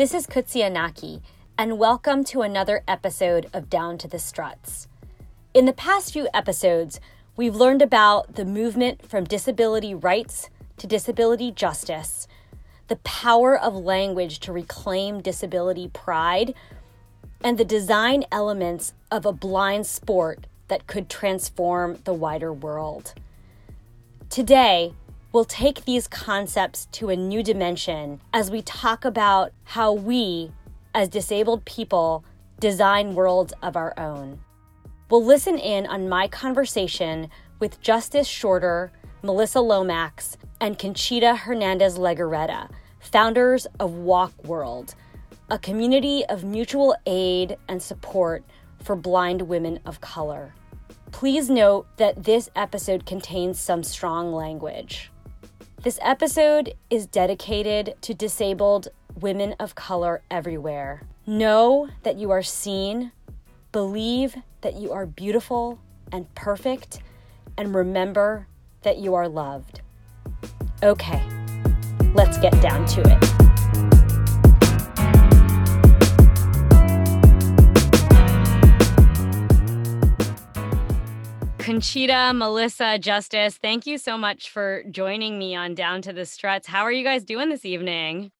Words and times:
Hi, 0.00 0.04
this 0.04 0.14
is 0.14 0.26
Kutsia 0.26 0.72
Naki, 0.72 1.20
and 1.58 1.78
welcome 1.78 2.24
to 2.24 2.40
another 2.40 2.82
episode 2.88 3.50
of 3.52 3.68
Down 3.68 3.98
to 3.98 4.08
the 4.08 4.18
Struts. 4.18 4.88
In 5.52 5.66
the 5.66 5.74
past 5.74 6.14
few 6.14 6.26
episodes, 6.32 7.00
we've 7.36 7.54
learned 7.54 7.82
about 7.82 8.34
the 8.34 8.46
movement 8.46 9.06
from 9.06 9.24
disability 9.24 9.94
rights 9.94 10.48
to 10.78 10.86
disability 10.86 11.52
justice, 11.52 12.26
the 12.88 12.96
power 12.96 13.54
of 13.54 13.74
language 13.74 14.40
to 14.40 14.54
reclaim 14.54 15.20
disability 15.20 15.88
pride, 15.88 16.54
and 17.44 17.58
the 17.58 17.64
design 17.66 18.24
elements 18.32 18.94
of 19.10 19.26
a 19.26 19.34
blind 19.34 19.86
sport 19.86 20.46
that 20.68 20.86
could 20.86 21.10
transform 21.10 21.98
the 22.04 22.14
wider 22.14 22.54
world. 22.54 23.12
Today, 24.30 24.94
we'll 25.32 25.44
take 25.44 25.84
these 25.84 26.08
concepts 26.08 26.86
to 26.92 27.10
a 27.10 27.16
new 27.16 27.42
dimension 27.42 28.20
as 28.32 28.50
we 28.50 28.62
talk 28.62 29.04
about 29.04 29.52
how 29.64 29.92
we, 29.92 30.50
as 30.94 31.08
disabled 31.08 31.64
people, 31.64 32.24
design 32.58 33.14
worlds 33.14 33.52
of 33.62 33.76
our 33.76 33.94
own. 33.98 34.40
We'll 35.08 35.24
listen 35.24 35.58
in 35.58 35.86
on 35.86 36.08
my 36.08 36.28
conversation 36.28 37.30
with 37.58 37.80
Justice 37.80 38.26
Shorter, 38.26 38.92
Melissa 39.22 39.60
Lomax, 39.60 40.36
and 40.60 40.78
Conchita 40.78 41.36
Hernandez 41.36 41.98
Legorreta, 41.98 42.70
founders 43.00 43.66
of 43.78 43.92
WOC 43.92 44.46
World, 44.46 44.94
a 45.48 45.58
community 45.58 46.24
of 46.26 46.44
mutual 46.44 46.94
aid 47.06 47.56
and 47.68 47.82
support 47.82 48.44
for 48.82 48.96
blind 48.96 49.42
women 49.42 49.78
of 49.84 50.00
color. 50.00 50.54
Please 51.12 51.50
note 51.50 51.86
that 51.96 52.24
this 52.24 52.48
episode 52.54 53.04
contains 53.04 53.60
some 53.60 53.82
strong 53.82 54.32
language. 54.32 55.09
This 55.82 55.98
episode 56.02 56.74
is 56.90 57.06
dedicated 57.06 57.94
to 58.02 58.12
disabled 58.12 58.88
women 59.18 59.54
of 59.58 59.74
color 59.74 60.20
everywhere. 60.30 61.04
Know 61.26 61.88
that 62.02 62.18
you 62.18 62.30
are 62.30 62.42
seen, 62.42 63.12
believe 63.72 64.36
that 64.60 64.74
you 64.74 64.92
are 64.92 65.06
beautiful 65.06 65.78
and 66.12 66.32
perfect, 66.34 67.00
and 67.56 67.74
remember 67.74 68.46
that 68.82 68.98
you 68.98 69.14
are 69.14 69.26
loved. 69.26 69.80
Okay, 70.82 71.22
let's 72.12 72.36
get 72.36 72.60
down 72.60 72.84
to 72.88 73.00
it. 73.00 73.49
Conchita, 81.70 82.32
Melissa, 82.34 82.98
Justice, 82.98 83.56
thank 83.56 83.86
you 83.86 83.96
so 83.96 84.18
much 84.18 84.50
for 84.50 84.82
joining 84.90 85.38
me 85.38 85.54
on 85.54 85.76
Down 85.76 86.02
to 86.02 86.12
the 86.12 86.26
Struts. 86.26 86.66
How 86.66 86.82
are 86.82 86.90
you 86.90 87.04
guys 87.04 87.22
doing 87.22 87.48
this 87.48 87.64
evening? 87.64 88.32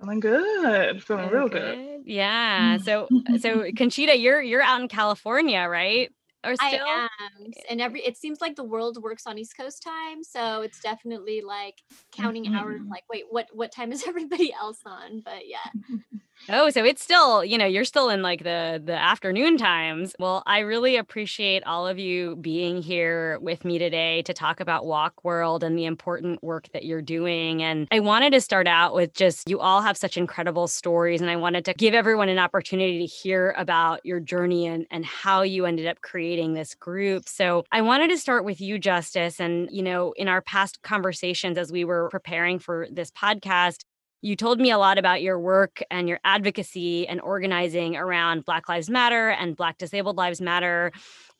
Feeling 0.00 0.18
good. 0.18 1.00
Feeling 1.00 1.30
real 1.30 1.48
good. 1.48 1.76
good. 1.76 2.02
Yeah. 2.06 2.78
So 2.78 3.06
so 3.38 3.70
Conchita, 3.76 4.18
you're 4.18 4.42
you're 4.42 4.62
out 4.62 4.80
in 4.80 4.88
California, 4.88 5.64
right? 5.68 6.10
Or 6.42 6.56
still? 6.56 6.84
I 6.84 7.06
am. 7.20 7.52
And 7.70 7.80
every 7.80 8.00
it 8.00 8.16
seems 8.16 8.40
like 8.40 8.56
the 8.56 8.64
world 8.64 9.00
works 9.00 9.28
on 9.28 9.38
East 9.38 9.56
Coast 9.56 9.84
time, 9.84 10.24
so 10.24 10.62
it's 10.62 10.80
definitely 10.80 11.42
like 11.42 11.76
counting 12.10 12.46
mm-hmm. 12.46 12.56
hours 12.56 12.80
like 12.90 13.04
wait, 13.08 13.26
what 13.30 13.46
what 13.52 13.70
time 13.70 13.92
is 13.92 14.04
everybody 14.08 14.52
else 14.52 14.80
on? 14.84 15.22
But 15.24 15.46
yeah. 15.46 15.70
Oh, 16.48 16.68
so 16.70 16.84
it's 16.84 17.00
still, 17.02 17.44
you 17.44 17.56
know, 17.58 17.66
you're 17.66 17.84
still 17.84 18.08
in 18.08 18.22
like 18.22 18.42
the 18.42 18.82
the 18.84 18.94
afternoon 18.94 19.56
times. 19.56 20.16
Well, 20.18 20.42
I 20.46 20.60
really 20.60 20.96
appreciate 20.96 21.62
all 21.62 21.86
of 21.86 21.96
you 21.96 22.34
being 22.36 22.82
here 22.82 23.38
with 23.40 23.64
me 23.64 23.78
today 23.78 24.22
to 24.22 24.34
talk 24.34 24.58
about 24.58 24.82
WOC 24.82 25.12
World 25.22 25.62
and 25.62 25.78
the 25.78 25.84
important 25.84 26.42
work 26.42 26.66
that 26.72 26.84
you're 26.84 27.02
doing. 27.02 27.62
And 27.62 27.86
I 27.92 28.00
wanted 28.00 28.32
to 28.32 28.40
start 28.40 28.66
out 28.66 28.94
with 28.94 29.12
just 29.14 29.48
you 29.48 29.60
all 29.60 29.80
have 29.82 29.96
such 29.96 30.16
incredible 30.16 30.66
stories 30.66 31.20
and 31.20 31.30
I 31.30 31.36
wanted 31.36 31.64
to 31.66 31.74
give 31.74 31.94
everyone 31.94 32.28
an 32.28 32.38
opportunity 32.40 32.98
to 32.98 33.06
hear 33.06 33.54
about 33.56 34.00
your 34.04 34.18
journey 34.18 34.66
and 34.66 34.86
and 34.90 35.04
how 35.04 35.42
you 35.42 35.66
ended 35.66 35.86
up 35.86 36.00
creating 36.00 36.54
this 36.54 36.74
group. 36.74 37.28
So, 37.28 37.64
I 37.70 37.82
wanted 37.82 38.08
to 38.10 38.18
start 38.18 38.44
with 38.44 38.60
you 38.60 38.78
Justice 38.78 39.38
and, 39.38 39.68
you 39.70 39.82
know, 39.82 40.12
in 40.16 40.26
our 40.26 40.40
past 40.42 40.82
conversations 40.82 41.58
as 41.58 41.70
we 41.70 41.84
were 41.84 42.08
preparing 42.10 42.58
for 42.58 42.88
this 42.90 43.10
podcast, 43.12 43.84
you 44.22 44.36
told 44.36 44.60
me 44.60 44.70
a 44.70 44.78
lot 44.78 44.98
about 44.98 45.22
your 45.22 45.38
work 45.38 45.82
and 45.90 46.08
your 46.08 46.20
advocacy 46.24 47.06
and 47.08 47.20
organizing 47.20 47.96
around 47.96 48.44
Black 48.44 48.68
Lives 48.68 48.90
Matter 48.90 49.30
and 49.30 49.56
Black 49.56 49.78
Disabled 49.78 50.16
Lives 50.16 50.40
Matter 50.40 50.92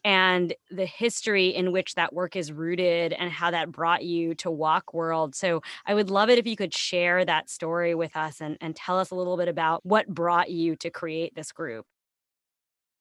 and 0.02 0.54
the 0.70 0.86
history 0.86 1.48
in 1.48 1.72
which 1.72 1.94
that 1.94 2.14
work 2.14 2.36
is 2.36 2.52
rooted 2.52 3.12
and 3.12 3.30
how 3.30 3.50
that 3.50 3.70
brought 3.70 4.02
you 4.02 4.34
to 4.36 4.48
WOC 4.48 4.94
World. 4.94 5.34
So 5.34 5.60
I 5.86 5.92
would 5.92 6.08
love 6.08 6.30
it 6.30 6.38
if 6.38 6.46
you 6.46 6.56
could 6.56 6.74
share 6.74 7.22
that 7.24 7.50
story 7.50 7.94
with 7.94 8.16
us 8.16 8.40
and, 8.40 8.56
and 8.62 8.74
tell 8.74 8.98
us 8.98 9.10
a 9.10 9.14
little 9.14 9.36
bit 9.36 9.48
about 9.48 9.84
what 9.84 10.08
brought 10.08 10.50
you 10.50 10.74
to 10.76 10.90
create 10.90 11.34
this 11.34 11.52
group. 11.52 11.84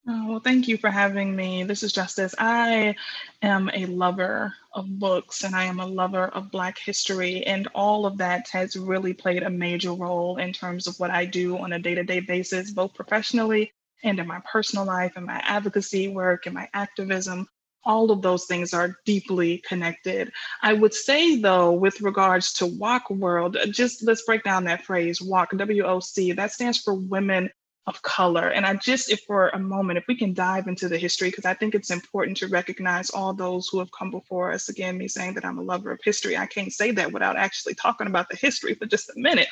Oh, 0.07 0.27
well, 0.27 0.39
thank 0.39 0.67
you 0.67 0.77
for 0.77 0.89
having 0.89 1.35
me. 1.35 1.63
This 1.63 1.83
is 1.83 1.91
Justice. 1.93 2.33
I 2.39 2.95
am 3.41 3.69
a 3.73 3.85
lover 3.85 4.53
of 4.73 4.97
books 4.97 5.43
and 5.43 5.55
I 5.55 5.65
am 5.65 5.79
a 5.79 5.85
lover 5.85 6.29
of 6.29 6.51
Black 6.51 6.79
history, 6.79 7.45
and 7.45 7.67
all 7.75 8.05
of 8.05 8.17
that 8.17 8.47
has 8.49 8.75
really 8.75 9.13
played 9.13 9.43
a 9.43 9.49
major 9.49 9.93
role 9.93 10.37
in 10.37 10.53
terms 10.53 10.87
of 10.87 10.99
what 10.99 11.11
I 11.11 11.25
do 11.25 11.57
on 11.57 11.73
a 11.73 11.79
day 11.79 11.95
to 11.95 12.03
day 12.03 12.21
basis, 12.21 12.71
both 12.71 12.93
professionally 12.95 13.71
and 14.03 14.19
in 14.19 14.25
my 14.25 14.41
personal 14.51 14.85
life, 14.85 15.13
and 15.15 15.25
my 15.25 15.41
advocacy 15.45 16.07
work, 16.07 16.45
and 16.45 16.55
my 16.55 16.69
activism. 16.73 17.47
All 17.85 18.09
of 18.11 18.21
those 18.21 18.45
things 18.45 18.73
are 18.73 18.95
deeply 19.05 19.61
connected. 19.67 20.31
I 20.61 20.73
would 20.73 20.93
say, 20.93 21.39
though, 21.39 21.71
with 21.71 22.01
regards 22.01 22.53
to 22.53 22.65
WOC 22.65 23.11
World, 23.11 23.57
just 23.71 24.03
let's 24.03 24.23
break 24.23 24.43
down 24.43 24.63
that 24.65 24.85
phrase 24.85 25.19
WOC, 25.19 25.57
W 25.57 25.83
O 25.83 25.99
C, 25.99 26.31
that 26.31 26.51
stands 26.51 26.77
for 26.77 26.93
Women 26.93 27.49
of 27.89 28.01
color. 28.03 28.49
And 28.49 28.65
I 28.65 28.75
just, 28.75 29.11
if 29.11 29.21
for 29.21 29.49
a 29.49 29.59
moment, 29.59 29.97
if 29.97 30.05
we 30.07 30.15
can 30.15 30.33
dive 30.33 30.67
into 30.67 30.87
the 30.87 30.97
history, 30.97 31.29
because 31.29 31.45
I 31.45 31.55
think 31.55 31.73
it's 31.73 31.89
important 31.89 32.37
to 32.37 32.47
recognize 32.47 33.09
all 33.09 33.33
those 33.33 33.67
who 33.67 33.79
have 33.79 33.91
come 33.91 34.11
before 34.11 34.51
us. 34.51 34.69
Again, 34.69 34.97
me 34.97 35.07
saying 35.07 35.33
that 35.33 35.43
I'm 35.43 35.57
a 35.57 35.63
lover 35.63 35.91
of 35.91 35.99
history, 36.03 36.37
I 36.37 36.45
can't 36.45 36.71
say 36.71 36.91
that 36.91 37.11
without 37.11 37.35
actually 37.35 37.73
talking 37.73 38.07
about 38.07 38.29
the 38.29 38.37
history 38.37 38.75
for 38.75 38.85
just 38.85 39.09
a 39.09 39.13
minute. 39.19 39.47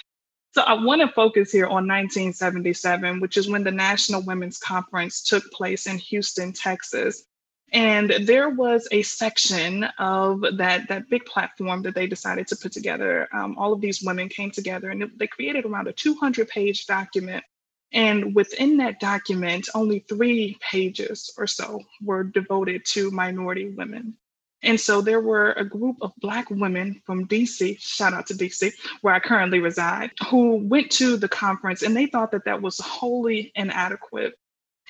So 0.52 0.62
I 0.62 0.74
want 0.74 1.02
to 1.02 1.08
focus 1.10 1.52
here 1.52 1.66
on 1.66 1.88
1977, 1.88 3.20
which 3.20 3.38
is 3.38 3.50
when 3.50 3.64
the 3.64 3.72
National 3.72 4.22
Women's 4.22 4.60
Conference 4.60 5.24
took 5.24 5.52
place 5.52 5.88
in 5.88 5.98
Houston, 5.98 6.54
Texas. 6.54 7.26
And 7.74 8.14
there 8.22 8.50
was 8.50 8.88
a 8.92 9.02
section 9.02 9.84
of 9.98 10.42
that, 10.58 10.88
that 10.88 11.10
big 11.10 11.26
platform 11.26 11.82
that 11.82 11.96
they 11.96 12.08
decided 12.08 12.48
to 12.48 12.56
put 12.56 12.72
together. 12.72 13.28
Um, 13.34 13.58
all 13.58 13.74
of 13.74 13.82
these 13.82 14.02
women 14.02 14.30
came 14.30 14.52
together 14.52 14.90
and 14.90 15.12
they 15.18 15.28
created 15.28 15.66
around 15.66 15.88
a 15.88 15.94
200 15.94 16.48
page 16.48 16.86
document 16.86 17.44
and 17.94 18.36
within 18.36 18.78
that 18.78 19.00
document, 19.00 19.70
only 19.74 20.00
three 20.00 20.58
pages 20.62 21.34
or 21.38 21.48
so 21.48 21.82
were 22.02 22.24
devoted 22.24 22.86
to 22.86 23.12
minority 23.12 23.70
women. 23.70 24.16
And 24.64 24.80
so 24.80 25.02
there 25.02 25.22
were 25.22 25.52
a 25.54 25.64
group 25.64 25.98
of 26.02 26.12
Black 26.18 26.50
women 26.50 27.02
from 27.06 27.28
DC, 27.28 27.80
shout 27.80 28.14
out 28.14 28.28
to 28.28 28.34
DC, 28.34 28.74
where 29.02 29.14
I 29.14 29.20
currently 29.20 29.60
reside, 29.60 30.12
who 30.30 30.56
went 30.56 30.92
to 30.94 31.16
the 31.16 31.30
conference 31.30 31.84
and 31.84 31.96
they 31.96 32.08
thought 32.08 32.32
that 32.32 32.46
that 32.46 32.62
was 32.62 32.80
wholly 32.80 33.52
inadequate. 33.56 34.34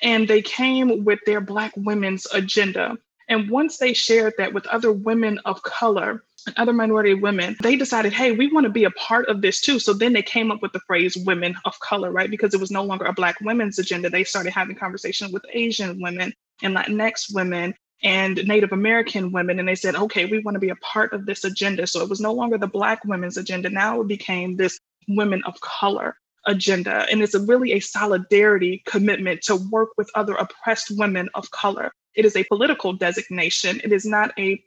And 0.02 0.26
they 0.26 0.42
came 0.42 1.04
with 1.04 1.18
their 1.26 1.40
Black 1.40 1.72
women's 1.76 2.26
agenda. 2.32 2.96
And 3.28 3.50
once 3.50 3.78
they 3.78 3.92
shared 3.92 4.34
that 4.38 4.52
with 4.52 4.66
other 4.66 4.90
women 4.90 5.38
of 5.44 5.62
color, 5.62 6.24
and 6.46 6.56
other 6.56 6.72
minority 6.72 7.14
women, 7.14 7.56
they 7.62 7.76
decided, 7.76 8.12
hey, 8.12 8.32
we 8.32 8.50
want 8.50 8.64
to 8.64 8.70
be 8.70 8.84
a 8.84 8.90
part 8.92 9.28
of 9.28 9.42
this 9.42 9.60
too. 9.60 9.78
So 9.78 9.92
then 9.92 10.12
they 10.12 10.22
came 10.22 10.50
up 10.50 10.62
with 10.62 10.72
the 10.72 10.80
phrase 10.80 11.16
women 11.16 11.56
of 11.64 11.78
color, 11.80 12.10
right? 12.10 12.30
Because 12.30 12.54
it 12.54 12.60
was 12.60 12.70
no 12.70 12.82
longer 12.82 13.04
a 13.04 13.12
Black 13.12 13.40
women's 13.40 13.78
agenda. 13.78 14.08
They 14.08 14.24
started 14.24 14.52
having 14.52 14.76
conversations 14.76 15.32
with 15.32 15.44
Asian 15.52 16.00
women 16.00 16.32
and 16.62 16.74
Latinx 16.74 17.34
women 17.34 17.74
and 18.02 18.36
Native 18.46 18.72
American 18.72 19.32
women. 19.32 19.58
And 19.58 19.68
they 19.68 19.74
said, 19.74 19.96
okay, 19.96 20.24
we 20.24 20.38
want 20.38 20.54
to 20.54 20.60
be 20.60 20.70
a 20.70 20.76
part 20.76 21.12
of 21.12 21.26
this 21.26 21.44
agenda. 21.44 21.86
So 21.86 22.00
it 22.02 22.08
was 22.08 22.20
no 22.20 22.32
longer 22.32 22.56
the 22.56 22.66
Black 22.66 23.04
women's 23.04 23.36
agenda. 23.36 23.68
Now 23.68 24.00
it 24.00 24.08
became 24.08 24.56
this 24.56 24.78
women 25.08 25.42
of 25.44 25.60
color 25.60 26.16
agenda. 26.46 27.06
And 27.10 27.22
it's 27.22 27.34
a 27.34 27.40
really 27.40 27.72
a 27.72 27.80
solidarity 27.80 28.82
commitment 28.86 29.42
to 29.42 29.56
work 29.56 29.90
with 29.96 30.10
other 30.14 30.34
oppressed 30.34 30.92
women 30.96 31.28
of 31.34 31.50
color. 31.50 31.92
It 32.14 32.24
is 32.24 32.36
a 32.36 32.44
political 32.44 32.92
designation. 32.92 33.80
It 33.84 33.92
is 33.92 34.04
not 34.04 34.32
a 34.38 34.62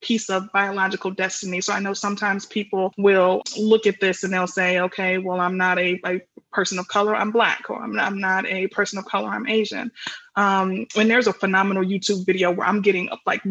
piece 0.00 0.30
of 0.30 0.50
biological 0.52 1.10
destiny. 1.10 1.60
So 1.60 1.72
I 1.72 1.80
know 1.80 1.92
sometimes 1.92 2.46
people 2.46 2.92
will 2.98 3.42
look 3.56 3.86
at 3.86 4.00
this 4.00 4.22
and 4.22 4.32
they'll 4.32 4.46
say, 4.46 4.80
okay, 4.80 5.18
well, 5.18 5.40
I'm 5.40 5.56
not 5.56 5.78
a, 5.78 6.00
a 6.06 6.20
person 6.52 6.78
of 6.78 6.88
color, 6.88 7.14
I'm 7.16 7.30
Black, 7.30 7.64
or 7.68 7.82
I'm 7.82 7.98
I'm 7.98 8.20
not 8.20 8.46
a 8.46 8.68
person 8.68 8.98
of 8.98 9.04
color, 9.06 9.28
I'm 9.28 9.48
Asian. 9.48 9.90
Um, 10.36 10.86
and 10.96 11.10
there's 11.10 11.26
a 11.26 11.32
phenomenal 11.32 11.84
YouTube 11.84 12.24
video 12.26 12.50
where 12.50 12.66
I'm 12.66 12.80
getting 12.80 13.08
like 13.26 13.42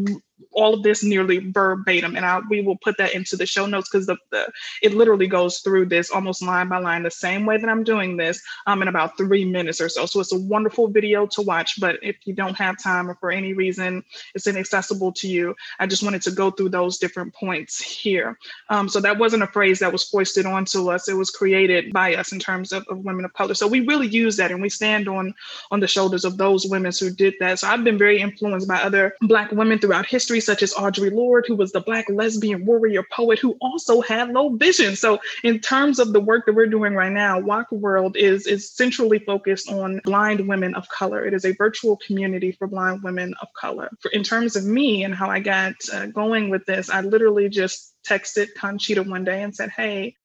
all 0.52 0.74
of 0.74 0.84
this 0.84 1.04
nearly 1.04 1.40
verbatim, 1.52 2.16
and 2.16 2.26
I 2.26 2.40
we 2.50 2.62
will 2.62 2.78
put 2.78 2.98
that 2.98 3.14
into 3.14 3.36
the 3.36 3.46
show 3.46 3.66
notes 3.66 3.90
because 3.90 4.06
the, 4.06 4.18
the 4.32 4.52
it 4.82 4.94
literally 4.94 5.28
goes 5.28 5.60
through 5.60 5.88
this 5.88 6.12
almost 6.12 6.42
line 6.42 6.70
by 6.70 6.78
line 6.78 7.04
the 7.04 7.12
same 7.12 7.46
way 7.46 7.58
that 7.58 7.70
I'm 7.70 7.84
doing 7.84 8.18
this 8.18 8.42
um, 8.68 8.82
in 8.82 8.88
about 8.88 9.18
three 9.18 9.46
minutes 9.46 9.82
or 9.82 9.90
so. 9.90 10.06
So 10.06 10.20
it's 10.20 10.34
a 10.34 10.40
wonderful 10.40 10.88
video 10.88 11.26
to 11.28 11.42
watch. 11.42 11.80
But 11.80 11.98
if 12.02 12.16
you 12.26 12.34
don't 12.34 12.58
have 12.58 12.82
time 12.82 13.10
or 13.10 13.16
for 13.16 13.32
any 13.32 13.54
reason 13.54 14.04
it's 14.36 14.48
inaccessible 14.48 15.12
to 15.14 15.28
you, 15.28 15.56
I 15.80 15.88
just 15.88 16.04
wanted 16.04 16.22
to 16.24 16.32
go 16.32 16.52
through 16.52 16.70
those 16.70 16.98
different 16.98 17.34
points 17.34 17.82
here. 17.82 18.38
Um, 18.70 18.90
so 18.90 19.00
that 19.02 19.18
wasn't 19.18 19.44
a 19.44 19.48
phrase 19.48 19.80
that 19.80 19.92
was 19.92 20.04
foisted 20.04 20.46
onto 20.46 20.90
us; 20.92 21.08
it 21.08 21.16
was 21.16 21.30
created 21.30 21.92
by 21.94 22.16
us 22.16 22.32
in 22.32 22.40
terms 22.40 22.72
of, 22.72 22.86
of 22.90 23.00
women 23.00 23.26
of 23.26 23.34
color. 23.34 23.54
So 23.54 23.68
we 23.68 23.82
really 23.82 24.08
use 24.08 24.38
that, 24.38 24.52
and 24.52 24.62
we 24.62 24.70
stand 24.70 25.08
on 25.08 25.34
on 25.72 25.80
the 25.80 25.88
shoulders 25.88 26.26
of 26.26 26.38
those 26.38 26.66
women 26.66 26.77
who 26.86 27.10
did 27.10 27.36
that. 27.40 27.60
So 27.60 27.68
I've 27.68 27.84
been 27.84 27.98
very 27.98 28.20
influenced 28.20 28.68
by 28.68 28.82
other 28.82 29.16
Black 29.22 29.52
women 29.52 29.80
throughout 29.80 30.06
history, 30.06 30.40
such 30.40 30.64
as 30.64 30.74
Audre 30.74 31.12
Lorde, 31.12 31.46
who 31.48 31.56
was 31.56 31.72
the 31.72 31.82
Black 31.82 32.10
lesbian 32.10 32.66
warrior 32.66 33.04
poet 33.12 33.40
who 33.40 33.58
also 33.62 34.02
had 34.02 34.30
low 34.30 34.56
vision. 34.56 34.96
So 34.96 35.20
in 35.44 35.60
terms 35.60 36.00
of 36.00 36.14
the 36.14 36.20
work 36.20 36.46
that 36.46 36.56
we're 36.56 36.68
doing 36.68 36.94
right 36.94 37.12
now, 37.12 37.42
WOC 37.42 37.72
World 37.72 38.18
is, 38.18 38.48
is 38.48 38.72
centrally 38.72 39.20
focused 39.20 39.72
on 39.72 40.02
blind 40.04 40.48
women 40.48 40.76
of 40.76 40.88
color. 40.90 41.26
It 41.26 41.34
is 41.34 41.46
a 41.46 41.54
virtual 41.54 41.98
community 41.98 42.52
for 42.52 42.68
blind 42.68 43.04
women 43.04 43.34
of 43.42 43.48
color. 43.60 43.90
For, 44.00 44.10
in 44.12 44.24
terms 44.24 44.56
of 44.56 44.66
me 44.66 45.04
and 45.04 45.14
how 45.14 45.30
I 45.30 45.40
got 45.40 45.74
uh, 45.94 46.08
going 46.08 46.50
with 46.50 46.66
this, 46.66 46.90
I 46.90 47.02
literally 47.02 47.50
just 47.50 47.94
texted 48.08 48.48
Conchita 48.56 49.04
one 49.04 49.24
day 49.24 49.44
and 49.44 49.56
said, 49.56 49.70
hey, 49.70 50.16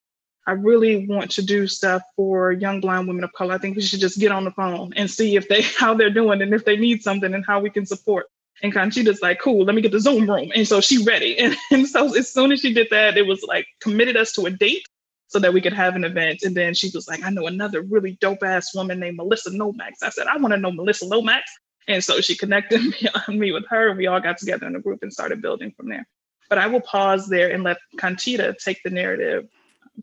I 0.47 0.53
really 0.53 1.07
want 1.07 1.31
to 1.33 1.43
do 1.43 1.67
stuff 1.69 2.03
for 2.17 2.53
young 2.53 2.81
blind 2.81 3.07
women 3.07 3.25
of 3.25 3.33
color. 3.33 3.55
I 3.55 3.59
think 3.59 3.77
we 3.77 3.83
should 3.83 4.01
just 4.01 4.19
get 4.19 4.33
on 4.33 4.45
the 4.45 4.51
phone 4.51 4.93
and 4.97 5.11
see 5.11 5.37
if 5.37 5.49
they 5.49 5.63
how 5.79 5.95
they're 5.95 6.11
doing 6.11 6.43
and 6.43 6.53
if 6.53 6.65
they 6.65 6.77
need 6.77 7.03
something 7.03 7.33
and 7.33 7.45
how 7.47 7.61
we 7.61 7.71
can 7.71 7.87
support. 7.87 8.27
And 8.63 8.73
Conchita's 8.73 9.21
like, 9.23 9.41
cool, 9.41 9.65
let 9.65 9.75
me 9.75 9.83
get 9.83 9.91
the 9.93 10.01
Zoom 10.01 10.31
room. 10.31 10.53
And 10.55 10.67
so 10.67 10.81
she 10.81 11.03
ready. 11.05 11.37
And, 11.43 11.57
and 11.71 11.89
so 11.89 12.17
as 12.17 12.33
soon 12.33 12.53
as 12.53 12.61
she 12.61 12.73
did 12.73 12.89
that, 12.91 13.17
it 13.17 13.27
was 13.27 13.43
like 13.43 13.67
committed 13.81 14.17
us 14.17 14.33
to 14.33 14.47
a 14.47 14.51
date 14.51 14.87
so 15.27 15.39
that 15.39 15.53
we 15.53 15.61
could 15.61 15.73
have 15.73 15.97
an 15.97 16.05
event. 16.05 16.43
And 16.43 16.57
then 16.57 16.75
she 16.75 16.91
was 16.95 17.09
like, 17.09 17.25
I 17.25 17.31
know 17.31 17.47
another 17.47 17.83
really 17.83 18.19
dope 18.21 18.43
ass 18.43 18.75
woman 18.75 19.01
named 19.01 19.17
Melissa 19.17 19.51
Lomax. 19.51 20.03
I 20.03 20.11
said, 20.11 20.27
I 20.27 20.37
want 20.37 20.53
to 20.53 20.61
know 20.61 20.71
Melissa 20.71 21.07
Lomax. 21.07 21.51
And 21.89 22.05
so 22.05 22.21
she 22.21 22.37
connected 22.37 22.83
me, 23.29 23.37
me 23.37 23.53
with 23.53 23.65
her. 23.69 23.89
And 23.89 23.99
we 23.99 24.07
all 24.07 24.21
got 24.21 24.39
together 24.39 24.67
in 24.67 24.77
a 24.77 24.81
group 24.81 25.01
and 25.03 25.13
started 25.13 25.43
building 25.43 25.73
from 25.77 25.89
there. 25.89 26.07
But 26.49 26.59
I 26.59 26.67
will 26.67 26.83
pause 26.83 27.29
there 27.29 27.51
and 27.51 27.65
let 27.65 27.79
Conchita 27.97 28.55
take 28.63 28.83
the 28.85 28.91
narrative 28.91 29.49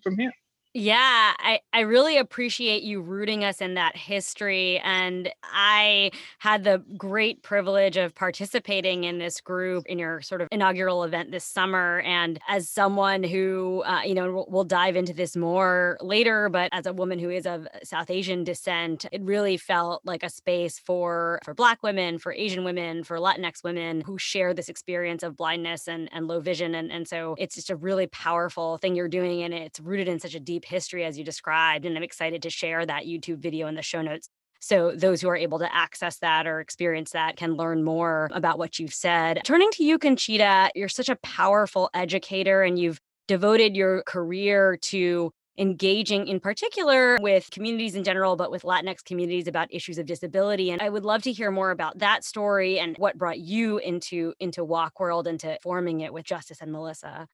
from 0.03 0.17
here. 0.17 0.31
Yeah, 0.75 1.33
I, 1.39 1.61
I 1.73 1.79
really 1.79 2.19
appreciate 2.19 2.83
you 2.83 3.01
rooting 3.01 3.43
us 3.43 3.59
in 3.59 3.73
that 3.73 3.97
history. 3.97 4.77
And 4.83 5.31
I 5.43 6.11
had 6.37 6.63
the 6.63 6.83
great 6.95 7.41
privilege 7.41 7.97
of 7.97 8.13
participating 8.13 9.03
in 9.03 9.17
this 9.17 9.41
group 9.41 9.87
in 9.87 9.97
your 9.97 10.21
sort 10.21 10.41
of 10.41 10.47
inaugural 10.51 11.03
event 11.03 11.31
this 11.31 11.43
summer. 11.43 12.01
And 12.01 12.39
as 12.47 12.69
someone 12.69 13.23
who, 13.23 13.81
uh, 13.83 14.01
you 14.05 14.13
know, 14.13 14.31
we'll, 14.31 14.45
we'll 14.47 14.63
dive 14.63 14.95
into 14.95 15.11
this 15.11 15.35
more 15.35 15.97
later, 16.01 16.49
but 16.49 16.69
as 16.71 16.85
a 16.85 16.93
woman 16.93 17.17
who 17.17 17.31
is 17.31 17.47
of 17.47 17.67
South 17.83 18.11
Asian 18.11 18.43
descent, 18.43 19.07
it 19.11 19.23
really 19.23 19.57
felt 19.57 20.05
like 20.05 20.21
a 20.21 20.29
space 20.29 20.77
for 20.77 21.39
for 21.43 21.55
Black 21.55 21.81
women, 21.81 22.19
for 22.19 22.31
Asian 22.31 22.63
women, 22.63 23.03
for 23.03 23.17
Latinx 23.17 23.63
women 23.63 24.01
who 24.01 24.19
share 24.19 24.53
this 24.53 24.69
experience 24.69 25.23
of 25.23 25.35
blindness 25.35 25.87
and, 25.87 26.09
and 26.11 26.27
low 26.27 26.39
vision. 26.39 26.75
And, 26.75 26.91
and 26.91 27.07
so 27.07 27.33
it's 27.39 27.55
just 27.55 27.71
a 27.71 27.75
really 27.75 28.05
powerful 28.05 28.77
thing 28.77 28.95
you're 28.95 29.07
doing. 29.07 29.41
And 29.41 29.51
it's 29.51 29.79
rooted 29.79 30.07
in 30.07 30.19
such 30.19 30.35
a 30.35 30.39
deep 30.39 30.58
deep 30.59 30.69
history 30.69 31.05
as 31.05 31.17
you 31.17 31.23
described. 31.23 31.85
And 31.85 31.95
I'm 31.95 32.03
excited 32.03 32.41
to 32.43 32.49
share 32.49 32.85
that 32.85 33.05
YouTube 33.05 33.39
video 33.39 33.67
in 33.67 33.75
the 33.75 33.81
show 33.81 34.01
notes. 34.01 34.29
So 34.61 34.91
those 34.93 35.21
who 35.21 35.29
are 35.29 35.37
able 35.37 35.59
to 35.59 35.73
access 35.73 36.17
that 36.17 36.45
or 36.45 36.59
experience 36.59 37.11
that 37.11 37.37
can 37.37 37.53
learn 37.53 37.83
more 37.83 38.29
about 38.33 38.57
what 38.57 38.77
you've 38.77 38.93
said. 38.93 39.41
Turning 39.45 39.69
to 39.71 39.85
you, 39.85 39.97
Conchita, 39.97 40.71
you're 40.75 40.89
such 40.89 41.07
a 41.07 41.15
powerful 41.17 41.89
educator 41.93 42.63
and 42.63 42.77
you've 42.77 42.99
devoted 43.29 43.77
your 43.77 44.03
career 44.03 44.77
to 44.81 45.31
engaging 45.57 46.27
in 46.27 46.39
particular 46.39 47.17
with 47.21 47.49
communities 47.51 47.95
in 47.95 48.03
general, 48.03 48.35
but 48.35 48.51
with 48.51 48.63
Latinx 48.63 49.03
communities 49.03 49.47
about 49.47 49.73
issues 49.73 49.97
of 49.97 50.05
disability. 50.05 50.71
And 50.71 50.81
I 50.81 50.89
would 50.89 51.05
love 51.05 51.21
to 51.23 51.31
hear 51.31 51.51
more 51.51 51.71
about 51.71 51.99
that 51.99 52.25
story 52.25 52.79
and 52.79 52.97
what 52.97 53.17
brought 53.17 53.39
you 53.39 53.77
into 53.77 54.33
into 54.39 54.65
WOC 54.65 54.91
World, 54.99 55.27
into 55.27 55.57
forming 55.61 56.01
it 56.01 56.13
with 56.13 56.25
Justice 56.25 56.59
and 56.61 56.71
Melissa. 56.71 57.27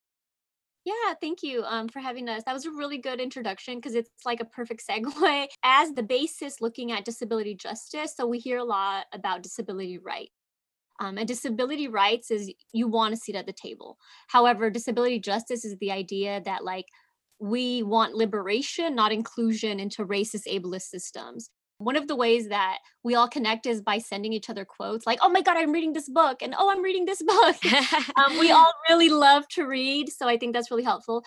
Yeah, 0.85 1.15
thank 1.19 1.41
you 1.41 1.63
um, 1.63 1.87
for 1.87 1.99
having 1.99 2.29
us. 2.29 2.43
That 2.45 2.53
was 2.53 2.65
a 2.65 2.71
really 2.71 2.99
good 2.99 3.19
introduction 3.19 3.75
because 3.75 3.95
it's 3.95 4.09
like 4.23 4.39
a 4.39 4.45
perfect 4.45 4.83
segue 4.87 5.47
as 5.63 5.93
the 5.93 6.03
basis 6.03 6.61
looking 6.61 6.91
at 6.91 7.05
disability 7.05 7.55
justice. 7.55 8.13
So 8.15 8.27
we 8.27 8.37
hear 8.37 8.59
a 8.59 8.63
lot 8.63 9.05
about 9.11 9.41
disability 9.41 9.97
rights. 9.97 10.31
Um, 10.99 11.17
and 11.17 11.27
disability 11.27 11.87
rights 11.89 12.31
is 12.31 12.53
you 12.71 12.87
want 12.87 13.13
a 13.13 13.17
seat 13.17 13.35
at 13.35 13.47
the 13.47 13.53
table. 13.53 13.97
However, 14.29 14.69
disability 14.69 15.19
justice 15.19 15.65
is 15.65 15.75
the 15.79 15.91
idea 15.91 16.41
that 16.45 16.63
like 16.63 16.85
we 17.39 17.83
want 17.83 18.13
liberation, 18.13 18.95
not 18.95 19.11
inclusion 19.11 19.79
into 19.79 20.05
racist 20.05 20.47
ableist 20.47 20.83
systems. 20.83 21.49
One 21.77 21.95
of 21.95 22.07
the 22.07 22.15
ways 22.15 22.47
that 22.49 22.77
we 23.03 23.15
all 23.15 23.27
connect 23.27 23.65
is 23.65 23.81
by 23.81 23.97
sending 23.97 24.31
each 24.33 24.49
other 24.49 24.65
quotes 24.65 25.05
like, 25.05 25.19
oh 25.21 25.29
my 25.29 25.41
God, 25.41 25.57
I'm 25.57 25.71
reading 25.71 25.93
this 25.93 26.09
book, 26.09 26.41
and 26.41 26.55
oh, 26.57 26.69
I'm 26.69 26.81
reading 26.81 27.05
this 27.05 27.21
book. 27.23 27.55
um, 28.17 28.37
we 28.39 28.51
all 28.51 28.71
really 28.89 29.09
love 29.09 29.47
to 29.49 29.65
read. 29.65 30.09
So 30.09 30.27
I 30.27 30.37
think 30.37 30.53
that's 30.53 30.71
really 30.71 30.83
helpful 30.83 31.25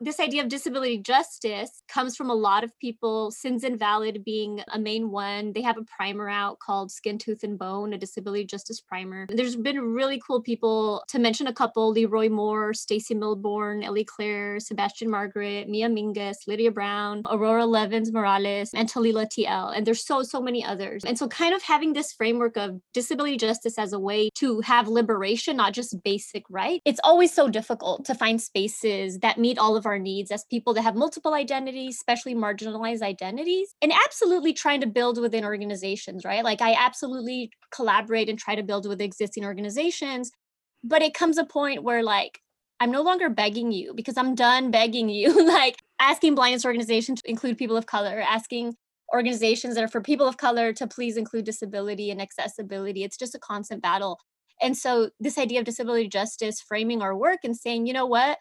this 0.00 0.20
idea 0.20 0.42
of 0.42 0.48
disability 0.48 0.98
justice 0.98 1.82
comes 1.88 2.16
from 2.16 2.28
a 2.28 2.34
lot 2.34 2.64
of 2.64 2.78
people, 2.78 3.30
Sins 3.30 3.64
Invalid 3.64 4.24
being 4.24 4.62
a 4.68 4.78
main 4.78 5.10
one. 5.10 5.52
They 5.52 5.62
have 5.62 5.78
a 5.78 5.84
primer 5.84 6.28
out 6.28 6.58
called 6.58 6.90
Skin, 6.90 7.18
Tooth, 7.18 7.42
and 7.42 7.58
Bone, 7.58 7.92
a 7.92 7.98
disability 7.98 8.44
justice 8.44 8.80
primer. 8.80 9.26
There's 9.30 9.56
been 9.56 9.80
really 9.80 10.20
cool 10.26 10.42
people 10.42 11.02
to 11.08 11.18
mention 11.18 11.46
a 11.46 11.52
couple 11.52 11.90
Leroy 11.90 12.28
Moore, 12.28 12.74
Stacey 12.74 13.14
Milbern, 13.14 13.82
Eli 13.84 14.04
Clare, 14.06 14.60
Sebastian 14.60 15.10
Margaret, 15.10 15.68
Mia 15.68 15.88
Mingus, 15.88 16.46
Lydia 16.46 16.70
Brown, 16.70 17.22
Aurora 17.30 17.64
Levins 17.64 18.12
Morales, 18.12 18.70
and 18.74 18.88
Talila 18.88 19.26
TL. 19.26 19.74
And 19.74 19.86
there's 19.86 20.04
so, 20.04 20.22
so 20.22 20.42
many 20.42 20.64
others. 20.64 21.04
And 21.04 21.18
so, 21.18 21.26
kind 21.28 21.54
of 21.54 21.62
having 21.62 21.94
this 21.94 22.12
framework 22.12 22.56
of 22.56 22.80
disability 22.92 23.38
justice 23.38 23.78
as 23.78 23.92
a 23.92 23.98
way 23.98 24.28
to 24.34 24.60
have 24.60 24.88
liberation, 24.88 25.56
not 25.56 25.72
just 25.72 26.02
basic 26.02 26.44
right, 26.50 26.82
it's 26.84 27.00
always 27.02 27.32
so 27.32 27.48
difficult 27.48 28.04
to 28.04 28.14
find 28.14 28.40
spaces 28.40 29.18
that 29.20 29.38
meet 29.38 29.58
all 29.58 29.76
of 29.76 29.85
our 29.86 29.98
needs 29.98 30.30
as 30.30 30.44
people 30.44 30.74
that 30.74 30.82
have 30.82 30.94
multiple 30.94 31.34
identities, 31.34 31.96
especially 31.96 32.34
marginalized 32.34 33.02
identities, 33.02 33.74
and 33.80 33.92
absolutely 34.04 34.52
trying 34.52 34.80
to 34.80 34.86
build 34.86 35.20
within 35.20 35.44
organizations, 35.44 36.24
right? 36.24 36.44
Like 36.44 36.60
I 36.60 36.74
absolutely 36.74 37.50
collaborate 37.74 38.28
and 38.28 38.38
try 38.38 38.54
to 38.54 38.62
build 38.62 38.88
with 38.88 39.00
existing 39.00 39.44
organizations, 39.44 40.30
but 40.84 41.02
it 41.02 41.14
comes 41.14 41.38
a 41.38 41.44
point 41.44 41.82
where 41.82 42.02
like 42.02 42.40
I'm 42.78 42.90
no 42.90 43.02
longer 43.02 43.30
begging 43.30 43.72
you 43.72 43.94
because 43.94 44.16
I'm 44.16 44.34
done 44.34 44.70
begging 44.70 45.08
you, 45.08 45.46
like 45.48 45.76
asking 46.00 46.34
blindness 46.34 46.64
organizations 46.64 47.22
to 47.22 47.30
include 47.30 47.58
people 47.58 47.76
of 47.76 47.86
color, 47.86 48.20
asking 48.20 48.74
organizations 49.14 49.74
that 49.74 49.84
are 49.84 49.88
for 49.88 50.00
people 50.00 50.26
of 50.26 50.36
color 50.36 50.72
to 50.72 50.86
please 50.86 51.16
include 51.16 51.44
disability 51.44 52.10
and 52.10 52.20
accessibility. 52.20 53.04
It's 53.04 53.16
just 53.16 53.34
a 53.34 53.38
constant 53.38 53.82
battle. 53.82 54.18
And 54.60 54.76
so, 54.76 55.10
this 55.20 55.38
idea 55.38 55.60
of 55.60 55.66
disability 55.66 56.08
justice 56.08 56.60
framing 56.60 57.02
our 57.02 57.16
work 57.16 57.40
and 57.44 57.56
saying, 57.56 57.86
you 57.86 57.92
know 57.92 58.06
what, 58.06 58.38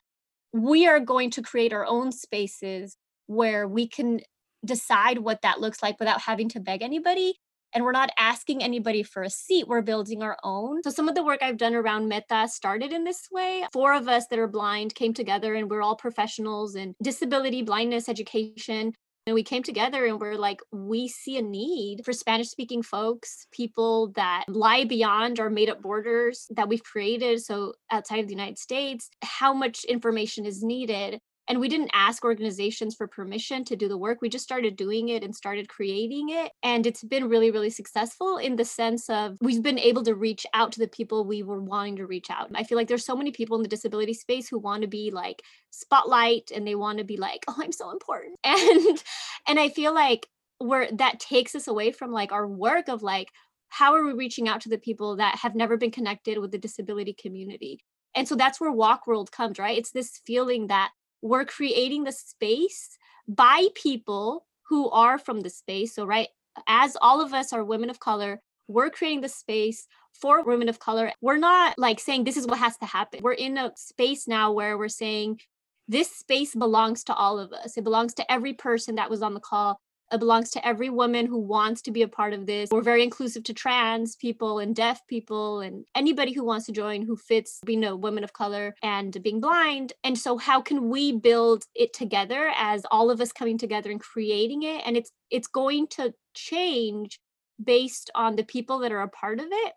we 0.55 0.87
are 0.87 1.01
going 1.01 1.29
to 1.31 1.41
create 1.41 1.73
our 1.73 1.85
own 1.85 2.13
spaces 2.13 2.95
where 3.27 3.67
we 3.67 3.85
can 3.87 4.21
decide 4.63 5.19
what 5.19 5.41
that 5.41 5.59
looks 5.59 5.83
like 5.83 5.99
without 5.99 6.21
having 6.21 6.47
to 6.47 6.61
beg 6.61 6.81
anybody 6.81 7.37
and 7.73 7.83
we're 7.83 7.91
not 7.91 8.09
asking 8.17 8.63
anybody 8.63 9.03
for 9.03 9.21
a 9.21 9.29
seat 9.29 9.67
we're 9.67 9.81
building 9.81 10.23
our 10.23 10.37
own. 10.45 10.81
So 10.83 10.91
some 10.91 11.09
of 11.09 11.15
the 11.15 11.25
work 11.25 11.39
i've 11.43 11.57
done 11.57 11.75
around 11.75 12.07
meta 12.07 12.47
started 12.47 12.93
in 12.93 13.03
this 13.03 13.27
way. 13.31 13.65
Four 13.73 13.93
of 13.93 14.07
us 14.07 14.27
that 14.27 14.39
are 14.39 14.47
blind 14.47 14.95
came 14.95 15.13
together 15.13 15.55
and 15.55 15.69
we're 15.69 15.81
all 15.81 15.97
professionals 15.97 16.75
in 16.75 16.95
disability 17.03 17.61
blindness 17.61 18.07
education 18.07 18.93
and 19.27 19.33
we 19.33 19.43
came 19.43 19.63
together 19.63 20.05
and 20.05 20.19
we're 20.19 20.37
like, 20.37 20.61
we 20.71 21.07
see 21.07 21.37
a 21.37 21.41
need 21.41 22.05
for 22.05 22.13
Spanish 22.13 22.49
speaking 22.49 22.83
folks, 22.83 23.47
people 23.51 24.11
that 24.15 24.45
lie 24.47 24.85
beyond 24.85 25.39
our 25.39 25.49
made 25.49 25.69
up 25.69 25.81
borders 25.81 26.45
that 26.51 26.69
we've 26.69 26.83
created. 26.83 27.41
So 27.41 27.73
outside 27.89 28.19
of 28.19 28.27
the 28.27 28.33
United 28.33 28.59
States, 28.59 29.09
how 29.23 29.53
much 29.53 29.83
information 29.85 30.45
is 30.45 30.63
needed 30.63 31.19
and 31.47 31.59
we 31.59 31.69
didn't 31.69 31.91
ask 31.93 32.23
organizations 32.23 32.95
for 32.95 33.07
permission 33.07 33.63
to 33.65 33.75
do 33.75 33.87
the 33.87 33.97
work. 33.97 34.19
We 34.21 34.29
just 34.29 34.43
started 34.43 34.75
doing 34.75 35.09
it 35.09 35.23
and 35.23 35.35
started 35.35 35.69
creating 35.69 36.29
it. 36.29 36.51
And 36.63 36.87
it's 36.87 37.03
been 37.03 37.29
really, 37.29 37.51
really 37.51 37.69
successful 37.69 38.37
in 38.37 38.55
the 38.55 38.65
sense 38.65 39.09
of 39.09 39.37
we've 39.41 39.61
been 39.61 39.77
able 39.77 40.03
to 40.03 40.15
reach 40.15 40.45
out 40.53 40.71
to 40.73 40.79
the 40.79 40.87
people 40.87 41.23
we 41.23 41.43
were 41.43 41.61
wanting 41.61 41.97
to 41.97 42.07
reach 42.07 42.29
out. 42.31 42.49
I 42.55 42.63
feel 42.63 42.77
like 42.77 42.87
there's 42.87 43.05
so 43.05 43.15
many 43.15 43.31
people 43.31 43.57
in 43.57 43.63
the 43.63 43.69
disability 43.69 44.13
space 44.13 44.47
who 44.49 44.57
want 44.57 44.81
to 44.81 44.87
be 44.87 45.11
like 45.11 45.43
spotlight 45.69 46.51
and 46.53 46.65
they 46.65 46.75
want 46.75 46.97
to 46.97 47.03
be 47.03 47.17
like, 47.17 47.45
oh, 47.47 47.57
I'm 47.61 47.71
so 47.71 47.91
important. 47.91 48.37
And 48.45 49.03
and 49.47 49.59
I 49.59 49.69
feel 49.69 49.93
like 49.93 50.27
where 50.57 50.89
that 50.93 51.19
takes 51.19 51.53
us 51.55 51.67
away 51.67 51.91
from 51.91 52.11
like 52.11 52.31
our 52.31 52.47
work 52.47 52.87
of 52.87 53.03
like, 53.03 53.29
how 53.69 53.93
are 53.93 54.05
we 54.05 54.13
reaching 54.13 54.47
out 54.47 54.61
to 54.61 54.69
the 54.69 54.77
people 54.77 55.17
that 55.17 55.37
have 55.39 55.55
never 55.55 55.77
been 55.77 55.91
connected 55.91 56.37
with 56.39 56.51
the 56.51 56.57
disability 56.57 57.13
community? 57.13 57.79
And 58.15 58.27
so 58.27 58.35
that's 58.35 58.59
where 58.61 58.71
WOC 58.71 58.99
World 59.05 59.31
comes, 59.31 59.59
right? 59.59 59.77
It's 59.77 59.91
this 59.91 60.21
feeling 60.25 60.67
that 60.67 60.91
we're 61.21 61.45
creating 61.45 62.03
the 62.03 62.11
space 62.11 62.97
by 63.27 63.67
people 63.75 64.45
who 64.69 64.89
are 64.89 65.17
from 65.17 65.41
the 65.41 65.49
space. 65.49 65.95
So, 65.95 66.05
right, 66.05 66.27
as 66.67 66.97
all 67.01 67.21
of 67.21 67.33
us 67.33 67.53
are 67.53 67.63
women 67.63 67.89
of 67.89 67.99
color, 67.99 68.41
we're 68.67 68.89
creating 68.89 69.21
the 69.21 69.29
space 69.29 69.87
for 70.13 70.43
women 70.43 70.69
of 70.69 70.79
color. 70.79 71.11
We're 71.21 71.37
not 71.37 71.77
like 71.77 71.99
saying 71.99 72.23
this 72.23 72.37
is 72.37 72.47
what 72.47 72.59
has 72.59 72.77
to 72.77 72.85
happen. 72.85 73.21
We're 73.21 73.33
in 73.33 73.57
a 73.57 73.71
space 73.75 74.27
now 74.27 74.51
where 74.51 74.77
we're 74.77 74.87
saying 74.87 75.39
this 75.87 76.09
space 76.09 76.55
belongs 76.55 77.03
to 77.05 77.13
all 77.13 77.37
of 77.37 77.51
us. 77.53 77.77
It 77.77 77.83
belongs 77.83 78.13
to 78.15 78.31
every 78.31 78.53
person 78.53 78.95
that 78.95 79.09
was 79.09 79.21
on 79.21 79.33
the 79.33 79.39
call. 79.39 79.79
It 80.15 80.19
belongs 80.19 80.49
to 80.51 80.65
every 80.65 80.89
woman 80.89 81.25
who 81.25 81.37
wants 81.37 81.81
to 81.83 81.91
be 81.91 82.01
a 82.01 82.07
part 82.07 82.33
of 82.33 82.45
this. 82.45 82.69
We're 82.71 82.81
very 82.81 83.03
inclusive 83.03 83.43
to 83.43 83.53
trans 83.53 84.15
people 84.15 84.59
and 84.59 84.75
deaf 84.75 85.05
people 85.07 85.59
and 85.59 85.85
anybody 85.93 86.31
who 86.31 86.45
wants 86.45 86.65
to 86.67 86.71
join 86.71 87.01
who 87.01 87.17
fits 87.17 87.59
being 87.65 87.83
a 87.83 87.95
woman 87.95 88.23
of 88.23 88.33
color 88.33 88.75
and 88.81 89.21
being 89.21 89.41
blind. 89.41 89.93
And 90.03 90.17
so 90.17 90.37
how 90.37 90.61
can 90.61 90.89
we 90.89 91.11
build 91.11 91.65
it 91.75 91.93
together 91.93 92.51
as 92.55 92.85
all 92.91 93.11
of 93.11 93.19
us 93.19 93.31
coming 93.31 93.57
together 93.57 93.91
and 93.91 93.99
creating 93.99 94.63
it? 94.63 94.81
And 94.85 94.95
it's 94.95 95.11
it's 95.29 95.47
going 95.47 95.87
to 95.87 96.13
change 96.33 97.19
based 97.63 98.09
on 98.15 98.35
the 98.35 98.43
people 98.43 98.79
that 98.79 98.91
are 98.91 99.01
a 99.01 99.09
part 99.09 99.39
of 99.39 99.47
it 99.49 99.73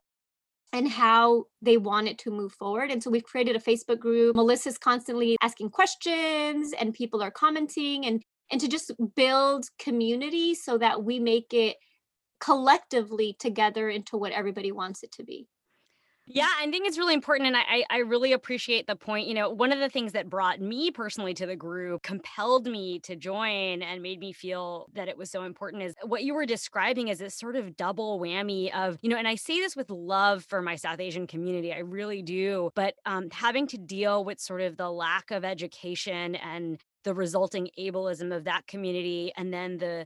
and 0.72 0.88
how 0.88 1.44
they 1.62 1.76
want 1.76 2.08
it 2.08 2.18
to 2.18 2.30
move 2.30 2.52
forward. 2.52 2.90
And 2.90 3.02
so 3.02 3.10
we've 3.10 3.24
created 3.24 3.56
a 3.56 3.60
Facebook 3.60 3.98
group. 3.98 4.36
Melissa's 4.36 4.78
constantly 4.78 5.36
asking 5.42 5.70
questions 5.70 6.74
and 6.78 6.92
people 6.92 7.22
are 7.22 7.30
commenting 7.30 8.04
and 8.04 8.22
and 8.50 8.60
to 8.60 8.68
just 8.68 8.92
build 9.14 9.66
community 9.78 10.54
so 10.54 10.78
that 10.78 11.04
we 11.04 11.18
make 11.18 11.52
it 11.52 11.76
collectively 12.40 13.36
together 13.38 13.88
into 13.88 14.16
what 14.16 14.32
everybody 14.32 14.72
wants 14.72 15.02
it 15.02 15.12
to 15.12 15.24
be. 15.24 15.48
Yeah, 16.30 16.48
I 16.60 16.70
think 16.70 16.86
it's 16.86 16.98
really 16.98 17.14
important. 17.14 17.46
And 17.46 17.56
I, 17.56 17.84
I 17.88 17.98
really 18.00 18.34
appreciate 18.34 18.86
the 18.86 18.96
point. 18.96 19.28
You 19.28 19.34
know, 19.34 19.48
one 19.48 19.72
of 19.72 19.78
the 19.78 19.88
things 19.88 20.12
that 20.12 20.28
brought 20.28 20.60
me 20.60 20.90
personally 20.90 21.32
to 21.32 21.46
the 21.46 21.56
group, 21.56 22.02
compelled 22.02 22.66
me 22.66 22.98
to 23.00 23.16
join 23.16 23.80
and 23.80 24.02
made 24.02 24.20
me 24.20 24.34
feel 24.34 24.90
that 24.92 25.08
it 25.08 25.16
was 25.16 25.30
so 25.30 25.44
important 25.44 25.84
is 25.84 25.94
what 26.02 26.24
you 26.24 26.34
were 26.34 26.44
describing 26.44 27.08
as 27.08 27.18
this 27.18 27.34
sort 27.34 27.56
of 27.56 27.78
double 27.78 28.20
whammy 28.20 28.70
of, 28.74 28.98
you 29.00 29.08
know, 29.08 29.16
and 29.16 29.26
I 29.26 29.36
say 29.36 29.58
this 29.58 29.74
with 29.74 29.88
love 29.90 30.44
for 30.44 30.60
my 30.60 30.76
South 30.76 31.00
Asian 31.00 31.26
community. 31.26 31.72
I 31.72 31.78
really 31.78 32.20
do. 32.20 32.70
But 32.74 32.94
um, 33.06 33.30
having 33.30 33.66
to 33.68 33.78
deal 33.78 34.22
with 34.22 34.38
sort 34.38 34.60
of 34.60 34.76
the 34.76 34.90
lack 34.90 35.30
of 35.30 35.46
education 35.46 36.34
and 36.34 36.78
the 37.08 37.14
resulting 37.14 37.70
ableism 37.78 38.36
of 38.36 38.44
that 38.44 38.66
community 38.66 39.32
and 39.34 39.50
then 39.50 39.78
the 39.78 40.04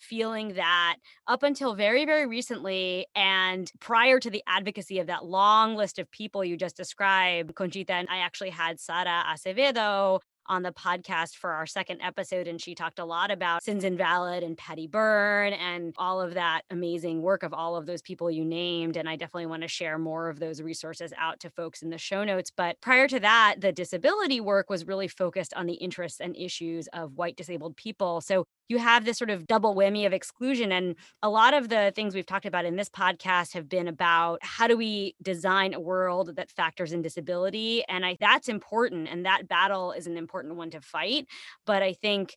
feeling 0.00 0.54
that 0.54 0.96
up 1.28 1.44
until 1.44 1.74
very, 1.74 2.04
very 2.04 2.26
recently, 2.26 3.06
and 3.14 3.70
prior 3.78 4.18
to 4.18 4.30
the 4.30 4.42
advocacy 4.48 4.98
of 4.98 5.06
that 5.06 5.24
long 5.24 5.76
list 5.76 6.00
of 6.00 6.10
people 6.10 6.44
you 6.44 6.56
just 6.56 6.76
described, 6.76 7.54
Conchita 7.54 7.92
and 7.92 8.08
I 8.10 8.18
actually 8.18 8.50
had 8.50 8.80
Sara 8.80 9.22
Acevedo 9.32 10.18
on 10.50 10.62
the 10.64 10.72
podcast 10.72 11.36
for 11.36 11.52
our 11.52 11.64
second 11.64 12.00
episode, 12.02 12.48
and 12.48 12.60
she 12.60 12.74
talked 12.74 12.98
a 12.98 13.04
lot 13.04 13.30
about 13.30 13.62
Sins 13.62 13.84
Invalid 13.84 14.42
and 14.42 14.58
Patty 14.58 14.88
Berne 14.88 15.52
and 15.52 15.94
all 15.96 16.20
of 16.20 16.34
that 16.34 16.62
amazing 16.70 17.22
work 17.22 17.44
of 17.44 17.54
all 17.54 17.76
of 17.76 17.86
those 17.86 18.02
people 18.02 18.28
you 18.30 18.44
named. 18.44 18.96
And 18.96 19.08
I 19.08 19.14
definitely 19.14 19.46
want 19.46 19.62
to 19.62 19.68
share 19.68 19.96
more 19.96 20.28
of 20.28 20.40
those 20.40 20.60
resources 20.60 21.12
out 21.16 21.38
to 21.40 21.50
folks 21.50 21.82
in 21.82 21.90
the 21.90 21.98
show 21.98 22.24
notes. 22.24 22.50
But 22.54 22.80
prior 22.80 23.06
to 23.08 23.20
that, 23.20 23.56
the 23.60 23.70
disability 23.70 24.40
work 24.40 24.68
was 24.68 24.86
really 24.86 25.08
focused 25.08 25.54
on 25.54 25.66
the 25.66 25.74
interests 25.74 26.20
and 26.20 26.36
issues 26.36 26.88
of 26.88 27.14
white 27.14 27.36
disabled 27.36 27.76
people. 27.76 28.20
So 28.20 28.44
you 28.68 28.78
have 28.78 29.04
this 29.04 29.18
sort 29.18 29.30
of 29.30 29.46
double 29.46 29.74
whammy 29.74 30.06
of 30.06 30.12
exclusion. 30.12 30.72
And 30.72 30.96
a 31.22 31.30
lot 31.30 31.54
of 31.54 31.68
the 31.68 31.92
things 31.94 32.14
we've 32.14 32.26
talked 32.26 32.46
about 32.46 32.64
in 32.64 32.76
this 32.76 32.88
podcast 32.88 33.52
have 33.54 33.68
been 33.68 33.88
about 33.88 34.38
how 34.42 34.66
do 34.66 34.76
we 34.76 35.14
design 35.22 35.74
a 35.74 35.80
world 35.80 36.36
that 36.36 36.50
factors 36.50 36.92
in 36.92 37.02
disability. 37.02 37.84
And 37.88 38.04
I 38.06 38.16
that's 38.20 38.48
important. 38.48 39.08
And 39.08 39.26
that 39.26 39.48
battle 39.48 39.92
is 39.92 40.06
an 40.06 40.16
important 40.16 40.39
one 40.48 40.70
to 40.70 40.80
fight. 40.80 41.26
But 41.66 41.82
I 41.82 41.92
think 41.92 42.36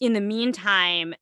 in 0.00 0.12
the 0.12 0.20
meantime, 0.20 1.14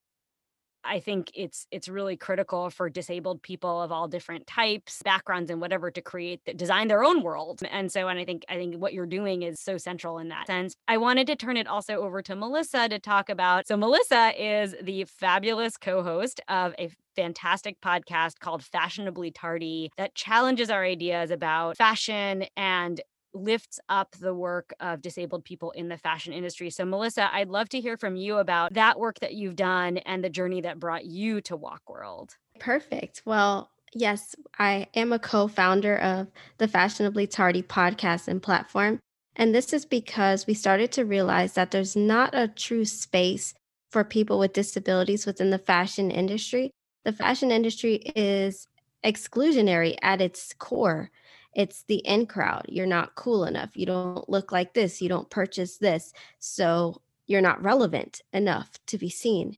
I 0.85 1.01
think 1.01 1.31
it's 1.35 1.67
it's 1.71 1.89
really 1.89 2.17
critical 2.17 2.71
for 2.71 2.89
disabled 2.89 3.43
people 3.43 3.83
of 3.83 3.93
all 3.93 4.09
different 4.09 4.47
types, 4.47 5.03
backgrounds, 5.03 5.51
and 5.51 5.61
whatever 5.61 5.91
to 5.91 6.01
create 6.01 6.41
design 6.57 6.89
their 6.89 7.05
own 7.05 7.23
world. 7.23 7.61
And 7.71 7.93
so, 7.93 8.09
and 8.09 8.19
I 8.19 8.25
think 8.25 8.45
I 8.49 8.55
think 8.55 8.77
what 8.77 8.95
you're 8.95 9.07
doing 9.07 9.43
is 9.43 9.61
so 9.61 9.77
central 9.77 10.19
in 10.19 10.29
that 10.29 10.47
sense. 10.47 10.75
I 10.89 10.97
wanted 10.97 11.27
to 11.29 11.37
turn 11.37 11.57
it 11.57 11.67
also 11.67 11.97
over 11.97 12.23
to 12.23 12.35
Melissa 12.35 12.89
to 12.89 12.99
talk 12.99 13.29
about. 13.29 13.67
So 13.67 13.77
Melissa 13.77 14.33
is 14.39 14.75
the 14.83 15.05
fabulous 15.05 15.77
co-host 15.77 16.41
of 16.49 16.75
a 16.79 16.91
fantastic 17.15 17.81
podcast 17.81 18.39
called 18.39 18.65
Fashionably 18.65 19.31
Tardy 19.31 19.91
that 19.99 20.15
challenges 20.15 20.71
our 20.71 20.85
ideas 20.85 21.31
about 21.31 21.77
fashion 21.77 22.47
and 22.57 23.01
lifts 23.33 23.81
up 23.89 24.17
the 24.21 24.35
work 24.35 24.73
of 24.81 25.03
disabled 25.03 25.45
people 25.45 25.71
in 25.73 25.89
the 25.89 25.97
fashion 25.97 26.33
industry. 26.33 26.71
So, 26.71 26.85
Melissa, 26.85 27.33
I'd 27.35 27.49
love 27.49 27.69
to 27.71 27.81
hear 27.81 27.97
from 27.97 28.17
you 28.17 28.39
about 28.39 28.75
that 28.75 28.99
work 28.99 29.21
that 29.21 29.35
you've 29.35 29.57
done 29.57 29.99
and 29.99 30.23
the 30.23 30.31
journey 30.31 30.61
that 30.63 30.81
brought 30.81 31.05
you 31.05 31.41
to 31.43 31.57
WOC 31.57 31.79
World. 31.89 32.37
Perfect. 32.59 33.23
Well, 33.25 33.71
yes, 33.93 34.35
I 34.59 34.89
am 34.95 35.13
a 35.13 35.19
co 35.19 35.49
founder 35.49 35.97
of 35.97 36.29
the 36.59 36.69
Fashionably 36.69 37.27
Tardy 37.27 37.63
podcast 37.63 38.29
and 38.29 38.43
platform. 38.43 38.99
And 39.37 39.55
this 39.55 39.73
is 39.73 39.87
because 39.87 40.47
we 40.47 40.55
started 40.55 40.93
to 40.93 41.05
realize 41.05 41.55
that 41.55 41.71
there's 41.71 41.97
not 41.97 42.35
a 42.35 42.49
true 42.49 42.85
space 42.85 43.55
for 43.91 44.05
people 44.05 44.39
with 44.39 44.53
disabilities 44.53 45.27
within 45.27 45.51
the 45.51 45.59
fashion 45.59 46.11
industry. 46.11 46.71
The 47.05 47.13
fashion 47.13 47.51
industry 47.51 47.97
is 48.15 48.67
exclusionary 49.05 49.97
at 50.03 50.21
its 50.21 50.53
core 50.59 51.11
it's 51.55 51.83
the 51.85 51.97
in 51.97 52.27
crowd. 52.27 52.67
You're 52.69 52.87
not 52.87 53.15
cool 53.15 53.45
enough. 53.45 53.71
You 53.77 53.87
don't 53.87 54.29
look 54.29 54.53
like 54.53 54.75
this. 54.75 55.03
You 55.03 55.09
don't 55.09 55.31
purchase 55.31 55.79
this. 55.79 56.13
So 56.39 57.01
you're 57.27 57.41
not 57.41 57.63
relevant 57.63 58.23
enough 58.33 58.79
to 58.87 58.99
be 58.99 59.11
seen. 59.11 59.57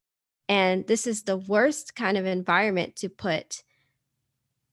And 0.49 0.87
this 0.87 1.07
is 1.07 1.23
the 1.23 1.37
worst 1.37 1.95
kind 1.95 2.17
of 2.19 2.27
environment 2.27 2.97
to 2.97 3.09
put 3.09 3.63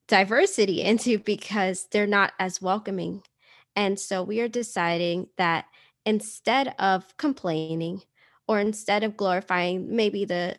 diversity 0.07 0.81
into 0.83 1.19
because 1.19 1.87
they're 1.91 2.07
not 2.07 2.33
as 2.39 2.61
welcoming. 2.61 3.23
And 3.75 3.99
so 3.99 4.23
we 4.23 4.41
are 4.41 4.47
deciding 4.47 5.27
that 5.37 5.65
instead 6.05 6.73
of 6.79 7.15
complaining 7.17 8.01
or 8.47 8.59
instead 8.59 9.03
of 9.03 9.15
glorifying 9.15 9.95
maybe 9.95 10.25
the 10.25 10.57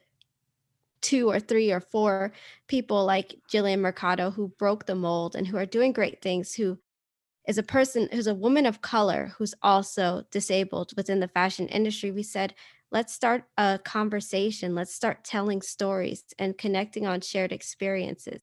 two 1.02 1.30
or 1.30 1.40
three 1.40 1.72
or 1.72 1.80
four 1.80 2.32
people 2.68 3.04
like 3.04 3.38
Jillian 3.52 3.80
Mercado 3.80 4.30
who 4.30 4.48
broke 4.58 4.86
the 4.86 4.94
mold 4.94 5.34
and 5.34 5.46
who 5.46 5.56
are 5.56 5.66
doing 5.66 5.92
great 5.92 6.22
things, 6.22 6.54
who 6.54 6.78
is 7.48 7.58
a 7.58 7.62
person 7.62 8.08
who's 8.12 8.26
a 8.26 8.34
woman 8.34 8.66
of 8.66 8.82
color 8.82 9.32
who's 9.38 9.54
also 9.62 10.24
disabled 10.30 10.92
within 10.96 11.20
the 11.20 11.28
fashion 11.28 11.68
industry. 11.68 12.10
We 12.10 12.22
said, 12.22 12.54
let's 12.92 13.14
start 13.14 13.44
a 13.56 13.80
conversation, 13.82 14.74
let's 14.74 14.94
start 14.94 15.24
telling 15.24 15.62
stories 15.62 16.24
and 16.38 16.58
connecting 16.58 17.06
on 17.06 17.20
shared 17.20 17.52
experiences. 17.52 18.40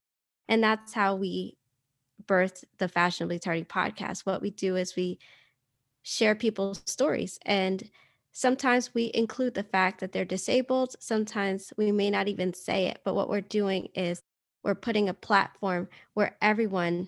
And 0.47 0.63
that's 0.63 0.93
how 0.93 1.15
we 1.15 1.57
birthed 2.25 2.63
the 2.79 2.87
Fashionably 2.87 3.39
Tardy 3.39 3.63
podcast. 3.63 4.25
What 4.25 4.41
we 4.41 4.49
do 4.49 4.75
is 4.75 4.95
we 4.95 5.19
share 6.03 6.35
people's 6.35 6.81
stories 6.85 7.37
and 7.45 7.83
Sometimes 8.37 8.93
we 8.93 9.09
include 9.15 9.55
the 9.55 9.63
fact 9.63 9.99
that 9.99 10.11
they're 10.11 10.23
disabled. 10.23 10.95
Sometimes 10.99 11.73
we 11.75 11.91
may 11.91 12.11
not 12.11 12.27
even 12.27 12.53
say 12.53 12.85
it, 12.85 12.99
but 13.03 13.15
what 13.15 13.31
we're 13.31 13.41
doing 13.41 13.87
is 13.95 14.21
we're 14.63 14.75
putting 14.75 15.09
a 15.09 15.13
platform 15.15 15.89
where 16.13 16.37
everyone, 16.39 17.07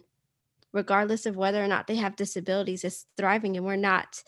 regardless 0.73 1.27
of 1.27 1.37
whether 1.37 1.63
or 1.63 1.67
not 1.67 1.85
they 1.85 1.97
have 1.97 2.15
disabilities, 2.15 2.83
is 2.83 3.05
thriving. 3.15 3.55
And 3.55 3.63
we're 3.63 3.75
not 3.75 4.23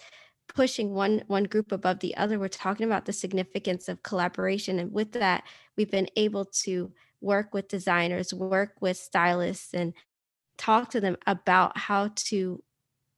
pushing 0.48 0.94
one 0.94 1.24
one 1.26 1.46
group 1.46 1.72
above 1.72 2.02
the 2.02 2.16
other. 2.18 2.38
We're 2.38 2.50
talking 2.50 2.86
about 2.86 3.06
the 3.06 3.14
significance 3.14 3.90
of 3.90 4.04
collaboration. 4.04 4.78
And 4.78 4.94
with 4.94 5.14
that, 5.14 5.44
we've 5.76 5.90
been 5.90 6.10
able 6.16 6.46
to 6.46 6.92
work 7.20 7.52
with 7.52 7.68
designers, 7.68 8.32
work 8.32 8.76
with 8.80 8.96
stylists, 8.96 9.74
and 9.74 9.96
talk 10.56 10.92
to 10.92 11.02
them 11.02 11.18
about 11.26 11.80
how 11.80 12.12
to 12.16 12.62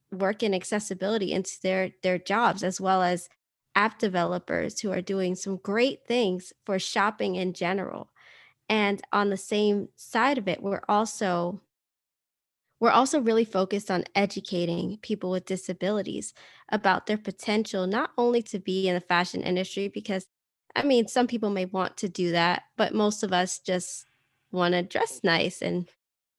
work 0.09 0.41
in 0.41 0.53
accessibility 0.53 1.33
into 1.33 1.57
their 1.61 1.89
their 2.01 2.17
jobs 2.17 2.63
as 2.63 2.79
well 2.79 3.01
as 3.01 3.27
app 3.75 3.99
developers 3.99 4.79
who 4.79 4.91
are 4.91 5.01
doing 5.01 5.35
some 5.35 5.57
great 5.57 6.05
things 6.07 6.53
for 6.65 6.79
shopping 6.79 7.35
in 7.35 7.53
general. 7.53 8.09
And 8.69 9.01
on 9.11 9.29
the 9.29 9.37
same 9.37 9.89
side 9.95 10.37
of 10.37 10.47
it, 10.47 10.61
we're 10.61 10.83
also 10.87 11.61
we're 12.79 12.91
also 12.91 13.21
really 13.21 13.45
focused 13.45 13.89
on 13.89 14.03
educating 14.13 14.97
people 15.01 15.31
with 15.31 15.45
disabilities 15.45 16.33
about 16.67 17.05
their 17.05 17.17
potential 17.17 17.87
not 17.87 18.11
only 18.17 18.41
to 18.41 18.59
be 18.59 18.89
in 18.89 18.93
the 18.93 18.99
fashion 18.99 19.41
industry 19.41 19.87
because 19.87 20.27
I 20.75 20.83
mean 20.83 21.07
some 21.07 21.27
people 21.27 21.49
may 21.49 21.63
want 21.65 21.95
to 21.97 22.09
do 22.09 22.31
that, 22.31 22.63
but 22.75 22.93
most 22.93 23.23
of 23.23 23.31
us 23.31 23.59
just 23.59 24.05
want 24.51 24.73
to 24.73 24.83
dress 24.83 25.21
nice 25.23 25.61
and 25.61 25.87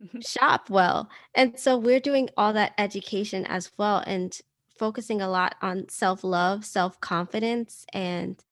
mm-hmm. 0.02 0.20
shop 0.20 0.68
well. 0.68 1.08
And 1.34 1.58
so 1.58 1.78
we're 1.78 2.00
doing 2.00 2.28
all 2.36 2.52
that 2.52 2.74
education 2.76 3.46
as 3.46 3.70
well 3.78 4.02
and 4.06 4.38
focusing 4.76 5.20
a 5.20 5.28
lot 5.28 5.56
on 5.62 5.88
self 5.88 6.24
love, 6.24 6.64
self 6.64 7.00
confidence, 7.00 7.86
and 7.92 8.42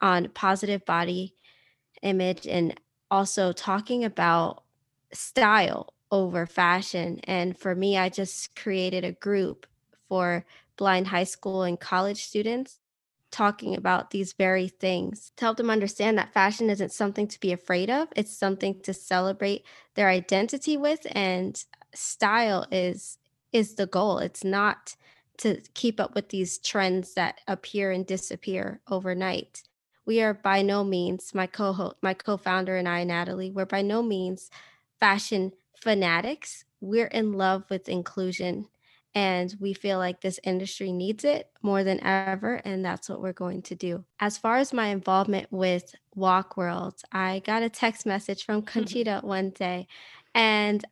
on 0.00 0.28
positive 0.30 0.84
body 0.84 1.34
image, 2.02 2.46
and 2.46 2.80
also 3.10 3.52
talking 3.52 4.04
about 4.04 4.64
style 5.12 5.94
over 6.10 6.46
fashion. 6.46 7.20
And 7.24 7.56
for 7.58 7.74
me, 7.74 7.96
I 7.98 8.08
just 8.08 8.56
created 8.56 9.04
a 9.04 9.12
group 9.12 9.66
for 10.08 10.44
blind 10.76 11.08
high 11.08 11.24
school 11.24 11.62
and 11.62 11.78
college 11.80 12.24
students 12.24 12.80
talking 13.30 13.74
about 13.74 14.10
these 14.10 14.34
very 14.34 14.68
things 14.68 15.32
to 15.36 15.44
help 15.46 15.56
them 15.56 15.70
understand 15.70 16.18
that 16.18 16.32
fashion 16.34 16.68
isn't 16.70 16.92
something 16.92 17.26
to 17.26 17.40
be 17.40 17.50
afraid 17.52 17.90
of 17.90 18.08
it's 18.14 18.36
something 18.36 18.78
to 18.82 18.92
celebrate 18.92 19.64
their 19.94 20.08
identity 20.08 20.76
with 20.76 21.06
and 21.12 21.64
style 21.94 22.66
is 22.70 23.18
is 23.52 23.74
the 23.74 23.86
goal 23.86 24.18
it's 24.18 24.44
not 24.44 24.94
to 25.38 25.60
keep 25.74 25.98
up 25.98 26.14
with 26.14 26.28
these 26.28 26.58
trends 26.58 27.14
that 27.14 27.40
appear 27.48 27.90
and 27.90 28.06
disappear 28.06 28.80
overnight 28.88 29.62
we 30.04 30.20
are 30.20 30.34
by 30.34 30.62
no 30.62 30.84
means 30.84 31.34
my 31.34 31.46
co 31.46 31.94
my 32.02 32.14
co-founder 32.14 32.76
and 32.76 32.88
I 32.88 33.04
Natalie 33.04 33.50
we're 33.50 33.66
by 33.66 33.82
no 33.82 34.02
means 34.02 34.50
fashion 35.00 35.52
fanatics 35.80 36.64
we're 36.80 37.06
in 37.06 37.32
love 37.32 37.64
with 37.70 37.88
inclusion 37.88 38.66
and 39.14 39.54
we 39.60 39.74
feel 39.74 39.98
like 39.98 40.20
this 40.20 40.40
industry 40.42 40.90
needs 40.90 41.24
it 41.24 41.50
more 41.60 41.84
than 41.84 42.02
ever. 42.02 42.54
And 42.64 42.84
that's 42.84 43.08
what 43.08 43.20
we're 43.20 43.34
going 43.34 43.62
to 43.62 43.74
do. 43.74 44.04
As 44.20 44.38
far 44.38 44.56
as 44.56 44.72
my 44.72 44.86
involvement 44.86 45.48
with 45.50 45.94
WOC 46.16 46.56
World, 46.56 46.94
I 47.12 47.42
got 47.44 47.62
a 47.62 47.68
text 47.68 48.06
message 48.06 48.44
from 48.44 48.62
mm-hmm. 48.62 48.78
Conchita 48.78 49.20
one 49.22 49.50
day. 49.50 49.86
And 50.34 50.82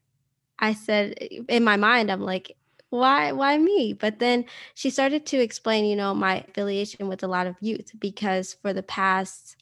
I 0.59 0.75
said, 0.75 1.14
in 1.14 1.64
my 1.64 1.76
mind, 1.76 2.11
I'm 2.12 2.20
like, 2.20 2.56
why 2.90 3.32
why 3.32 3.56
me? 3.59 3.92
But 3.92 4.18
then 4.18 4.44
she 4.75 4.90
started 4.90 5.26
to 5.26 5.40
explain 5.40 5.85
you 5.85 5.97
know 5.97 6.14
my 6.14 6.44
affiliation 6.49 7.09
with 7.09 7.23
a 7.23 7.28
lot 7.28 7.47
of 7.47 7.56
youth 7.61 7.92
because 7.99 8.54
for 8.62 8.73
the 8.73 8.82
past 8.82 9.56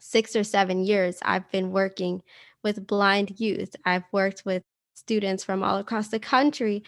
6 0.00 0.36
or 0.36 0.44
7 0.44 0.84
years 0.84 1.18
I've 1.22 1.50
been 1.50 1.70
working 1.72 2.22
with 2.62 2.86
blind 2.86 3.40
youth. 3.40 3.76
I've 3.84 4.04
worked 4.12 4.44
with 4.44 4.62
students 4.94 5.44
from 5.44 5.62
all 5.62 5.78
across 5.78 6.08
the 6.08 6.20
country 6.20 6.84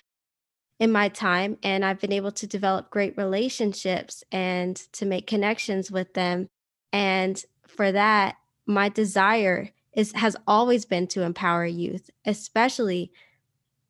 in 0.81 0.93
my 0.93 1.09
time 1.09 1.59
and 1.63 1.85
I've 1.85 2.01
been 2.01 2.13
able 2.13 2.33
to 2.33 2.47
develop 2.47 2.91
great 2.91 3.17
relationships 3.17 4.25
and 4.33 4.77
to 4.93 5.07
make 5.07 5.27
connections 5.27 5.91
with 5.91 6.15
them. 6.15 6.49
And 6.93 7.43
for 7.67 7.93
that 7.93 8.37
my 8.67 8.89
desire 8.89 9.71
is 9.93 10.13
has 10.13 10.37
always 10.47 10.85
been 10.85 11.07
to 11.07 11.23
empower 11.23 11.67
youth 11.67 12.11
especially 12.25 13.13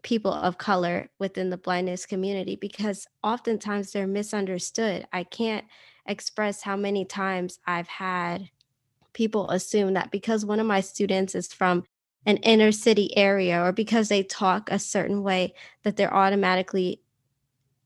people 0.04 0.32
of 0.32 0.58
color 0.58 1.08
within 1.18 1.50
the 1.50 1.56
blindness 1.56 2.06
community 2.06 2.54
because 2.54 3.08
oftentimes 3.24 3.90
they're 3.90 4.06
misunderstood 4.06 5.06
I 5.12 5.24
can't 5.24 5.64
express 6.06 6.62
how 6.62 6.76
many 6.76 7.04
times 7.04 7.58
I've 7.66 7.88
had 7.88 8.50
people 9.14 9.48
assume 9.50 9.94
that 9.94 10.10
because 10.10 10.44
one 10.44 10.60
of 10.60 10.66
my 10.66 10.80
students 10.80 11.34
is 11.34 11.52
from 11.52 11.84
an 12.26 12.36
inner 12.38 12.72
city 12.72 13.16
area 13.16 13.62
or 13.62 13.72
because 13.72 14.08
they 14.08 14.22
talk 14.22 14.70
a 14.70 14.78
certain 14.78 15.22
way 15.22 15.54
that 15.82 15.96
they're 15.96 16.14
automatically 16.14 17.00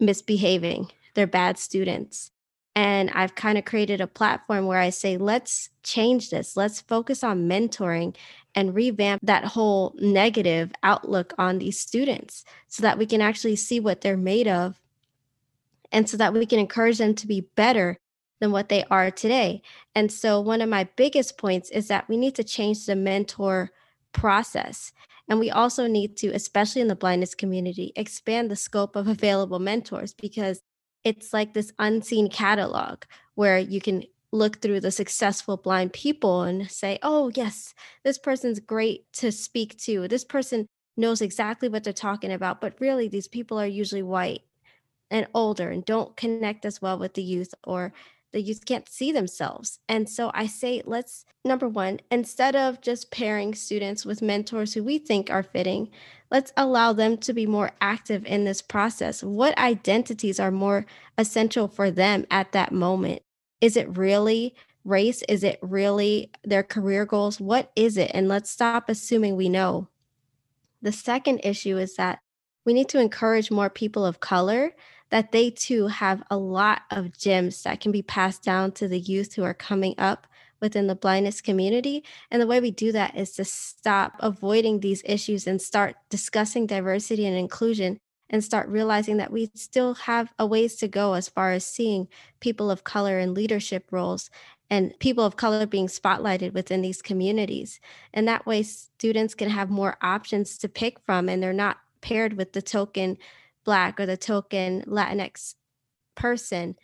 misbehaving, 0.01 0.91
they're 1.15 1.27
bad 1.27 1.59
students. 1.59 2.31
And 2.75 3.11
I've 3.11 3.35
kind 3.35 3.59
of 3.59 3.65
created 3.65 4.01
a 4.01 4.07
platform 4.07 4.67
where 4.67 4.79
I 4.79 4.91
say, 4.91 5.17
let's 5.17 5.71
change 5.83 6.31
this. 6.31 6.57
Let's 6.57 6.81
focus 6.81 7.25
on 7.25 7.49
mentoring 7.49 8.15
and 8.59 8.75
revamp 8.75 9.21
that 9.25 9.45
whole 9.45 9.95
negative 10.01 10.73
outlook 10.83 11.33
on 11.39 11.59
these 11.59 11.79
students 11.79 12.45
so 12.67 12.83
that 12.83 12.99
we 12.99 13.07
can 13.07 13.21
actually 13.21 13.55
see 13.55 13.79
what 13.79 14.01
they're 14.01 14.17
made 14.17 14.49
of 14.49 14.81
and 15.93 16.09
so 16.09 16.17
that 16.17 16.33
we 16.33 16.45
can 16.45 16.59
encourage 16.59 16.99
them 16.99 17.15
to 17.15 17.29
be 17.29 17.43
better 17.55 17.99
than 18.41 18.51
what 18.51 18.69
they 18.69 18.83
are 18.91 19.13
today. 19.13 19.63
And 19.95 20.11
so, 20.11 20.41
one 20.41 20.61
of 20.61 20.69
my 20.69 20.89
biggest 20.97 21.39
points 21.39 21.71
is 21.71 21.87
that 21.87 22.09
we 22.09 22.17
need 22.17 22.35
to 22.35 22.43
change 22.43 22.85
the 22.85 22.97
mentor 22.97 23.71
process. 24.11 24.93
And 25.29 25.39
we 25.39 25.53
also 25.53 25.87
need 25.87 26.17
to, 26.17 26.29
especially 26.31 26.83
in 26.83 26.89
the 26.89 26.97
blindness 26.97 27.37
community, 27.37 27.93
expand 27.95 28.51
the 28.51 28.57
scope 28.57 28.97
of 28.97 29.07
available 29.07 29.61
mentors 29.61 30.15
because 30.15 30.63
it's 31.05 31.33
like 31.33 31.55
this 31.55 31.73
unseen 31.79 32.29
catalog 32.29 33.05
where 33.37 33.61
you 33.61 33.81
can 33.81 34.03
look 34.33 34.61
through 34.61 34.81
the 34.81 34.91
successful 34.91 35.57
blind 35.57 35.93
people 35.93 36.43
and 36.43 36.71
say, 36.71 36.99
oh, 37.03 37.31
yes, 37.35 37.75
this 38.05 38.19
person's 38.19 38.61
great 38.61 39.11
to 39.15 39.33
speak 39.33 39.79
to. 39.79 40.07
This 40.09 40.25
person 40.25 40.67
knows 40.97 41.21
exactly 41.21 41.69
what 41.69 41.85
they're 41.85 41.93
talking 41.93 42.33
about. 42.33 42.61
But 42.61 42.81
really, 42.81 43.09
these 43.09 43.29
people 43.29 43.59
are 43.59 43.67
usually 43.67 44.03
white 44.03 44.43
and 45.11 45.27
older 45.35 45.71
and 45.71 45.85
don't 45.85 46.17
connect 46.17 46.67
as 46.67 46.83
well 46.83 46.99
with 46.99 47.15
the 47.15 47.23
youth 47.23 47.55
or 47.65 47.93
the 48.33 48.43
youth 48.43 48.67
can't 48.67 48.89
see 48.89 49.11
themselves. 49.11 49.79
And 49.89 50.07
so 50.07 50.31
I 50.35 50.47
say, 50.47 50.83
let's, 50.85 51.25
number 51.47 51.67
one, 51.67 52.01
instead 52.11 52.55
of 52.55 52.83
just 52.83 53.11
pairing 53.11 53.55
students 53.55 54.05
with 54.05 54.21
mentors 54.21 54.75
who 54.75 54.85
we 54.85 54.99
think 54.99 55.31
are 55.31 55.43
fitting, 55.43 55.89
let's 56.31 56.53
allow 56.57 56.93
them 56.93 57.17
to 57.19 57.33
be 57.33 57.47
more 57.47 57.73
active 57.81 58.27
in 58.27 58.45
this 58.45 58.61
process. 58.61 59.23
What 59.23 59.57
identities 59.57 60.39
are 60.39 60.51
more 60.51 60.85
essential 61.17 61.69
for 61.69 61.91
them 61.91 62.27
at 62.31 62.53
that 62.53 62.71
moment? 62.71 63.23
Is 63.61 63.77
it 63.77 63.97
really 63.97 64.55
race? 64.85 65.23
Is 65.29 65.45
it 65.45 65.59
really 65.63 66.31
their 66.45 66.63
career 66.63 67.05
goals? 67.05 67.41
What 67.41 67.71
is 67.77 67.97
it? 67.97 68.11
And 68.15 68.29
let's 68.29 68.51
stop 68.51 68.89
assuming 68.89 69.37
we 69.37 69.49
know. 69.49 69.89
The 70.83 70.93
second 70.93 71.41
issue 71.43 71.77
is 71.77 71.97
that 71.97 72.21
we 72.65 72.73
need 72.73 72.89
to 72.91 73.01
encourage 73.01 73.51
more 73.51 73.71
people 73.71 74.05
of 74.05 74.21
color 74.21 74.73
that 75.11 75.33
they 75.33 75.51
too 75.51 75.87
have 75.87 76.23
a 76.31 76.37
lot 76.37 76.83
of 76.91 77.17
gems 77.17 77.63
that 77.63 77.81
can 77.81 77.93
be 77.93 78.03
passed 78.03 78.43
down 78.43 78.73
to 78.73 78.87
the 78.89 79.01
youth 79.01 79.35
who 79.35 79.43
are 79.43 79.55
coming 79.55 79.95
up 79.97 80.27
within 80.61 80.87
the 80.87 80.95
blindness 80.95 81.41
community. 81.41 82.05
And 82.31 82.43
the 82.43 82.47
way 82.47 82.61
we 82.61 82.71
do 82.71 82.93
that 82.93 83.17
is 83.17 83.33
to 83.33 83.45
stop 83.45 84.15
avoiding 84.21 84.81
these 84.81 85.03
issues 85.05 85.47
and 85.47 85.63
start 85.63 85.97
discussing 86.11 86.67
diversity 86.67 87.27
and 87.27 87.37
inclusion 87.37 87.99
and 88.31 88.45
start 88.45 88.69
realizing 88.69 89.17
that 89.17 89.33
we 89.33 89.51
still 89.55 89.95
have 89.95 90.33
a 90.39 90.47
ways 90.47 90.77
to 90.77 90.89
go 90.89 91.15
as 91.15 91.29
far 91.29 91.53
as 91.53 91.65
seeing 91.65 92.09
people 92.41 92.71
of 92.71 92.85
color 92.85 93.19
in 93.19 93.35
leadership 93.35 93.87
roles 93.91 94.31
and 94.71 94.99
people 94.99 95.25
of 95.25 95.37
color 95.37 95.67
being 95.67 95.87
spotlighted 95.87 96.53
within 96.53 96.83
these 96.83 97.01
communities. 97.01 97.81
And 98.13 98.29
that 98.29 98.47
way, 98.47 98.63
students 98.63 99.35
can 99.35 99.49
have 99.49 99.71
more 99.71 99.97
options 100.03 100.59
to 100.59 100.69
pick 100.69 100.99
from 101.01 101.29
and 101.29 101.43
they're 101.43 101.53
not 101.53 101.79
paired 102.01 102.35
with 102.35 102.53
the 102.53 102.63
token 102.63 103.17
Black 103.65 103.99
or 104.01 104.07
the 104.07 104.17
token 104.17 104.83
Latinx 104.87 105.55
person 106.15 106.77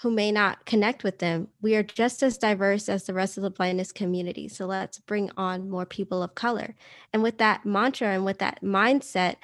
who 0.00 0.10
may 0.10 0.30
not 0.30 0.66
connect 0.66 1.02
with 1.02 1.18
them. 1.18 1.48
We 1.62 1.74
are 1.76 1.82
just 1.82 2.22
as 2.22 2.36
diverse 2.36 2.88
as 2.88 3.04
the 3.04 3.14
rest 3.14 3.38
of 3.38 3.42
the 3.42 3.50
blindness 3.50 3.92
community. 3.92 4.48
So 4.48 4.66
let's 4.66 4.98
bring 4.98 5.30
on 5.36 5.70
more 5.70 5.86
people 5.86 6.22
of 6.22 6.34
color. 6.34 6.74
And 7.12 7.22
with 7.22 7.38
that 7.38 7.64
mantra 7.64 8.08
and 8.08 8.24
with 8.24 8.38
that 8.38 8.62
mindset, 8.62 9.36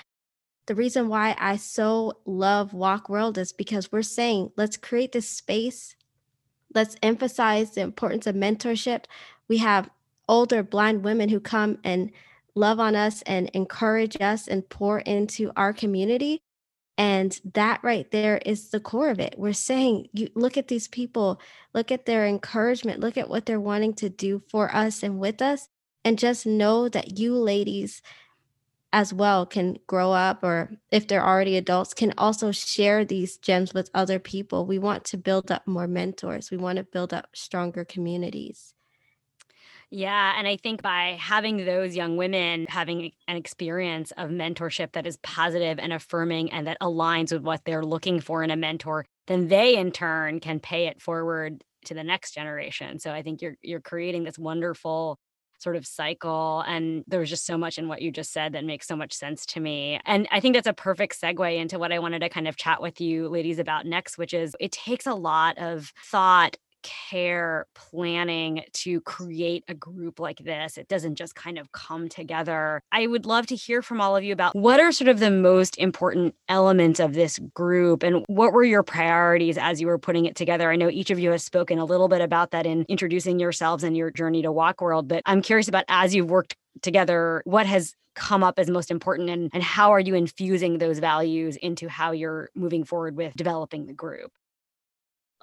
the 0.72 0.76
reason 0.76 1.08
why 1.08 1.36
I 1.38 1.58
so 1.58 2.14
love 2.24 2.72
WOC 2.72 3.10
World 3.10 3.36
is 3.36 3.52
because 3.52 3.92
we're 3.92 4.00
saying, 4.00 4.52
let's 4.56 4.78
create 4.78 5.12
this 5.12 5.28
space. 5.28 5.96
Let's 6.74 6.96
emphasize 7.02 7.72
the 7.72 7.82
importance 7.82 8.26
of 8.26 8.34
mentorship. 8.34 9.04
We 9.48 9.58
have 9.58 9.90
older 10.30 10.62
blind 10.62 11.04
women 11.04 11.28
who 11.28 11.40
come 11.40 11.76
and 11.84 12.10
love 12.54 12.80
on 12.80 12.96
us 12.96 13.20
and 13.26 13.50
encourage 13.50 14.18
us 14.18 14.48
and 14.48 14.66
pour 14.66 15.00
into 15.00 15.52
our 15.56 15.74
community. 15.74 16.40
And 16.96 17.38
that 17.52 17.80
right 17.84 18.10
there 18.10 18.38
is 18.38 18.70
the 18.70 18.80
core 18.80 19.10
of 19.10 19.20
it. 19.20 19.34
We're 19.36 19.52
saying, 19.52 20.08
you 20.14 20.30
look 20.34 20.56
at 20.56 20.68
these 20.68 20.88
people, 20.88 21.38
look 21.74 21.92
at 21.92 22.06
their 22.06 22.26
encouragement, 22.26 22.98
look 23.00 23.18
at 23.18 23.28
what 23.28 23.44
they're 23.44 23.60
wanting 23.60 23.92
to 23.96 24.08
do 24.08 24.42
for 24.48 24.74
us 24.74 25.02
and 25.02 25.18
with 25.18 25.42
us, 25.42 25.68
and 26.02 26.18
just 26.18 26.46
know 26.46 26.88
that 26.88 27.18
you 27.18 27.34
ladies 27.34 28.00
as 28.92 29.12
well 29.12 29.46
can 29.46 29.78
grow 29.86 30.12
up, 30.12 30.42
or 30.42 30.72
if 30.90 31.08
they're 31.08 31.26
already 31.26 31.56
adults, 31.56 31.94
can 31.94 32.12
also 32.18 32.52
share 32.52 33.04
these 33.04 33.38
gems 33.38 33.72
with 33.72 33.90
other 33.94 34.18
people. 34.18 34.66
We 34.66 34.78
want 34.78 35.04
to 35.06 35.16
build 35.16 35.50
up 35.50 35.66
more 35.66 35.88
mentors, 35.88 36.50
we 36.50 36.56
want 36.56 36.76
to 36.76 36.84
build 36.84 37.14
up 37.14 37.28
stronger 37.34 37.84
communities. 37.84 38.74
Yeah. 39.94 40.32
And 40.38 40.48
I 40.48 40.56
think 40.56 40.80
by 40.80 41.18
having 41.20 41.66
those 41.66 41.94
young 41.94 42.16
women 42.16 42.64
having 42.66 43.12
an 43.28 43.36
experience 43.36 44.10
of 44.16 44.30
mentorship 44.30 44.92
that 44.92 45.06
is 45.06 45.18
positive 45.18 45.78
and 45.78 45.92
affirming 45.92 46.50
and 46.50 46.66
that 46.66 46.80
aligns 46.80 47.30
with 47.30 47.42
what 47.42 47.60
they're 47.66 47.84
looking 47.84 48.18
for 48.18 48.42
in 48.42 48.50
a 48.50 48.56
mentor, 48.56 49.04
then 49.26 49.48
they 49.48 49.76
in 49.76 49.92
turn 49.92 50.40
can 50.40 50.60
pay 50.60 50.86
it 50.86 51.02
forward 51.02 51.62
to 51.84 51.94
the 51.94 52.04
next 52.04 52.32
generation. 52.32 52.98
So 53.00 53.12
I 53.12 53.20
think 53.20 53.42
you're 53.42 53.56
you're 53.60 53.82
creating 53.82 54.24
this 54.24 54.38
wonderful 54.38 55.18
sort 55.62 55.76
of 55.76 55.86
cycle 55.86 56.64
and 56.66 57.04
there 57.06 57.20
was 57.20 57.30
just 57.30 57.46
so 57.46 57.56
much 57.56 57.78
in 57.78 57.88
what 57.88 58.02
you 58.02 58.10
just 58.10 58.32
said 58.32 58.52
that 58.52 58.64
makes 58.64 58.86
so 58.86 58.96
much 58.96 59.12
sense 59.12 59.46
to 59.46 59.60
me. 59.60 60.00
And 60.04 60.26
I 60.30 60.40
think 60.40 60.54
that's 60.54 60.66
a 60.66 60.72
perfect 60.72 61.20
segue 61.20 61.56
into 61.56 61.78
what 61.78 61.92
I 61.92 61.98
wanted 61.98 62.20
to 62.20 62.28
kind 62.28 62.48
of 62.48 62.56
chat 62.56 62.82
with 62.82 63.00
you 63.00 63.28
ladies 63.28 63.58
about 63.58 63.86
next, 63.86 64.18
which 64.18 64.34
is 64.34 64.56
it 64.60 64.72
takes 64.72 65.06
a 65.06 65.14
lot 65.14 65.58
of 65.58 65.92
thought 66.04 66.56
care 66.82 67.66
planning 67.74 68.64
to 68.72 69.00
create 69.02 69.64
a 69.68 69.74
group 69.74 70.20
like 70.20 70.38
this. 70.38 70.78
It 70.78 70.88
doesn't 70.88 71.16
just 71.16 71.34
kind 71.34 71.58
of 71.58 71.72
come 71.72 72.08
together. 72.08 72.82
I 72.92 73.06
would 73.06 73.26
love 73.26 73.46
to 73.48 73.56
hear 73.56 73.82
from 73.82 74.00
all 74.00 74.16
of 74.16 74.24
you 74.24 74.32
about 74.32 74.54
what 74.54 74.80
are 74.80 74.92
sort 74.92 75.08
of 75.08 75.20
the 75.20 75.30
most 75.30 75.78
important 75.78 76.34
elements 76.48 77.00
of 77.00 77.14
this 77.14 77.38
group 77.54 78.02
and 78.02 78.24
what 78.26 78.52
were 78.52 78.64
your 78.64 78.82
priorities 78.82 79.58
as 79.58 79.80
you 79.80 79.86
were 79.86 79.98
putting 79.98 80.26
it 80.26 80.36
together? 80.36 80.70
I 80.70 80.76
know 80.76 80.90
each 80.90 81.10
of 81.10 81.18
you 81.18 81.30
has 81.30 81.44
spoken 81.44 81.78
a 81.78 81.84
little 81.84 82.08
bit 82.08 82.20
about 82.20 82.50
that 82.52 82.66
in 82.66 82.84
introducing 82.88 83.38
yourselves 83.38 83.84
and 83.84 83.96
your 83.96 84.10
journey 84.10 84.42
to 84.42 84.52
WOC 84.52 84.80
World, 84.80 85.08
but 85.08 85.22
I'm 85.26 85.42
curious 85.42 85.68
about 85.68 85.84
as 85.88 86.14
you've 86.14 86.30
worked 86.30 86.56
together, 86.82 87.42
what 87.44 87.66
has 87.66 87.94
come 88.14 88.42
up 88.42 88.58
as 88.58 88.68
most 88.68 88.90
important 88.90 89.30
and, 89.30 89.50
and 89.52 89.62
how 89.62 89.92
are 89.92 90.00
you 90.00 90.14
infusing 90.14 90.78
those 90.78 90.98
values 90.98 91.56
into 91.56 91.88
how 91.88 92.12
you're 92.12 92.50
moving 92.54 92.84
forward 92.84 93.16
with 93.16 93.34
developing 93.34 93.86
the 93.86 93.92
group? 93.92 94.30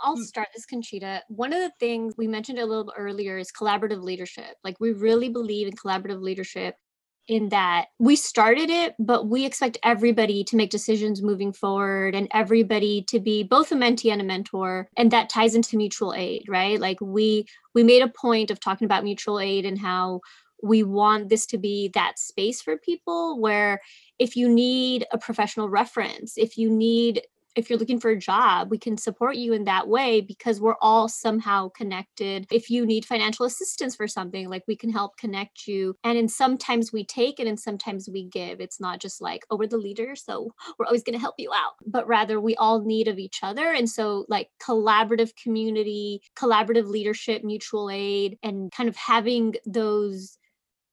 I'll 0.01 0.17
mm. 0.17 0.23
start 0.23 0.49
this, 0.55 0.65
Conchita. 0.65 1.23
One 1.27 1.53
of 1.53 1.59
the 1.59 1.71
things 1.79 2.13
we 2.17 2.27
mentioned 2.27 2.59
a 2.59 2.65
little 2.65 2.93
earlier 2.97 3.37
is 3.37 3.51
collaborative 3.51 4.01
leadership. 4.01 4.55
Like, 4.63 4.79
we 4.79 4.91
really 4.91 5.29
believe 5.29 5.67
in 5.67 5.73
collaborative 5.73 6.21
leadership 6.21 6.75
in 7.29 7.49
that 7.49 7.85
we 7.99 8.15
started 8.15 8.71
it, 8.71 8.95
but 8.97 9.27
we 9.27 9.45
expect 9.45 9.77
everybody 9.83 10.43
to 10.43 10.55
make 10.55 10.71
decisions 10.71 11.21
moving 11.21 11.53
forward 11.53 12.15
and 12.15 12.27
everybody 12.33 13.03
to 13.03 13.19
be 13.19 13.43
both 13.43 13.71
a 13.71 13.75
mentee 13.75 14.11
and 14.11 14.19
a 14.19 14.23
mentor. 14.23 14.89
And 14.97 15.11
that 15.11 15.29
ties 15.29 15.53
into 15.53 15.77
mutual 15.77 16.15
aid, 16.15 16.45
right? 16.47 16.79
Like 16.79 16.99
we 16.99 17.45
we 17.75 17.83
made 17.83 18.01
a 18.01 18.07
point 18.09 18.49
of 18.49 18.59
talking 18.59 18.85
about 18.85 19.03
mutual 19.03 19.39
aid 19.39 19.63
and 19.63 19.77
how 19.77 20.21
we 20.63 20.81
want 20.81 21.29
this 21.29 21.45
to 21.45 21.57
be 21.57 21.89
that 21.93 22.17
space 22.17 22.61
for 22.61 22.77
people 22.77 23.39
where 23.39 23.79
if 24.17 24.35
you 24.35 24.49
need 24.49 25.05
a 25.11 25.17
professional 25.17 25.69
reference, 25.69 26.33
if 26.35 26.57
you 26.57 26.69
need 26.69 27.21
if 27.59 27.69
you're 27.69 27.77
looking 27.77 27.99
for 27.99 28.09
a 28.09 28.17
job, 28.17 28.71
we 28.71 28.77
can 28.77 28.97
support 28.97 29.35
you 29.35 29.53
in 29.53 29.65
that 29.65 29.87
way 29.87 30.21
because 30.21 30.61
we're 30.61 30.77
all 30.81 31.07
somehow 31.07 31.69
connected. 31.69 32.47
If 32.51 32.69
you 32.69 32.85
need 32.85 33.05
financial 33.05 33.45
assistance 33.45 33.95
for 33.95 34.07
something, 34.07 34.49
like 34.49 34.63
we 34.67 34.75
can 34.75 34.91
help 34.91 35.17
connect 35.17 35.67
you. 35.67 35.95
And 36.03 36.17
in 36.17 36.27
sometimes 36.27 36.93
we 36.93 37.05
take 37.05 37.39
and 37.39 37.59
sometimes 37.59 38.09
we 38.11 38.23
give. 38.23 38.61
It's 38.61 38.79
not 38.79 38.99
just 38.99 39.21
like, 39.21 39.45
oh, 39.49 39.57
we're 39.57 39.67
the 39.67 39.77
leader, 39.77 40.15
so 40.15 40.51
we're 40.77 40.85
always 40.85 41.03
going 41.03 41.13
to 41.13 41.19
help 41.19 41.35
you 41.37 41.51
out, 41.53 41.73
but 41.85 42.07
rather 42.07 42.39
we 42.39 42.55
all 42.55 42.81
need 42.81 43.07
of 43.07 43.19
each 43.19 43.39
other. 43.43 43.71
And 43.71 43.89
so, 43.89 44.25
like, 44.29 44.49
collaborative 44.61 45.35
community, 45.35 46.21
collaborative 46.37 46.87
leadership, 46.87 47.43
mutual 47.43 47.89
aid, 47.91 48.37
and 48.41 48.71
kind 48.71 48.87
of 48.87 48.95
having 48.95 49.55
those 49.65 50.37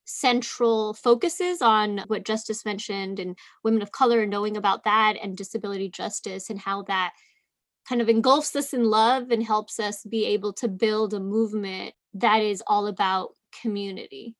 central 0.06 0.94
focuses 0.94 1.60
on 1.60 2.04
what 2.06 2.24
Justice 2.24 2.64
mentioned 2.64 3.18
and 3.18 3.36
women 3.62 3.82
of 3.82 3.92
color, 3.92 4.24
knowing 4.24 4.56
about 4.56 4.84
that 4.84 5.16
and 5.20 5.36
disability 5.36 5.90
justice 5.90 6.48
and 6.48 6.58
how 6.58 6.82
that 6.82 7.12
kind 7.88 8.00
of 8.00 8.08
engulfs 8.08 8.56
us 8.56 8.72
in 8.72 8.84
love 8.84 9.30
and 9.30 9.44
helps 9.44 9.78
us 9.78 10.02
be 10.04 10.24
able 10.26 10.52
to 10.54 10.68
build 10.68 11.14
a 11.14 11.20
movement 11.20 11.94
that 12.14 12.38
is 12.38 12.62
all 12.66 12.86
about 12.86 13.34
community. 13.60 14.34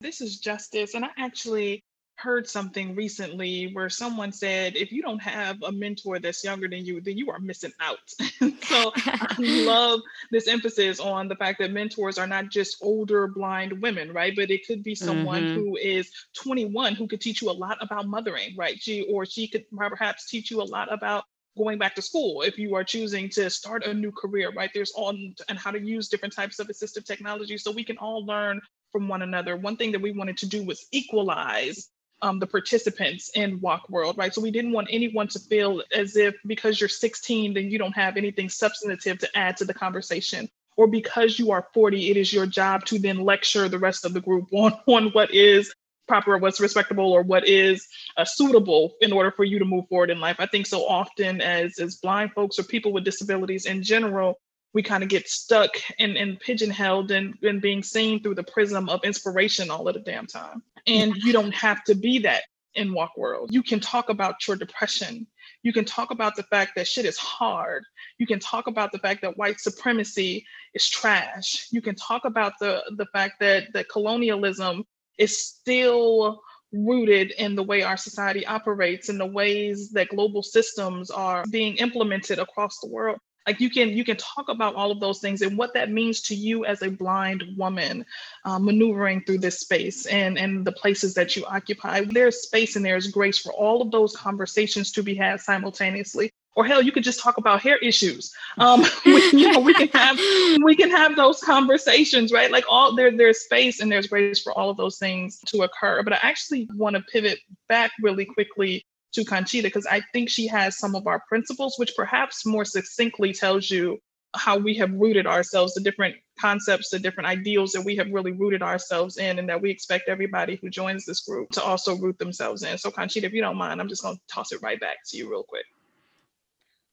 This 0.00 0.20
is 0.20 0.38
Justice, 0.38 0.94
and 0.94 1.04
I 1.04 1.08
actually 1.18 1.82
heard 2.18 2.48
something 2.48 2.94
recently 2.94 3.70
where 3.72 3.90
someone 3.90 4.32
said 4.32 4.74
if 4.74 4.90
you 4.90 5.02
don't 5.02 5.20
have 5.20 5.62
a 5.62 5.70
mentor 5.70 6.18
that's 6.18 6.42
younger 6.42 6.66
than 6.66 6.84
you 6.84 7.00
then 7.00 7.16
you 7.16 7.30
are 7.30 7.38
missing 7.38 7.72
out. 7.80 7.98
So 8.66 8.92
i 8.96 9.34
love 9.38 10.00
this 10.30 10.48
emphasis 10.48 10.98
on 10.98 11.28
the 11.28 11.36
fact 11.36 11.60
that 11.60 11.72
mentors 11.72 12.18
are 12.18 12.26
not 12.26 12.50
just 12.50 12.78
older 12.80 13.28
blind 13.28 13.80
women 13.80 14.12
right? 14.12 14.34
But 14.34 14.50
it 14.50 14.66
could 14.66 14.82
be 14.82 14.94
someone 14.94 15.42
mm-hmm. 15.42 15.54
who 15.54 15.76
is 15.76 16.10
21 16.42 16.94
who 16.94 17.06
could 17.06 17.20
teach 17.20 17.42
you 17.42 17.50
a 17.50 17.52
lot 17.52 17.78
about 17.80 18.06
mothering 18.06 18.54
right? 18.56 18.76
She 18.80 19.06
or 19.10 19.24
she 19.24 19.46
could 19.46 19.64
perhaps 19.70 20.28
teach 20.28 20.50
you 20.50 20.62
a 20.62 20.64
lot 20.64 20.92
about 20.92 21.24
going 21.56 21.78
back 21.78 21.94
to 21.94 22.02
school 22.02 22.42
if 22.42 22.58
you 22.58 22.74
are 22.74 22.84
choosing 22.84 23.28
to 23.30 23.48
start 23.50 23.86
a 23.86 23.94
new 23.94 24.12
career 24.12 24.50
right? 24.52 24.70
There's 24.74 24.92
all 24.92 25.10
and 25.10 25.58
how 25.58 25.70
to 25.70 25.80
use 25.80 26.08
different 26.08 26.34
types 26.34 26.58
of 26.58 26.66
assistive 26.68 27.04
technology 27.04 27.56
so 27.56 27.70
we 27.70 27.84
can 27.84 27.98
all 27.98 28.26
learn 28.26 28.60
from 28.90 29.08
one 29.08 29.22
another. 29.22 29.56
One 29.56 29.76
thing 29.76 29.92
that 29.92 30.02
we 30.02 30.12
wanted 30.12 30.38
to 30.38 30.46
do 30.46 30.64
was 30.64 30.86
equalize 30.90 31.90
um, 32.22 32.38
the 32.38 32.46
participants 32.46 33.30
in 33.34 33.60
WOC 33.60 33.88
World, 33.90 34.16
right? 34.18 34.32
So 34.32 34.40
we 34.40 34.50
didn't 34.50 34.72
want 34.72 34.88
anyone 34.90 35.28
to 35.28 35.38
feel 35.38 35.82
as 35.94 36.16
if 36.16 36.34
because 36.46 36.80
you're 36.80 36.88
16, 36.88 37.54
then 37.54 37.70
you 37.70 37.78
don't 37.78 37.92
have 37.92 38.16
anything 38.16 38.48
substantive 38.48 39.18
to 39.18 39.38
add 39.38 39.56
to 39.58 39.64
the 39.64 39.74
conversation. 39.74 40.48
Or 40.76 40.86
because 40.86 41.38
you 41.38 41.50
are 41.52 41.68
40, 41.72 42.10
it 42.10 42.16
is 42.16 42.32
your 42.32 42.46
job 42.46 42.84
to 42.86 42.98
then 42.98 43.20
lecture 43.20 43.68
the 43.68 43.78
rest 43.78 44.04
of 44.04 44.12
the 44.12 44.20
group 44.20 44.48
on, 44.52 44.72
on 44.86 45.10
what 45.10 45.32
is 45.32 45.72
proper, 46.06 46.38
what's 46.38 46.60
respectable, 46.60 47.12
or 47.12 47.22
what 47.22 47.48
is 47.48 47.86
uh, 48.16 48.24
suitable 48.24 48.94
in 49.00 49.12
order 49.12 49.30
for 49.30 49.44
you 49.44 49.58
to 49.58 49.64
move 49.64 49.88
forward 49.88 50.10
in 50.10 50.20
life. 50.20 50.36
I 50.38 50.46
think 50.46 50.66
so 50.66 50.86
often 50.86 51.40
as 51.40 51.78
as 51.78 51.96
blind 51.96 52.32
folks 52.32 52.58
or 52.58 52.62
people 52.62 52.92
with 52.92 53.04
disabilities 53.04 53.66
in 53.66 53.82
general, 53.82 54.38
we 54.72 54.82
kind 54.82 55.02
of 55.02 55.08
get 55.08 55.28
stuck 55.28 55.70
and, 55.98 56.16
and 56.16 56.38
pigeonholed 56.38 57.10
and, 57.10 57.34
and 57.42 57.60
being 57.62 57.82
seen 57.82 58.22
through 58.22 58.34
the 58.34 58.44
prism 58.44 58.88
of 58.88 59.02
inspiration 59.04 59.70
all 59.70 59.88
of 59.88 59.94
the 59.94 60.00
damn 60.00 60.26
time. 60.26 60.62
And 60.86 61.14
you 61.16 61.32
don't 61.32 61.54
have 61.54 61.82
to 61.84 61.94
be 61.94 62.20
that 62.20 62.42
in 62.74 62.90
WOC 62.90 63.08
World. 63.16 63.50
You 63.52 63.62
can 63.62 63.80
talk 63.80 64.08
about 64.08 64.46
your 64.46 64.56
depression. 64.56 65.26
You 65.62 65.72
can 65.72 65.84
talk 65.84 66.10
about 66.10 66.36
the 66.36 66.44
fact 66.44 66.72
that 66.76 66.86
shit 66.86 67.06
is 67.06 67.16
hard. 67.16 67.84
You 68.18 68.26
can 68.26 68.38
talk 68.38 68.66
about 68.66 68.92
the 68.92 68.98
fact 68.98 69.22
that 69.22 69.36
white 69.36 69.58
supremacy 69.58 70.44
is 70.74 70.88
trash. 70.88 71.66
You 71.72 71.82
can 71.82 71.96
talk 71.96 72.24
about 72.24 72.52
the, 72.60 72.82
the 72.96 73.06
fact 73.06 73.40
that, 73.40 73.72
that 73.72 73.88
colonialism 73.88 74.84
is 75.18 75.36
still 75.38 76.40
rooted 76.72 77.32
in 77.32 77.54
the 77.54 77.62
way 77.62 77.82
our 77.82 77.96
society 77.96 78.46
operates 78.46 79.08
and 79.08 79.18
the 79.18 79.26
ways 79.26 79.90
that 79.92 80.08
global 80.08 80.42
systems 80.42 81.10
are 81.10 81.44
being 81.50 81.76
implemented 81.76 82.38
across 82.38 82.78
the 82.80 82.88
world 82.88 83.18
like 83.46 83.60
you 83.60 83.70
can 83.70 83.90
you 83.90 84.04
can 84.04 84.16
talk 84.16 84.48
about 84.48 84.74
all 84.74 84.90
of 84.90 85.00
those 85.00 85.20
things 85.20 85.42
and 85.42 85.56
what 85.56 85.72
that 85.74 85.90
means 85.90 86.20
to 86.22 86.34
you 86.34 86.64
as 86.64 86.82
a 86.82 86.90
blind 86.90 87.44
woman 87.56 88.04
uh, 88.44 88.58
maneuvering 88.58 89.22
through 89.24 89.38
this 89.38 89.60
space 89.60 90.06
and 90.06 90.38
and 90.38 90.64
the 90.64 90.72
places 90.72 91.14
that 91.14 91.36
you 91.36 91.44
occupy. 91.46 92.04
There's 92.04 92.42
space 92.42 92.76
and 92.76 92.84
there's 92.84 93.08
grace 93.08 93.38
for 93.38 93.52
all 93.52 93.80
of 93.80 93.90
those 93.90 94.16
conversations 94.16 94.90
to 94.92 95.02
be 95.02 95.14
had 95.14 95.40
simultaneously. 95.40 96.30
Or 96.56 96.64
hell 96.64 96.80
you 96.80 96.90
could 96.90 97.04
just 97.04 97.20
talk 97.20 97.36
about 97.36 97.60
hair 97.60 97.76
issues. 97.76 98.34
Um 98.58 98.84
we, 99.06 99.30
you 99.32 99.52
know 99.52 99.60
we 99.60 99.74
can 99.74 99.88
have 99.88 100.18
we 100.64 100.74
can 100.74 100.90
have 100.90 101.14
those 101.14 101.40
conversations 101.40 102.32
right? 102.32 102.50
Like 102.50 102.64
all 102.68 102.96
there 102.96 103.16
there's 103.16 103.40
space 103.40 103.80
and 103.80 103.92
there's 103.92 104.08
grace 104.08 104.42
for 104.42 104.52
all 104.52 104.70
of 104.70 104.76
those 104.76 104.98
things 104.98 105.38
to 105.46 105.62
occur. 105.62 106.02
But 106.02 106.14
i 106.14 106.18
actually 106.22 106.68
want 106.74 106.96
to 106.96 107.02
pivot 107.02 107.38
back 107.68 107.92
really 108.02 108.24
quickly 108.24 108.84
to 109.16 109.24
Conchita 109.24 109.66
because 109.66 109.86
I 109.86 110.02
think 110.12 110.28
she 110.28 110.46
has 110.46 110.78
some 110.78 110.94
of 110.94 111.06
our 111.06 111.22
principles, 111.28 111.78
which 111.78 111.96
perhaps 111.96 112.44
more 112.44 112.64
succinctly 112.64 113.32
tells 113.32 113.70
you 113.70 113.98
how 114.34 114.58
we 114.58 114.74
have 114.74 114.92
rooted 114.92 115.26
ourselves, 115.26 115.72
the 115.72 115.80
different 115.80 116.14
concepts, 116.38 116.90
the 116.90 116.98
different 116.98 117.26
ideals 117.26 117.72
that 117.72 117.80
we 117.80 117.96
have 117.96 118.08
really 118.10 118.32
rooted 118.32 118.62
ourselves 118.62 119.16
in, 119.16 119.38
and 119.38 119.48
that 119.48 119.60
we 119.60 119.70
expect 119.70 120.10
everybody 120.10 120.56
who 120.56 120.68
joins 120.68 121.06
this 121.06 121.20
group 121.20 121.48
to 121.50 121.62
also 121.62 121.96
root 121.96 122.18
themselves 122.18 122.62
in. 122.62 122.76
So, 122.76 122.90
Conchita, 122.90 123.26
if 123.26 123.32
you 123.32 123.40
don't 123.40 123.56
mind, 123.56 123.80
I'm 123.80 123.88
just 123.88 124.02
going 124.02 124.16
to 124.16 124.22
toss 124.28 124.52
it 124.52 124.60
right 124.62 124.78
back 124.78 124.98
to 125.06 125.16
you 125.16 125.30
real 125.30 125.44
quick. 125.44 125.64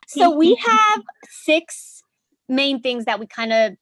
So, 0.08 0.34
we 0.34 0.56
have 0.56 1.02
six 1.30 2.04
main 2.48 2.82
things 2.82 3.04
that 3.06 3.20
we 3.20 3.28
kind 3.28 3.52
of 3.52 3.74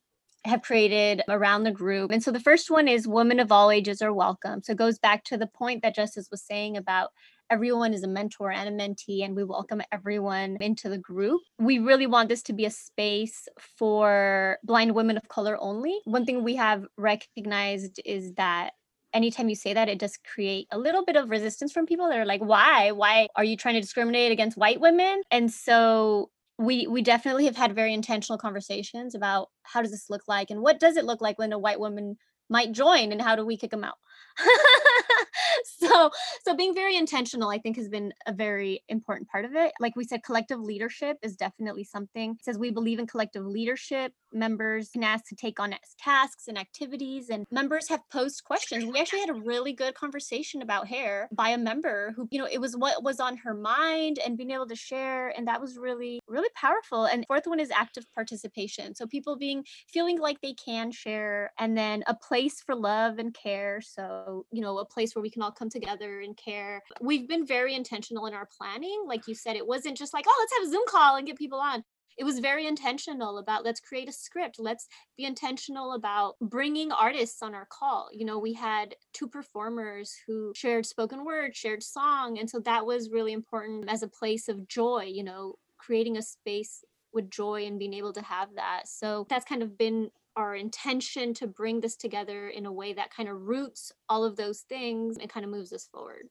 have 0.43 0.63
created 0.63 1.21
around 1.29 1.63
the 1.63 1.71
group. 1.71 2.09
And 2.09 2.23
so 2.23 2.31
the 2.31 2.39
first 2.39 2.71
one 2.71 2.87
is 2.87 3.07
women 3.07 3.39
of 3.39 3.51
all 3.51 3.69
ages 3.69 4.01
are 4.01 4.13
welcome. 4.13 4.63
So 4.63 4.71
it 4.71 4.77
goes 4.79 4.97
back 4.97 5.23
to 5.25 5.37
the 5.37 5.45
point 5.45 5.83
that 5.83 5.93
Justice 5.93 6.29
was 6.31 6.41
saying 6.41 6.77
about 6.77 7.11
everyone 7.51 7.93
is 7.93 8.01
a 8.01 8.07
mentor 8.07 8.49
and 8.49 8.69
a 8.69 8.83
mentee, 8.83 9.23
and 9.23 9.35
we 9.35 9.43
welcome 9.43 9.81
everyone 9.91 10.57
into 10.61 10.87
the 10.87 10.97
group. 10.97 11.41
We 11.59 11.79
really 11.79 12.07
want 12.07 12.29
this 12.29 12.41
to 12.43 12.53
be 12.53 12.65
a 12.65 12.71
space 12.71 13.47
for 13.77 14.57
blind 14.63 14.95
women 14.95 15.17
of 15.17 15.27
color 15.27 15.57
only. 15.59 15.99
One 16.05 16.25
thing 16.25 16.43
we 16.43 16.55
have 16.55 16.85
recognized 16.97 17.99
is 18.05 18.33
that 18.35 18.71
anytime 19.13 19.49
you 19.49 19.55
say 19.55 19.73
that 19.73 19.89
it 19.89 19.99
does 19.99 20.17
create 20.33 20.67
a 20.71 20.79
little 20.79 21.03
bit 21.03 21.17
of 21.17 21.29
resistance 21.29 21.73
from 21.73 21.85
people 21.85 22.07
that 22.07 22.17
are 22.17 22.25
like 22.25 22.39
why 22.39 22.91
why 22.91 23.27
are 23.35 23.43
you 23.43 23.57
trying 23.57 23.75
to 23.75 23.81
discriminate 23.81 24.31
against 24.31 24.57
white 24.57 24.79
women 24.79 25.21
and 25.29 25.51
so 25.51 26.29
we 26.57 26.87
we 26.87 27.01
definitely 27.01 27.43
have 27.43 27.57
had 27.57 27.75
very 27.75 27.93
intentional 27.93 28.37
conversations 28.37 29.13
about 29.13 29.49
how 29.63 29.81
does 29.81 29.91
this 29.91 30.09
look 30.09 30.21
like 30.29 30.49
and 30.49 30.61
what 30.61 30.79
does 30.79 30.95
it 30.95 31.03
look 31.03 31.19
like 31.19 31.37
when 31.37 31.51
a 31.51 31.59
white 31.59 31.77
woman 31.77 32.15
might 32.49 32.71
join 32.71 33.11
and 33.11 33.21
how 33.21 33.35
do 33.35 33.45
we 33.45 33.57
kick 33.57 33.71
them 33.71 33.83
out 33.83 33.95
so 35.65 36.09
so 36.43 36.55
being 36.55 36.73
very 36.73 36.95
intentional 36.95 37.49
i 37.49 37.57
think 37.57 37.77
has 37.77 37.89
been 37.89 38.13
a 38.27 38.33
very 38.33 38.83
important 38.89 39.29
part 39.29 39.45
of 39.45 39.55
it. 39.55 39.71
Like 39.79 39.95
we 39.95 40.03
said 40.03 40.23
collective 40.23 40.59
leadership 40.59 41.17
is 41.21 41.35
definitely 41.35 41.83
something. 41.83 42.31
It 42.31 42.43
says 42.43 42.57
we 42.57 42.71
believe 42.71 42.99
in 42.99 43.07
collective 43.07 43.45
leadership. 43.45 44.13
Members 44.33 44.89
can 44.89 45.03
ask 45.03 45.25
to 45.27 45.35
take 45.35 45.59
on 45.59 45.75
tasks 45.97 46.47
and 46.47 46.57
activities 46.57 47.29
and 47.29 47.45
members 47.51 47.89
have 47.89 48.01
posed 48.11 48.43
questions. 48.43 48.85
We 48.85 48.99
actually 48.99 49.19
had 49.21 49.29
a 49.29 49.33
really 49.33 49.73
good 49.73 49.93
conversation 49.93 50.61
about 50.61 50.87
hair 50.87 51.27
by 51.31 51.49
a 51.49 51.57
member 51.57 52.13
who 52.15 52.27
you 52.31 52.39
know 52.39 52.47
it 52.49 52.59
was 52.59 52.75
what 52.77 53.03
was 53.03 53.19
on 53.19 53.37
her 53.37 53.53
mind 53.53 54.19
and 54.25 54.37
being 54.37 54.51
able 54.51 54.67
to 54.67 54.75
share 54.75 55.29
and 55.37 55.47
that 55.47 55.61
was 55.61 55.77
really 55.77 56.19
really 56.27 56.49
powerful. 56.55 57.05
And 57.05 57.25
fourth 57.27 57.47
one 57.47 57.59
is 57.59 57.71
active 57.71 58.05
participation. 58.13 58.95
So 58.95 59.05
people 59.05 59.37
being 59.37 59.65
feeling 59.87 60.19
like 60.19 60.39
they 60.41 60.53
can 60.53 60.91
share 60.91 61.51
and 61.59 61.77
then 61.77 62.03
a 62.07 62.15
place 62.15 62.61
for 62.61 62.75
love 62.75 63.19
and 63.19 63.33
care. 63.33 63.81
So 63.81 64.45
you 64.51 64.61
know 64.61 64.77
a 64.77 64.85
place 64.85 65.15
where 65.21 65.27
we 65.27 65.29
can 65.29 65.43
all 65.43 65.51
come 65.51 65.69
together 65.69 66.21
and 66.21 66.35
care. 66.35 66.81
We've 66.99 67.27
been 67.27 67.45
very 67.45 67.75
intentional 67.75 68.25
in 68.25 68.33
our 68.33 68.49
planning. 68.57 69.03
Like 69.05 69.27
you 69.27 69.35
said 69.35 69.55
it 69.55 69.67
wasn't 69.67 69.97
just 69.97 70.13
like 70.13 70.25
oh 70.27 70.37
let's 70.39 70.53
have 70.57 70.67
a 70.67 70.71
zoom 70.71 70.83
call 70.87 71.15
and 71.15 71.27
get 71.27 71.37
people 71.37 71.59
on. 71.59 71.83
It 72.17 72.23
was 72.23 72.39
very 72.39 72.67
intentional 72.67 73.37
about 73.37 73.63
let's 73.63 73.79
create 73.79 74.09
a 74.09 74.11
script. 74.11 74.57
Let's 74.59 74.87
be 75.17 75.25
intentional 75.25 75.93
about 75.93 76.35
bringing 76.41 76.91
artists 76.91 77.41
on 77.41 77.53
our 77.53 77.67
call. 77.67 78.09
You 78.11 78.25
know 78.25 78.39
we 78.39 78.53
had 78.53 78.95
two 79.13 79.27
performers 79.27 80.15
who 80.25 80.53
shared 80.55 80.85
spoken 80.87 81.23
word 81.23 81.55
shared 81.55 81.83
song 81.83 82.39
and 82.39 82.49
so 82.49 82.59
that 82.61 82.85
was 82.85 83.11
really 83.11 83.33
important 83.33 83.89
as 83.89 84.01
a 84.01 84.07
place 84.07 84.47
of 84.49 84.67
joy 84.67 85.03
you 85.03 85.23
know 85.23 85.55
creating 85.77 86.17
a 86.17 86.21
space 86.21 86.83
with 87.13 87.29
joy 87.29 87.65
and 87.65 87.79
being 87.79 87.93
able 87.93 88.13
to 88.13 88.21
have 88.21 88.49
that. 88.55 88.83
So 88.87 89.25
that's 89.29 89.45
kind 89.45 89.61
of 89.61 89.77
been 89.77 90.09
our 90.35 90.55
intention 90.55 91.33
to 91.35 91.47
bring 91.47 91.81
this 91.81 91.95
together 91.95 92.49
in 92.49 92.65
a 92.65 92.71
way 92.71 92.93
that 92.93 93.13
kind 93.13 93.29
of 93.29 93.41
roots 93.41 93.91
all 94.09 94.23
of 94.23 94.35
those 94.35 94.61
things 94.61 95.17
and 95.17 95.29
kind 95.29 95.43
of 95.43 95.51
moves 95.51 95.73
us 95.73 95.87
forward 95.91 96.27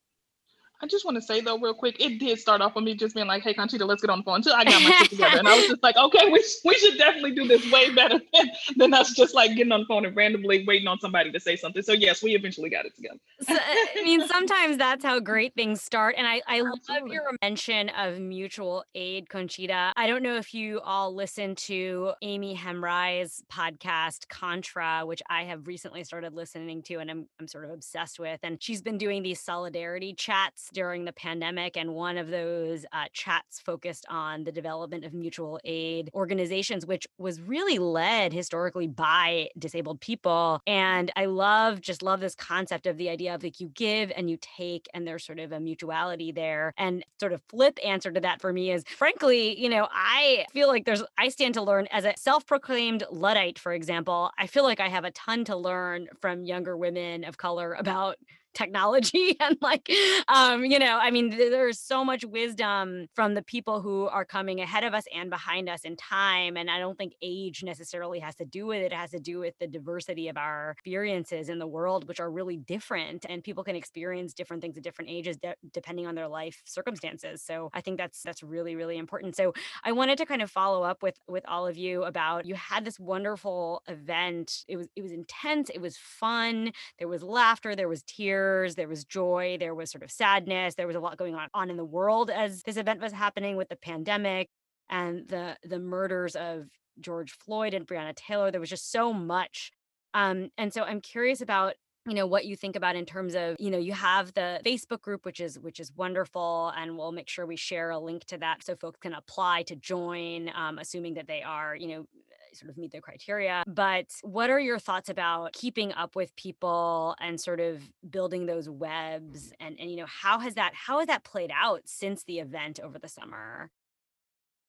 I 0.83 0.87
just 0.87 1.05
want 1.05 1.17
to 1.17 1.23
say 1.23 1.41
though, 1.41 1.59
real 1.59 1.75
quick, 1.75 1.97
it 2.01 2.19
did 2.19 2.39
start 2.39 2.63
off 2.63 2.75
with 2.75 2.85
me 2.85 2.95
just 2.95 3.15
being 3.15 3.27
like, 3.27 3.43
"Hey, 3.43 3.53
Conchita, 3.53 3.85
let's 3.85 4.01
get 4.01 4.11
on 4.11 4.21
the 4.21 4.25
phone." 4.25 4.37
Until 4.37 4.55
I 4.55 4.65
got 4.65 4.83
my 4.83 4.91
shit 4.93 5.11
together, 5.11 5.39
and 5.39 5.47
I 5.47 5.55
was 5.55 5.67
just 5.67 5.83
like, 5.83 5.97
"Okay, 5.97 6.31
we, 6.31 6.43
we 6.65 6.75
should 6.75 6.97
definitely 6.97 7.33
do 7.35 7.47
this 7.47 7.71
way 7.71 7.93
better 7.95 8.19
than, 8.33 8.51
than 8.77 8.95
us 8.95 9.13
just 9.13 9.35
like 9.35 9.55
getting 9.57 9.73
on 9.73 9.81
the 9.81 9.87
phone 9.87 10.07
and 10.07 10.17
randomly 10.17 10.65
waiting 10.67 10.89
on 10.89 10.99
somebody 10.99 11.31
to 11.33 11.39
say 11.41 11.55
something." 11.57 11.83
So 11.83 11.93
yes, 11.93 12.23
we 12.23 12.35
eventually 12.35 12.71
got 12.71 12.87
it 12.87 12.97
together. 12.97 13.19
so, 13.43 13.55
uh, 13.55 13.59
I 13.59 14.03
mean, 14.03 14.27
sometimes 14.27 14.79
that's 14.79 15.05
how 15.05 15.21
great 15.21 15.55
things 15.55 15.83
start, 15.83 16.15
and 16.17 16.27
I 16.27 16.41
I 16.47 16.63
Absolutely. 16.63 16.95
love 16.95 17.09
your 17.09 17.33
mention 17.43 17.91
of 17.91 18.19
mutual 18.19 18.85
aid, 18.95 19.29
Conchita. 19.29 19.93
I 19.97 20.07
don't 20.07 20.23
know 20.23 20.37
if 20.37 20.55
you 20.55 20.81
all 20.81 21.15
listen 21.15 21.57
to 21.57 22.13
Aimi 22.25 22.57
Hamraie's 22.57 23.43
podcast 23.53 24.29
Contra, 24.29 25.03
which 25.05 25.23
I 25.29 25.43
have 25.45 25.67
recently 25.67 26.05
started 26.05 26.33
listening 26.33 26.83
to, 26.85 26.97
and 26.97 27.11
I'm 27.11 27.29
I'm 27.39 27.49
sort 27.49 27.67
of 27.67 27.71
obsessed 27.71 28.19
with, 28.19 28.41
and 28.43 28.63
she's 28.63 28.81
been 28.81 28.97
doing 28.97 29.23
these 29.23 29.41
solidarity 29.41 30.15
chats 30.15 30.70
during 30.73 31.05
the 31.05 31.13
pandemic. 31.13 31.77
And 31.77 31.95
one 31.95 32.19
of 32.19 32.29
those 32.29 32.85
uh, 32.93 33.05
chats 33.13 33.61
focused 33.61 34.07
on 34.09 34.45
the 34.45 34.53
development 34.53 35.05
of 35.05 35.13
mutual 35.13 35.61
aid 35.65 36.11
organizations, 36.15 36.87
which 36.87 37.07
was 37.19 37.41
really 37.41 37.79
led 37.79 38.33
historically 38.33 38.87
by 38.87 39.49
disabled 39.59 40.01
people. 40.01 40.61
And 40.67 41.11
I 41.17 41.27
love, 41.27 41.81
just 41.81 42.03
love 42.03 42.21
this 42.21 42.35
concept 42.35 42.87
of 42.87 42.97
the 42.97 43.09
idea 43.09 43.35
of 43.35 43.43
like 43.43 43.61
you 43.61 43.69
give 43.69 44.13
and 44.17 44.31
you 44.31 44.39
take, 44.41 44.87
and 44.95 45.07
there's 45.07 45.25
sort 45.25 45.39
of 45.39 45.53
a 45.53 45.61
mutuality 45.61 46.33
there. 46.33 46.73
And 46.77 47.05
sort 47.19 47.33
of 47.33 47.43
flip 47.49 47.79
answer 47.85 48.11
to 48.11 48.21
that 48.21 48.41
for 48.41 48.53
me 48.53 48.73
is 48.73 48.85
frankly, 48.87 49.61
you 49.61 49.69
know, 49.69 49.89
I 49.91 50.47
feel 50.53 50.69
like 50.69 50.85
there's, 50.85 51.03
I 51.19 51.29
stand 51.29 51.55
to 51.55 51.63
learn 51.63 51.87
as 51.91 52.05
a 52.05 52.15
self 52.17 52.47
proclaimed 52.47 53.05
Luddite, 53.11 53.59
for 53.59 53.73
example. 53.73 54.31
I 54.39 54.47
feel 54.47 54.65
like 54.65 54.81
I 54.81 54.89
have 54.89 55.05
a 55.05 55.11
ton 55.11 55.45
to 55.45 55.57
learn 55.57 56.09
from 56.21 56.45
younger 56.45 56.77
women 56.77 57.25
of 57.25 57.39
color 57.39 57.75
about 57.75 58.17
technology 58.55 59.37
and 59.41 59.57
like 59.61 59.91
um 60.29 60.65
you 60.65 60.79
know 60.79 60.99
i 61.01 61.11
mean 61.11 61.31
there's 61.31 61.79
so 61.79 62.05
much 62.05 62.25
wisdom 62.25 63.07
from 63.15 63.35
the 63.35 63.43
people 63.43 63.81
who 63.81 64.07
are 64.09 64.25
coming 64.25 64.61
ahead 64.61 64.85
of 64.85 64.95
us 64.95 65.05
and 65.15 65.31
behind 65.31 65.69
us 65.69 65.85
in 65.85 65.97
time 65.97 66.57
and 66.57 66.71
i 66.71 66.79
don't 66.79 66.99
think 66.99 67.13
age 67.23 67.63
necessarily 67.63 68.19
has 68.19 68.35
to 68.35 68.45
do 68.45 68.67
with 68.67 68.79
it 68.79 68.93
it 68.93 68.93
has 68.93 69.11
to 69.11 69.21
do 69.21 69.39
with 69.39 69.55
the 69.61 69.67
diversity 69.67 70.29
of 70.29 70.37
our 70.37 70.73
experiences 70.73 71.49
in 71.49 71.59
the 71.59 71.67
world 71.67 72.09
which 72.09 72.21
are 72.21 72.31
really 72.31 72.57
different 72.57 73.25
and 73.29 73.45
people 73.45 73.63
can 73.63 73.77
experience 73.77 74.35
different 74.35 74.63
things 74.63 74.77
at 74.77 74.83
different 74.83 75.11
ages 75.11 75.37
de- 75.37 75.55
depending 75.73 76.07
on 76.07 76.15
their 76.15 76.29
life 76.29 76.63
circumstances 76.65 77.43
so 77.43 77.71
i 77.73 77.81
think 77.81 77.99
that's 77.99 78.23
that's 78.23 78.43
really 78.43 78.75
really 78.75 78.99
important 78.99 79.37
so 79.37 79.53
i 79.85 79.93
wanted 79.93 80.19
to 80.19 80.27
kind 80.27 80.43
of 80.43 80.51
follow 80.51 80.83
up 80.83 81.03
with 81.03 81.19
with 81.29 81.45
all 81.47 81.67
of 81.67 81.77
you 81.77 82.03
about 82.05 82.47
you 82.47 82.55
had 82.55 82.85
this 82.85 82.99
wonderful 82.99 83.83
event 83.89 84.65
it 84.67 84.77
was 84.77 84.89
it 84.97 85.03
was 85.03 85.13
intense 85.13 85.71
it 85.71 85.81
was 85.81 85.97
fun 85.97 86.73
there 86.99 87.09
was 87.09 87.23
laughter 87.23 87.77
there 87.77 87.89
was 87.89 88.03
tears 88.03 88.40
tears, 88.41 88.75
there 88.75 88.89
was 88.89 89.05
joy, 89.05 89.57
there 89.59 89.75
was 89.75 89.91
sort 89.91 90.03
of 90.03 90.11
sadness, 90.11 90.75
there 90.75 90.87
was 90.87 90.97
a 90.97 91.01
lot 91.01 91.17
going 91.17 91.35
on, 91.35 91.49
on 91.55 91.71
in 91.71 91.77
the 91.77 91.85
world 91.85 92.31
as 92.31 92.63
this 92.63 92.77
event 92.77 93.01
was 93.01 93.13
happening 93.13 93.57
with 93.57 93.69
the 93.69 93.77
pandemic 93.77 94.49
and 94.89 95.29
the 95.29 95.57
the 95.63 95.79
murders 95.79 96.35
of 96.37 96.67
George 97.01 97.33
Floyd 97.33 97.75
and 97.75 97.87
Breonna 97.87 98.15
Taylor. 98.15 98.51
There 98.51 98.61
was 98.61 98.71
just 98.71 98.91
so 98.91 99.13
much. 99.13 99.71
Um, 100.15 100.51
and 100.59 100.73
so 100.73 100.83
I'm 100.83 101.01
curious 101.01 101.41
about 101.41 101.75
you 102.07 102.15
know 102.15 102.27
what 102.27 102.47
you 102.47 102.57
think 102.57 102.77
about 102.77 102.97
in 102.97 103.05
terms 103.05 103.35
of 103.35 103.57
you 103.59 103.71
know 103.71 103.79
you 103.79 103.93
have 103.93 104.33
the 104.33 104.59
facebook 104.65 105.03
group 105.03 105.27
which 105.27 105.39
is 105.39 105.59
which 105.59 105.79
is 105.79 105.93
wonderful 105.95 106.73
and 106.75 106.97
we'll 106.97 107.13
make 107.13 107.29
sure 107.29 107.45
we 107.45 107.57
share 107.57 107.91
a 107.91 107.99
link 107.99 108.25
to 108.25 108.39
that 108.39 108.65
so 108.65 108.75
folks 108.75 108.99
can 109.01 109.13
apply 109.13 109.63
to 109.65 109.77
join 109.77 110.51
um, 110.57 110.79
assuming 110.79 111.13
that 111.13 111.29
they 111.29 111.43
are 111.43 111.77
you 111.77 111.89
know 111.89 112.07
sort 112.55 112.71
of 112.71 112.77
meet 112.79 112.93
the 112.93 113.01
criteria. 113.01 113.63
But 113.67 114.07
what 114.23 114.51
are 114.51 114.61
your 114.61 114.79
thoughts 114.79 115.09
about 115.09 115.53
keeping 115.53 115.93
up 115.93 116.17
with 116.17 116.35
people 116.37 117.17
and 117.21 117.41
sort 117.41 117.61
of 117.61 117.83
building 118.09 118.47
those 118.47 118.69
webs? 118.69 119.47
Mm-hmm. 119.47 119.67
And, 119.67 119.81
and 119.81 119.91
you 119.91 119.97
know, 119.97 120.07
how 120.07 120.39
has 120.39 120.55
that 120.55 120.73
how 120.75 120.99
has 120.99 121.09
that 121.09 121.25
played 121.25 121.51
out 121.55 121.83
since 121.85 122.25
the 122.25 122.39
event 122.39 122.81
over 122.81 122.99
the 122.99 123.09
summer? 123.09 123.71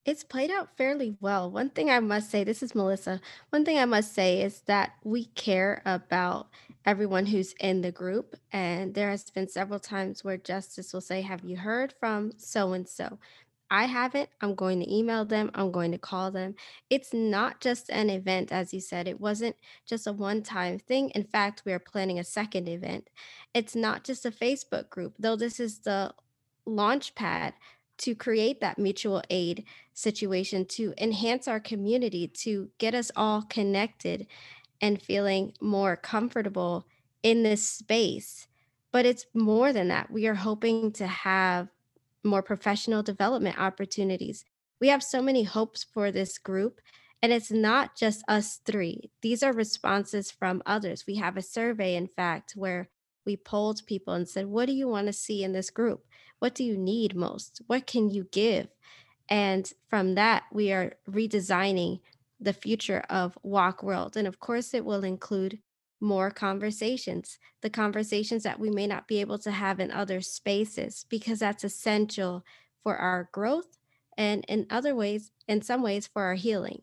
It's 0.03 0.23
played 0.23 0.49
out 0.49 0.75
fairly 0.77 1.15
well. 1.19 1.51
One 1.51 1.69
thing 1.69 1.91
I 1.91 1.99
must 1.99 2.31
say, 2.31 2.43
this 2.43 2.63
is 2.63 2.73
Melissa. 2.73 3.21
One 3.51 3.63
thing 3.63 3.77
I 3.77 3.85
must 3.85 4.15
say 4.15 4.41
is 4.41 4.61
that 4.61 4.93
we 5.03 5.25
care 5.25 5.83
about 5.85 6.47
everyone 6.85 7.27
who's 7.27 7.53
in 7.59 7.81
the 7.81 7.91
group. 7.91 8.35
And 8.51 8.95
there 8.95 9.11
has 9.11 9.29
been 9.29 9.47
several 9.47 9.79
times 9.79 10.23
where 10.23 10.37
Justice 10.37 10.91
will 10.91 11.01
say, 11.01 11.21
Have 11.21 11.43
you 11.43 11.57
heard 11.57 11.93
from 11.99 12.31
so 12.37 12.73
and 12.73 12.87
so? 12.89 13.19
I 13.71 13.85
haven't, 13.85 14.29
I'm 14.41 14.53
going 14.53 14.81
to 14.81 14.93
email 14.93 15.23
them, 15.23 15.49
I'm 15.55 15.71
going 15.71 15.93
to 15.93 15.97
call 15.97 16.29
them. 16.29 16.55
It's 16.89 17.13
not 17.13 17.61
just 17.61 17.89
an 17.89 18.09
event, 18.09 18.51
as 18.51 18.73
you 18.73 18.81
said, 18.81 19.07
it 19.07 19.21
wasn't 19.21 19.55
just 19.87 20.05
a 20.07 20.11
one 20.11 20.43
time 20.43 20.77
thing. 20.77 21.09
In 21.11 21.23
fact, 21.23 21.63
we 21.65 21.71
are 21.71 21.79
planning 21.79 22.19
a 22.19 22.23
second 22.25 22.67
event. 22.67 23.09
It's 23.53 23.73
not 23.73 24.03
just 24.03 24.25
a 24.25 24.31
Facebook 24.31 24.89
group, 24.89 25.15
though 25.17 25.37
this 25.37 25.57
is 25.57 25.79
the 25.79 26.13
launch 26.65 27.15
pad 27.15 27.53
to 27.99 28.13
create 28.13 28.59
that 28.59 28.77
mutual 28.77 29.23
aid 29.29 29.63
situation, 29.93 30.65
to 30.65 30.93
enhance 30.97 31.47
our 31.47 31.59
community, 31.61 32.27
to 32.27 32.69
get 32.77 32.93
us 32.93 33.09
all 33.15 33.43
connected 33.43 34.27
and 34.81 35.01
feeling 35.01 35.53
more 35.61 35.95
comfortable 35.95 36.85
in 37.23 37.43
this 37.43 37.67
space. 37.67 38.47
But 38.91 39.05
it's 39.05 39.27
more 39.33 39.71
than 39.71 39.87
that. 39.87 40.11
We 40.11 40.27
are 40.27 40.35
hoping 40.35 40.91
to 40.93 41.07
have 41.07 41.69
more 42.23 42.41
professional 42.41 43.03
development 43.03 43.57
opportunities. 43.57 44.45
We 44.79 44.89
have 44.89 45.03
so 45.03 45.21
many 45.21 45.43
hopes 45.43 45.83
for 45.83 46.11
this 46.11 46.37
group. 46.37 46.81
And 47.23 47.31
it's 47.31 47.51
not 47.51 47.95
just 47.95 48.23
us 48.27 48.59
three. 48.65 49.11
These 49.21 49.43
are 49.43 49.53
responses 49.53 50.31
from 50.31 50.63
others. 50.65 51.05
We 51.05 51.15
have 51.15 51.37
a 51.37 51.41
survey, 51.41 51.95
in 51.95 52.07
fact, 52.07 52.53
where 52.55 52.89
we 53.25 53.37
polled 53.37 53.85
people 53.85 54.15
and 54.15 54.27
said, 54.27 54.47
What 54.47 54.65
do 54.65 54.73
you 54.73 54.87
want 54.87 55.05
to 55.07 55.13
see 55.13 55.43
in 55.43 55.53
this 55.53 55.69
group? 55.69 56.03
What 56.39 56.55
do 56.55 56.63
you 56.63 56.75
need 56.75 57.15
most? 57.15 57.61
What 57.67 57.85
can 57.85 58.09
you 58.09 58.27
give? 58.31 58.67
And 59.29 59.71
from 59.87 60.15
that, 60.15 60.43
we 60.51 60.71
are 60.71 60.93
redesigning 61.09 61.99
the 62.39 62.53
future 62.53 63.03
of 63.09 63.37
WOC 63.45 63.83
World. 63.83 64.17
And 64.17 64.27
of 64.27 64.39
course, 64.39 64.73
it 64.73 64.83
will 64.83 65.03
include 65.03 65.59
more 66.01 66.31
conversations, 66.31 67.37
the 67.61 67.69
conversations 67.69 68.43
that 68.43 68.59
we 68.59 68.69
may 68.69 68.87
not 68.87 69.07
be 69.07 69.21
able 69.21 69.37
to 69.39 69.51
have 69.51 69.79
in 69.79 69.91
other 69.91 70.19
spaces, 70.19 71.05
because 71.07 71.39
that's 71.39 71.63
essential 71.63 72.43
for 72.83 72.97
our 72.97 73.29
growth 73.31 73.77
and 74.17 74.43
in 74.47 74.65
other 74.69 74.95
ways, 74.95 75.31
in 75.47 75.61
some 75.61 75.81
ways, 75.81 76.07
for 76.07 76.23
our 76.23 76.33
healing. 76.33 76.81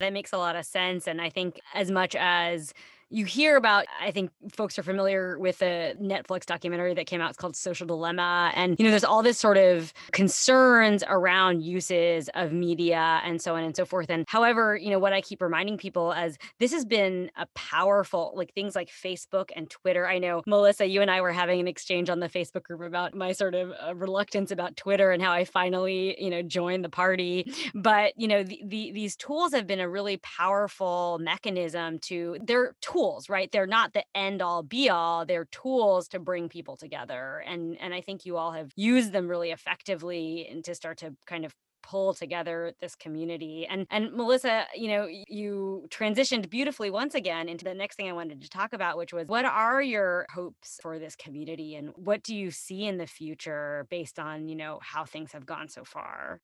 That 0.00 0.12
makes 0.12 0.32
a 0.32 0.38
lot 0.38 0.56
of 0.56 0.64
sense. 0.66 1.06
And 1.06 1.20
I 1.20 1.30
think 1.30 1.60
as 1.74 1.90
much 1.90 2.14
as 2.16 2.74
you 3.10 3.24
hear 3.24 3.56
about 3.56 3.86
i 4.00 4.10
think 4.10 4.30
folks 4.52 4.78
are 4.78 4.82
familiar 4.82 5.38
with 5.38 5.62
a 5.62 5.94
netflix 6.00 6.44
documentary 6.44 6.92
that 6.92 7.06
came 7.06 7.20
out 7.20 7.30
it's 7.30 7.38
called 7.38 7.56
social 7.56 7.86
dilemma 7.86 8.52
and 8.54 8.76
you 8.78 8.84
know 8.84 8.90
there's 8.90 9.04
all 9.04 9.22
this 9.22 9.38
sort 9.38 9.56
of 9.56 9.94
concerns 10.12 11.02
around 11.08 11.62
uses 11.62 12.28
of 12.34 12.52
media 12.52 13.20
and 13.24 13.40
so 13.40 13.56
on 13.56 13.64
and 13.64 13.74
so 13.74 13.86
forth 13.86 14.10
and 14.10 14.24
however 14.28 14.76
you 14.76 14.90
know 14.90 14.98
what 14.98 15.12
i 15.12 15.20
keep 15.20 15.40
reminding 15.40 15.78
people 15.78 16.12
as 16.12 16.36
this 16.58 16.70
has 16.72 16.84
been 16.84 17.30
a 17.36 17.46
powerful 17.54 18.32
like 18.36 18.52
things 18.54 18.74
like 18.74 18.88
facebook 18.88 19.50
and 19.56 19.70
twitter. 19.70 20.06
I 20.06 20.18
know 20.18 20.42
melissa 20.46 20.86
you 20.86 21.00
and 21.00 21.10
i 21.10 21.20
were 21.20 21.32
having 21.32 21.60
an 21.60 21.68
exchange 21.68 22.10
on 22.10 22.20
the 22.20 22.28
facebook 22.28 22.64
group 22.64 22.82
about 22.82 23.14
my 23.14 23.32
sort 23.32 23.54
of 23.54 23.72
uh, 23.86 23.94
reluctance 23.94 24.50
about 24.50 24.76
twitter 24.76 25.12
and 25.12 25.22
how 25.22 25.32
i 25.32 25.44
finally 25.44 26.14
you 26.22 26.30
know 26.30 26.42
joined 26.42 26.84
the 26.84 26.88
party 26.88 27.50
but 27.74 28.12
you 28.16 28.28
know 28.28 28.42
the, 28.42 28.60
the, 28.66 28.92
these 28.92 29.16
tools 29.16 29.54
have 29.54 29.66
been 29.66 29.80
a 29.80 29.88
really 29.88 30.18
powerful 30.18 31.18
mechanism 31.22 31.98
to 32.00 32.36
they're 32.42 32.74
tools 32.82 32.97
tools 32.98 33.28
right? 33.28 33.50
They're 33.52 33.66
not 33.66 33.92
the 33.92 34.04
end 34.14 34.42
all 34.42 34.62
be 34.62 34.88
all 34.88 35.24
they're 35.24 35.46
tools 35.46 36.08
to 36.08 36.18
bring 36.18 36.48
people 36.48 36.76
together 36.76 37.42
and 37.46 37.76
and 37.80 37.94
i 37.94 38.00
think 38.00 38.24
you 38.24 38.36
all 38.36 38.52
have 38.52 38.70
used 38.76 39.12
them 39.12 39.28
really 39.28 39.50
effectively 39.50 40.46
and 40.50 40.64
to 40.64 40.74
start 40.74 40.98
to 40.98 41.14
kind 41.26 41.44
of 41.44 41.54
pull 41.82 42.12
together 42.12 42.72
this 42.80 42.94
community 42.94 43.66
and 43.68 43.86
and 43.90 44.12
melissa 44.12 44.64
you 44.74 44.88
know 44.88 45.06
you 45.28 45.86
transitioned 45.90 46.50
beautifully 46.50 46.90
once 46.90 47.14
again 47.14 47.48
into 47.48 47.64
the 47.64 47.74
next 47.74 47.96
thing 47.96 48.08
i 48.08 48.12
wanted 48.12 48.42
to 48.42 48.48
talk 48.48 48.72
about 48.72 48.96
which 48.98 49.12
was 49.12 49.26
what 49.28 49.44
are 49.44 49.80
your 49.80 50.26
hopes 50.34 50.78
for 50.82 50.98
this 50.98 51.14
community 51.16 51.76
and 51.76 51.90
what 51.94 52.22
do 52.22 52.34
you 52.34 52.50
see 52.50 52.84
in 52.84 52.98
the 52.98 53.06
future 53.06 53.86
based 53.90 54.18
on 54.18 54.48
you 54.48 54.56
know 54.56 54.78
how 54.82 55.04
things 55.04 55.32
have 55.32 55.46
gone 55.46 55.68
so 55.68 55.84
far? 55.84 56.40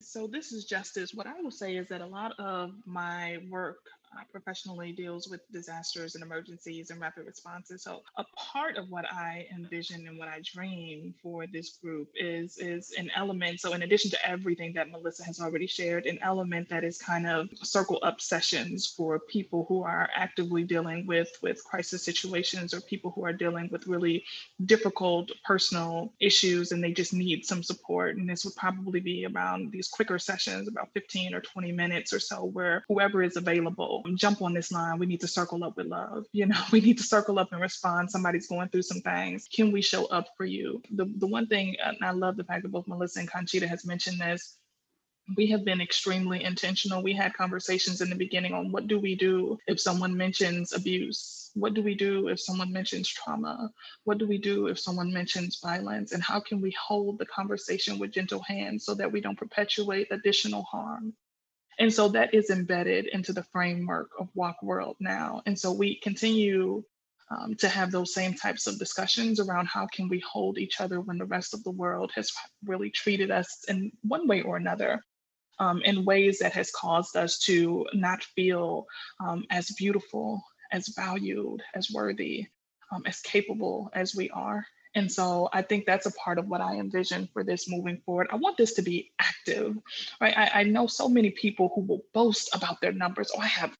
So 0.00 0.26
this 0.26 0.52
is 0.52 0.64
justice. 0.64 1.14
What 1.14 1.26
i 1.26 1.40
will 1.40 1.50
say 1.50 1.76
is 1.76 1.88
that 1.88 2.00
a 2.00 2.06
lot 2.06 2.32
of 2.38 2.70
my 2.84 3.38
work 3.50 3.78
professionally 4.30 4.92
deals 4.92 5.28
with 5.28 5.40
disasters 5.52 6.14
and 6.14 6.24
emergencies 6.24 6.90
and 6.90 7.00
rapid 7.00 7.26
responses. 7.26 7.82
So 7.82 8.02
a 8.16 8.24
part 8.36 8.76
of 8.76 8.90
what 8.90 9.04
I 9.12 9.46
envision 9.54 10.06
and 10.08 10.18
what 10.18 10.28
I 10.28 10.40
dream 10.44 11.14
for 11.22 11.46
this 11.46 11.78
group 11.82 12.08
is 12.14 12.58
is 12.58 12.92
an 12.98 13.10
element. 13.16 13.60
So 13.60 13.72
in 13.72 13.82
addition 13.82 14.10
to 14.10 14.28
everything 14.28 14.72
that 14.74 14.90
Melissa 14.90 15.24
has 15.24 15.40
already 15.40 15.66
shared, 15.66 16.06
an 16.06 16.18
element 16.22 16.68
that 16.68 16.84
is 16.84 16.98
kind 16.98 17.26
of 17.26 17.48
circle 17.62 17.98
up 18.02 18.20
sessions 18.20 18.86
for 18.86 19.18
people 19.18 19.66
who 19.68 19.82
are 19.82 20.08
actively 20.14 20.64
dealing 20.64 21.06
with 21.06 21.30
with 21.42 21.64
crisis 21.64 22.04
situations 22.04 22.74
or 22.74 22.80
people 22.80 23.10
who 23.10 23.24
are 23.24 23.32
dealing 23.32 23.68
with 23.70 23.86
really 23.86 24.24
difficult 24.66 25.30
personal 25.44 26.12
issues 26.20 26.72
and 26.72 26.82
they 26.82 26.92
just 26.92 27.12
need 27.12 27.44
some 27.44 27.62
support. 27.62 28.16
And 28.16 28.28
this 28.28 28.44
would 28.44 28.56
probably 28.56 29.00
be 29.00 29.26
around 29.26 29.72
these 29.72 29.88
quicker 29.88 30.18
sessions, 30.18 30.68
about 30.68 30.90
15 30.94 31.34
or 31.34 31.40
20 31.40 31.72
minutes 31.72 32.12
or 32.12 32.20
so, 32.20 32.44
where 32.44 32.84
whoever 32.88 33.22
is 33.22 33.36
available 33.36 34.02
jump 34.12 34.42
on 34.42 34.54
this 34.54 34.70
line. 34.70 34.98
We 34.98 35.06
need 35.06 35.20
to 35.20 35.28
circle 35.28 35.64
up 35.64 35.76
with 35.76 35.86
love. 35.86 36.26
You 36.32 36.46
know, 36.46 36.60
we 36.72 36.80
need 36.80 36.98
to 36.98 37.04
circle 37.04 37.38
up 37.38 37.52
and 37.52 37.60
respond. 37.60 38.10
Somebody's 38.10 38.46
going 38.46 38.68
through 38.68 38.82
some 38.82 39.00
things. 39.00 39.48
Can 39.52 39.72
we 39.72 39.82
show 39.82 40.06
up 40.06 40.28
for 40.36 40.44
you? 40.44 40.82
The, 40.94 41.06
the 41.16 41.26
one 41.26 41.46
thing, 41.46 41.76
and 41.82 41.96
I 42.02 42.10
love 42.10 42.36
the 42.36 42.44
fact 42.44 42.62
that 42.62 42.72
both 42.72 42.88
Melissa 42.88 43.20
and 43.20 43.30
Conchita 43.30 43.66
has 43.66 43.86
mentioned 43.86 44.20
this, 44.20 44.58
we 45.36 45.46
have 45.46 45.64
been 45.64 45.80
extremely 45.80 46.44
intentional. 46.44 47.02
We 47.02 47.14
had 47.14 47.32
conversations 47.32 48.02
in 48.02 48.10
the 48.10 48.16
beginning 48.16 48.52
on 48.52 48.70
what 48.70 48.86
do 48.86 48.98
we 48.98 49.14
do 49.14 49.58
if 49.66 49.80
someone 49.80 50.14
mentions 50.14 50.74
abuse? 50.74 51.50
What 51.54 51.72
do 51.72 51.82
we 51.82 51.94
do 51.94 52.28
if 52.28 52.40
someone 52.40 52.72
mentions 52.72 53.08
trauma? 53.08 53.70
What 54.04 54.18
do 54.18 54.26
we 54.26 54.38
do 54.38 54.66
if 54.66 54.78
someone 54.78 55.12
mentions 55.12 55.60
violence? 55.60 56.12
And 56.12 56.22
how 56.22 56.40
can 56.40 56.60
we 56.60 56.76
hold 56.78 57.18
the 57.18 57.26
conversation 57.26 57.98
with 57.98 58.10
gentle 58.10 58.42
hands 58.42 58.84
so 58.84 58.94
that 58.94 59.10
we 59.10 59.20
don't 59.20 59.38
perpetuate 59.38 60.08
additional 60.10 60.64
harm? 60.64 61.14
And 61.78 61.92
so 61.92 62.08
that 62.08 62.34
is 62.34 62.50
embedded 62.50 63.06
into 63.06 63.32
the 63.32 63.42
framework 63.44 64.10
of 64.18 64.28
WOC 64.36 64.54
World 64.62 64.96
now. 65.00 65.42
And 65.46 65.58
so 65.58 65.72
we 65.72 65.96
continue 66.00 66.82
um, 67.30 67.54
to 67.56 67.68
have 67.68 67.90
those 67.90 68.14
same 68.14 68.34
types 68.34 68.66
of 68.66 68.78
discussions 68.78 69.40
around 69.40 69.66
how 69.66 69.86
can 69.86 70.08
we 70.08 70.20
hold 70.20 70.58
each 70.58 70.80
other 70.80 71.00
when 71.00 71.18
the 71.18 71.24
rest 71.24 71.54
of 71.54 71.64
the 71.64 71.70
world 71.70 72.12
has 72.14 72.30
really 72.64 72.90
treated 72.90 73.30
us 73.30 73.64
in 73.68 73.90
one 74.02 74.28
way 74.28 74.42
or 74.42 74.56
another 74.56 75.02
um, 75.58 75.80
in 75.82 76.04
ways 76.04 76.38
that 76.38 76.52
has 76.52 76.70
caused 76.70 77.16
us 77.16 77.38
to 77.40 77.86
not 77.92 78.22
feel 78.22 78.86
um, 79.20 79.44
as 79.50 79.70
beautiful, 79.72 80.42
as 80.72 80.88
valued, 80.96 81.62
as 81.74 81.90
worthy, 81.90 82.46
um, 82.92 83.02
as 83.06 83.20
capable 83.20 83.90
as 83.94 84.14
we 84.14 84.30
are. 84.30 84.66
And 84.94 85.10
so 85.10 85.48
I 85.52 85.62
think 85.62 85.86
that's 85.86 86.06
a 86.06 86.12
part 86.12 86.38
of 86.38 86.48
what 86.48 86.60
I 86.60 86.76
envision 86.76 87.28
for 87.32 87.42
this 87.42 87.68
moving 87.68 88.00
forward. 88.06 88.28
I 88.30 88.36
want 88.36 88.56
this 88.56 88.74
to 88.74 88.82
be 88.82 89.12
active, 89.18 89.76
right? 90.20 90.36
I, 90.36 90.60
I 90.60 90.62
know 90.64 90.86
so 90.86 91.08
many 91.08 91.30
people 91.30 91.72
who 91.74 91.82
will 91.82 92.02
boast 92.12 92.54
about 92.54 92.80
their 92.80 92.92
numbers. 92.92 93.30
Oh, 93.36 93.40
I 93.40 93.46
have 93.46 93.76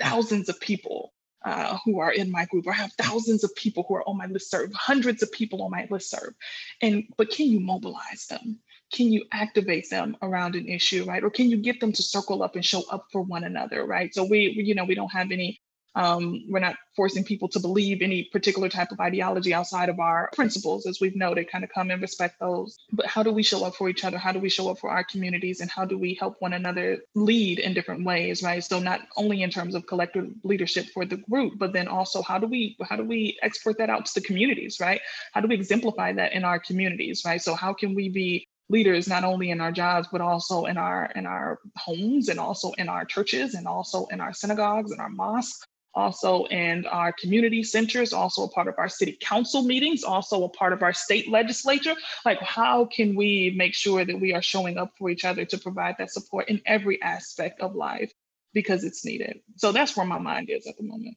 thousands 0.00 0.48
of 0.48 0.58
people 0.60 1.12
uh, 1.44 1.78
who 1.84 2.00
are 2.00 2.12
in 2.12 2.30
my 2.30 2.44
group, 2.46 2.66
or 2.66 2.72
I 2.72 2.76
have 2.76 2.92
thousands 2.94 3.44
of 3.44 3.54
people 3.54 3.84
who 3.86 3.94
are 3.94 4.08
on 4.08 4.16
my 4.16 4.26
list 4.26 4.50
serve, 4.50 4.72
hundreds 4.72 5.22
of 5.22 5.30
people 5.30 5.62
on 5.62 5.70
my 5.70 5.86
list 5.90 6.10
serve. 6.10 6.34
And 6.82 7.04
but 7.16 7.30
can 7.30 7.46
you 7.46 7.60
mobilize 7.60 8.26
them? 8.26 8.58
can 8.92 9.12
you 9.12 9.24
activate 9.32 9.90
them 9.90 10.16
around 10.22 10.54
an 10.54 10.66
issue 10.66 11.04
right 11.04 11.22
or 11.22 11.30
can 11.30 11.50
you 11.50 11.56
get 11.56 11.80
them 11.80 11.92
to 11.92 12.02
circle 12.02 12.42
up 12.42 12.54
and 12.54 12.64
show 12.64 12.82
up 12.90 13.06
for 13.12 13.22
one 13.22 13.44
another 13.44 13.84
right 13.84 14.14
so 14.14 14.24
we 14.24 14.50
you 14.56 14.74
know 14.74 14.84
we 14.84 14.94
don't 14.94 15.12
have 15.12 15.30
any 15.30 15.60
um, 15.98 16.44
we're 16.48 16.60
not 16.60 16.76
forcing 16.94 17.24
people 17.24 17.48
to 17.48 17.58
believe 17.58 18.02
any 18.02 18.22
particular 18.32 18.68
type 18.68 18.92
of 18.92 19.00
ideology 19.00 19.52
outside 19.52 19.88
of 19.88 19.98
our 19.98 20.30
principles, 20.32 20.86
as 20.86 21.00
we've 21.00 21.16
noted, 21.16 21.50
kind 21.50 21.64
of 21.64 21.70
come 21.74 21.90
and 21.90 22.00
respect 22.00 22.36
those. 22.38 22.78
But 22.92 23.06
how 23.06 23.24
do 23.24 23.32
we 23.32 23.42
show 23.42 23.64
up 23.64 23.74
for 23.74 23.88
each 23.88 24.04
other? 24.04 24.16
How 24.16 24.30
do 24.30 24.38
we 24.38 24.48
show 24.48 24.70
up 24.70 24.78
for 24.78 24.90
our 24.90 25.02
communities? 25.02 25.60
And 25.60 25.68
how 25.68 25.84
do 25.84 25.98
we 25.98 26.14
help 26.14 26.36
one 26.38 26.52
another 26.52 27.00
lead 27.16 27.58
in 27.58 27.74
different 27.74 28.04
ways, 28.04 28.44
right? 28.44 28.62
So 28.62 28.78
not 28.78 29.00
only 29.16 29.42
in 29.42 29.50
terms 29.50 29.74
of 29.74 29.88
collective 29.88 30.28
leadership 30.44 30.86
for 30.94 31.04
the 31.04 31.16
group, 31.16 31.54
but 31.58 31.72
then 31.72 31.88
also 31.88 32.22
how 32.22 32.38
do 32.38 32.46
we 32.46 32.76
how 32.88 32.94
do 32.94 33.04
we 33.04 33.36
export 33.42 33.78
that 33.78 33.90
out 33.90 34.06
to 34.06 34.14
the 34.14 34.24
communities, 34.24 34.78
right? 34.80 35.00
How 35.32 35.40
do 35.40 35.48
we 35.48 35.56
exemplify 35.56 36.12
that 36.12 36.32
in 36.32 36.44
our 36.44 36.60
communities, 36.60 37.22
right? 37.26 37.42
So 37.42 37.56
how 37.56 37.74
can 37.74 37.96
we 37.96 38.08
be 38.08 38.46
leaders 38.70 39.08
not 39.08 39.24
only 39.24 39.50
in 39.50 39.60
our 39.60 39.72
jobs 39.72 40.08
but 40.12 40.20
also 40.20 40.66
in 40.66 40.76
our 40.76 41.10
in 41.16 41.26
our 41.26 41.58
homes 41.76 42.28
and 42.28 42.38
also 42.38 42.72
in 42.72 42.88
our 42.88 43.04
churches 43.04 43.54
and 43.54 43.66
also 43.66 44.06
in 44.06 44.20
our 44.20 44.32
synagogues 44.32 44.92
and 44.92 45.00
our 45.00 45.08
mosques 45.08 45.66
also 45.94 46.44
in 46.46 46.86
our 46.86 47.12
community 47.12 47.62
centers 47.62 48.12
also 48.12 48.44
a 48.44 48.48
part 48.48 48.68
of 48.68 48.74
our 48.78 48.88
city 48.88 49.16
council 49.20 49.62
meetings 49.62 50.04
also 50.04 50.44
a 50.44 50.48
part 50.48 50.72
of 50.72 50.82
our 50.82 50.92
state 50.92 51.30
legislature. 51.30 51.94
Like 52.24 52.40
how 52.40 52.86
can 52.86 53.16
we 53.16 53.54
make 53.56 53.74
sure 53.74 54.04
that 54.04 54.20
we 54.20 54.34
are 54.34 54.42
showing 54.42 54.78
up 54.78 54.92
for 54.98 55.10
each 55.10 55.24
other 55.24 55.44
to 55.46 55.58
provide 55.58 55.96
that 55.98 56.10
support 56.10 56.48
in 56.48 56.60
every 56.66 57.00
aspect 57.02 57.60
of 57.60 57.74
life 57.74 58.12
because 58.52 58.84
it's 58.84 59.04
needed? 59.04 59.40
So 59.56 59.72
that's 59.72 59.96
where 59.96 60.06
my 60.06 60.18
mind 60.18 60.50
is 60.50 60.66
at 60.66 60.76
the 60.76 60.84
moment. 60.84 61.16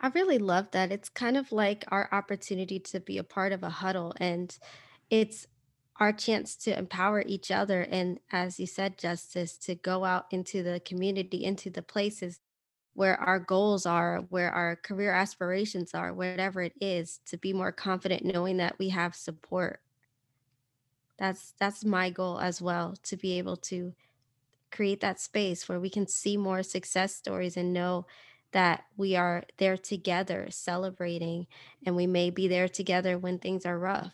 I 0.00 0.08
really 0.08 0.38
love 0.38 0.70
that. 0.72 0.92
It's 0.92 1.08
kind 1.08 1.36
of 1.36 1.50
like 1.50 1.84
our 1.88 2.08
opportunity 2.12 2.78
to 2.78 3.00
be 3.00 3.18
a 3.18 3.24
part 3.24 3.52
of 3.52 3.64
a 3.64 3.70
huddle 3.70 4.14
and 4.18 4.56
it's 5.10 5.46
our 5.98 6.12
chance 6.12 6.54
to 6.54 6.78
empower 6.78 7.22
each 7.22 7.50
other 7.50 7.80
and 7.82 8.20
as 8.30 8.60
you 8.60 8.66
said 8.66 8.96
justice 8.96 9.56
to 9.56 9.74
go 9.74 10.04
out 10.04 10.26
into 10.30 10.62
the 10.62 10.80
community 10.80 11.44
into 11.44 11.70
the 11.70 11.82
places 11.82 12.38
where 12.98 13.16
our 13.20 13.38
goals 13.38 13.86
are 13.86 14.24
where 14.28 14.50
our 14.50 14.74
career 14.74 15.12
aspirations 15.12 15.94
are 15.94 16.12
whatever 16.12 16.60
it 16.60 16.72
is 16.80 17.20
to 17.24 17.36
be 17.36 17.52
more 17.52 17.70
confident 17.70 18.24
knowing 18.24 18.56
that 18.56 18.76
we 18.76 18.88
have 18.88 19.14
support 19.14 19.80
that's 21.16 21.54
that's 21.60 21.84
my 21.84 22.10
goal 22.10 22.40
as 22.40 22.60
well 22.60 22.96
to 23.04 23.16
be 23.16 23.38
able 23.38 23.56
to 23.56 23.94
create 24.72 25.00
that 25.00 25.20
space 25.20 25.68
where 25.68 25.78
we 25.78 25.88
can 25.88 26.08
see 26.08 26.36
more 26.36 26.60
success 26.64 27.14
stories 27.14 27.56
and 27.56 27.72
know 27.72 28.04
that 28.50 28.82
we 28.96 29.14
are 29.14 29.44
there 29.58 29.76
together 29.76 30.48
celebrating 30.50 31.46
and 31.86 31.94
we 31.94 32.06
may 32.08 32.30
be 32.30 32.48
there 32.48 32.68
together 32.68 33.16
when 33.16 33.38
things 33.38 33.64
are 33.64 33.78
rough 33.78 34.10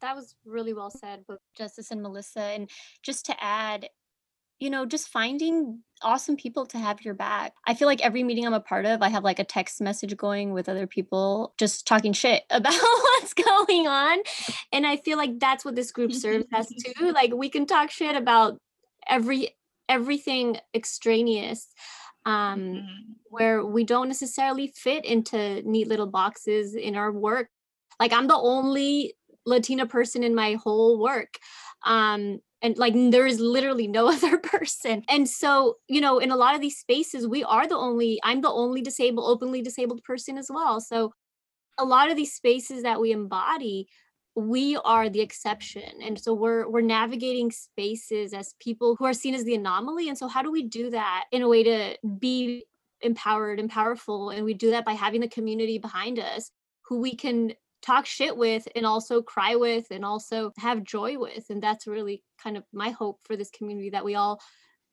that 0.00 0.16
was 0.16 0.34
really 0.46 0.72
well 0.72 0.90
said, 0.90 1.26
both 1.26 1.40
Justice 1.54 1.90
and 1.90 2.02
Melissa. 2.02 2.40
And 2.40 2.70
just 3.02 3.26
to 3.26 3.44
add, 3.44 3.90
you 4.60 4.70
know, 4.70 4.84
just 4.86 5.08
finding 5.08 5.80
awesome 6.02 6.36
people 6.36 6.66
to 6.66 6.78
have 6.78 7.02
your 7.02 7.14
back. 7.14 7.54
I 7.66 7.74
feel 7.74 7.88
like 7.88 8.02
every 8.02 8.22
meeting 8.22 8.46
I'm 8.46 8.52
a 8.52 8.60
part 8.60 8.86
of, 8.86 9.02
I 9.02 9.08
have 9.08 9.24
like 9.24 9.38
a 9.38 9.44
text 9.44 9.80
message 9.80 10.16
going 10.16 10.52
with 10.52 10.68
other 10.68 10.86
people 10.86 11.54
just 11.58 11.86
talking 11.86 12.12
shit 12.12 12.44
about 12.50 12.74
what's 12.74 13.34
going 13.34 13.88
on. 13.88 14.18
And 14.72 14.86
I 14.86 14.96
feel 14.98 15.16
like 15.16 15.40
that's 15.40 15.64
what 15.64 15.74
this 15.74 15.90
group 15.90 16.12
serves 16.12 16.44
us 16.54 16.68
too. 16.68 17.10
Like 17.12 17.32
we 17.34 17.48
can 17.48 17.66
talk 17.66 17.90
shit 17.90 18.14
about 18.14 18.58
every 19.08 19.56
everything 19.88 20.56
extraneous 20.72 21.66
um 22.24 22.60
mm-hmm. 22.60 23.12
where 23.30 23.64
we 23.66 23.82
don't 23.82 24.06
necessarily 24.06 24.72
fit 24.76 25.04
into 25.04 25.62
neat 25.68 25.88
little 25.88 26.06
boxes 26.06 26.76
in 26.76 26.94
our 26.94 27.10
work 27.10 27.48
like 27.98 28.12
i'm 28.12 28.28
the 28.28 28.36
only 28.36 29.14
Latina 29.46 29.86
person 29.86 30.22
in 30.22 30.34
my 30.34 30.54
whole 30.54 30.98
work. 30.98 31.38
Um, 31.84 32.40
and 32.62 32.76
like 32.78 32.94
there 32.94 33.26
is 33.26 33.40
literally 33.40 33.86
no 33.86 34.08
other 34.12 34.38
person. 34.38 35.04
And 35.08 35.28
so, 35.28 35.76
you 35.88 36.00
know, 36.00 36.18
in 36.18 36.30
a 36.30 36.36
lot 36.36 36.54
of 36.54 36.60
these 36.60 36.78
spaces, 36.78 37.26
we 37.26 37.44
are 37.44 37.66
the 37.66 37.76
only, 37.76 38.20
I'm 38.22 38.40
the 38.40 38.50
only 38.50 38.82
disabled, 38.82 39.30
openly 39.30 39.62
disabled 39.62 40.02
person 40.02 40.38
as 40.38 40.50
well. 40.52 40.80
So 40.80 41.12
a 41.78 41.84
lot 41.84 42.10
of 42.10 42.16
these 42.16 42.34
spaces 42.34 42.82
that 42.82 43.00
we 43.00 43.12
embody, 43.12 43.88
we 44.36 44.76
are 44.84 45.08
the 45.08 45.20
exception 45.20 45.82
and 46.02 46.18
so 46.18 46.32
we're 46.32 46.68
we're 46.68 46.80
navigating 46.80 47.50
spaces 47.50 48.32
as 48.32 48.54
people 48.60 48.94
who 48.96 49.04
are 49.04 49.12
seen 49.12 49.34
as 49.34 49.44
the 49.44 49.56
anomaly 49.56 50.08
and 50.08 50.16
so 50.16 50.28
how 50.28 50.40
do 50.40 50.52
we 50.52 50.62
do 50.62 50.88
that 50.88 51.24
in 51.32 51.42
a 51.42 51.48
way 51.48 51.64
to 51.64 51.96
be 52.18 52.64
empowered 53.00 53.58
and 53.58 53.68
powerful 53.68 54.30
and 54.30 54.44
we 54.44 54.54
do 54.54 54.70
that 54.70 54.84
by 54.84 54.92
having 54.92 55.20
the 55.20 55.28
community 55.28 55.78
behind 55.78 56.18
us 56.18 56.52
who 56.82 57.00
we 57.00 57.14
can 57.14 57.52
talk 57.82 58.06
shit 58.06 58.36
with 58.36 58.66
and 58.74 58.84
also 58.84 59.22
cry 59.22 59.56
with 59.56 59.86
and 59.90 60.04
also 60.04 60.52
have 60.58 60.84
joy 60.84 61.18
with 61.18 61.48
and 61.50 61.62
that's 61.62 61.86
really 61.86 62.22
kind 62.42 62.56
of 62.56 62.64
my 62.72 62.90
hope 62.90 63.18
for 63.24 63.36
this 63.36 63.50
community 63.50 63.90
that 63.90 64.04
we 64.04 64.14
all 64.14 64.40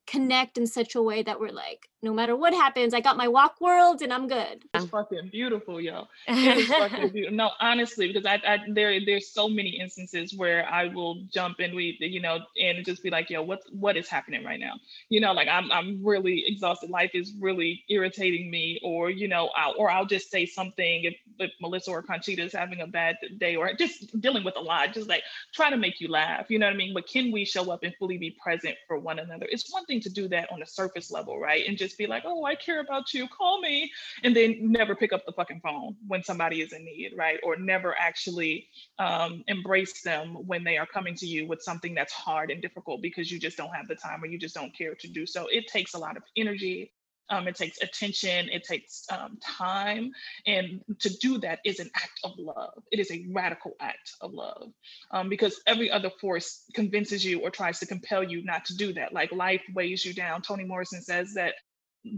connect 0.08 0.58
in 0.58 0.66
such 0.66 0.94
a 0.94 1.02
way 1.02 1.22
that 1.22 1.38
we're 1.38 1.52
like, 1.52 1.88
no 2.00 2.14
matter 2.14 2.36
what 2.36 2.54
happens, 2.54 2.94
I 2.94 3.00
got 3.00 3.16
my 3.16 3.26
WOC 3.26 3.60
World 3.60 4.02
and 4.02 4.12
I'm 4.12 4.28
good. 4.28 4.64
It's 4.72 4.86
fucking 4.86 5.30
beautiful, 5.32 5.80
yo. 5.80 6.06
It 6.28 6.58
is 6.58 6.68
fucking 6.68 7.08
beautiful. 7.12 7.36
No, 7.36 7.50
honestly, 7.60 8.06
because 8.06 8.24
I, 8.24 8.40
I 8.46 8.58
there 8.68 9.00
there's 9.04 9.28
so 9.32 9.48
many 9.48 9.80
instances 9.80 10.32
where 10.32 10.64
I 10.68 10.86
will 10.86 11.24
jump 11.32 11.56
and 11.58 11.74
we, 11.74 11.96
you 11.98 12.20
know, 12.20 12.38
and 12.62 12.84
just 12.84 13.02
be 13.02 13.10
like, 13.10 13.30
yo, 13.30 13.42
what 13.42 13.62
what 13.72 13.96
is 13.96 14.08
happening 14.08 14.44
right 14.44 14.60
now? 14.60 14.74
You 15.08 15.20
know, 15.20 15.32
like 15.32 15.48
I'm 15.48 15.72
I'm 15.72 16.04
really 16.04 16.44
exhausted. 16.46 16.88
Life 16.88 17.10
is 17.14 17.32
really 17.40 17.84
irritating 17.88 18.48
me, 18.48 18.78
or 18.84 19.10
you 19.10 19.26
know, 19.26 19.50
I'll, 19.56 19.74
or 19.76 19.90
I'll 19.90 20.06
just 20.06 20.30
say 20.30 20.46
something 20.46 21.02
if, 21.02 21.16
if 21.40 21.50
Melissa 21.60 21.90
or 21.90 22.02
Conchita 22.02 22.42
is 22.44 22.52
having 22.52 22.80
a 22.80 22.86
bad 22.86 23.16
day, 23.38 23.56
or 23.56 23.72
just 23.72 24.20
dealing 24.20 24.44
with 24.44 24.54
a 24.56 24.60
lot, 24.60 24.94
just 24.94 25.08
like 25.08 25.24
try 25.52 25.68
to 25.68 25.76
make 25.76 26.00
you 26.00 26.08
laugh. 26.08 26.48
You 26.48 26.60
know 26.60 26.66
what 26.66 26.74
I 26.74 26.76
mean? 26.76 26.94
But 26.94 27.08
can 27.08 27.32
we 27.32 27.44
show 27.44 27.72
up 27.72 27.82
and 27.82 27.92
fully 27.98 28.18
be 28.18 28.36
present 28.40 28.76
for 28.86 29.00
one 29.00 29.18
another? 29.18 29.46
It's 29.50 29.72
one 29.72 29.84
thing 29.86 29.97
to 30.00 30.10
do 30.10 30.28
that 30.28 30.50
on 30.52 30.62
a 30.62 30.66
surface 30.66 31.10
level, 31.10 31.38
right? 31.38 31.66
And 31.66 31.76
just 31.76 31.98
be 31.98 32.06
like, 32.06 32.24
oh, 32.26 32.44
I 32.44 32.54
care 32.54 32.80
about 32.80 33.12
you, 33.14 33.28
call 33.28 33.60
me. 33.60 33.90
And 34.22 34.34
then 34.34 34.56
never 34.60 34.94
pick 34.94 35.12
up 35.12 35.24
the 35.26 35.32
fucking 35.32 35.60
phone 35.60 35.96
when 36.06 36.22
somebody 36.22 36.60
is 36.60 36.72
in 36.72 36.84
need, 36.84 37.12
right? 37.16 37.38
Or 37.42 37.56
never 37.56 37.94
actually 37.98 38.68
um, 38.98 39.44
embrace 39.48 40.02
them 40.02 40.46
when 40.46 40.64
they 40.64 40.76
are 40.76 40.86
coming 40.86 41.14
to 41.16 41.26
you 41.26 41.46
with 41.46 41.62
something 41.62 41.94
that's 41.94 42.12
hard 42.12 42.50
and 42.50 42.62
difficult 42.62 43.02
because 43.02 43.30
you 43.30 43.38
just 43.38 43.56
don't 43.56 43.74
have 43.74 43.88
the 43.88 43.96
time 43.96 44.22
or 44.22 44.26
you 44.26 44.38
just 44.38 44.54
don't 44.54 44.76
care 44.76 44.94
to 44.94 45.08
do 45.08 45.26
so. 45.26 45.46
It 45.50 45.68
takes 45.68 45.94
a 45.94 45.98
lot 45.98 46.16
of 46.16 46.22
energy 46.36 46.92
um, 47.30 47.48
it 47.48 47.56
takes 47.56 47.80
attention, 47.82 48.48
it 48.50 48.64
takes 48.64 49.04
um, 49.10 49.38
time. 49.42 50.12
And 50.46 50.80
to 51.00 51.16
do 51.18 51.38
that 51.38 51.60
is 51.64 51.78
an 51.78 51.90
act 51.94 52.20
of 52.24 52.32
love. 52.38 52.82
It 52.90 53.00
is 53.00 53.10
a 53.10 53.26
radical 53.30 53.72
act 53.80 54.12
of 54.20 54.32
love 54.32 54.70
um, 55.10 55.28
because 55.28 55.60
every 55.66 55.90
other 55.90 56.10
force 56.20 56.64
convinces 56.74 57.24
you 57.24 57.40
or 57.40 57.50
tries 57.50 57.78
to 57.80 57.86
compel 57.86 58.22
you 58.22 58.44
not 58.44 58.64
to 58.66 58.76
do 58.76 58.92
that. 58.94 59.12
Like 59.12 59.32
life 59.32 59.62
weighs 59.74 60.04
you 60.04 60.14
down. 60.14 60.42
Toni 60.42 60.64
Morrison 60.64 61.02
says 61.02 61.34
that 61.34 61.54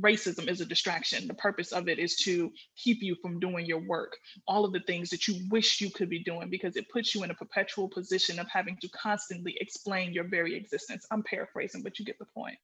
racism 0.01 0.49
is 0.49 0.61
a 0.61 0.67
distraction. 0.67 1.27
The 1.27 1.35
purpose 1.35 1.73
of 1.73 1.89
it 1.89 1.99
is 1.99 2.17
to 2.19 2.53
keep 2.77 3.03
you 3.03 3.17
from 3.23 3.41
doing 3.41 3.67
your 3.67 3.81
work, 3.81 4.17
all 4.47 4.65
of 4.65 4.73
the 4.73 4.81
things 4.81 5.11
that 5.11 5.27
you 5.27 5.43
wish 5.51 5.81
you 5.81 5.91
could 5.91 6.11
be 6.11 6.23
doing, 6.23 6.51
because 6.51 6.77
it 6.77 6.89
puts 6.93 7.15
you 7.15 7.25
in 7.25 7.31
a 7.31 7.35
perpetual 7.35 7.89
position 7.89 8.39
of 8.39 8.47
having 8.49 8.77
to 8.83 8.89
constantly 8.91 9.57
explain 9.61 10.13
your 10.13 10.25
very 10.29 10.55
existence. 10.55 11.07
I'm 11.11 11.23
paraphrasing, 11.23 11.83
but 11.83 11.99
you 11.99 12.05
get 12.05 12.19
the 12.19 12.27
point. 12.27 12.59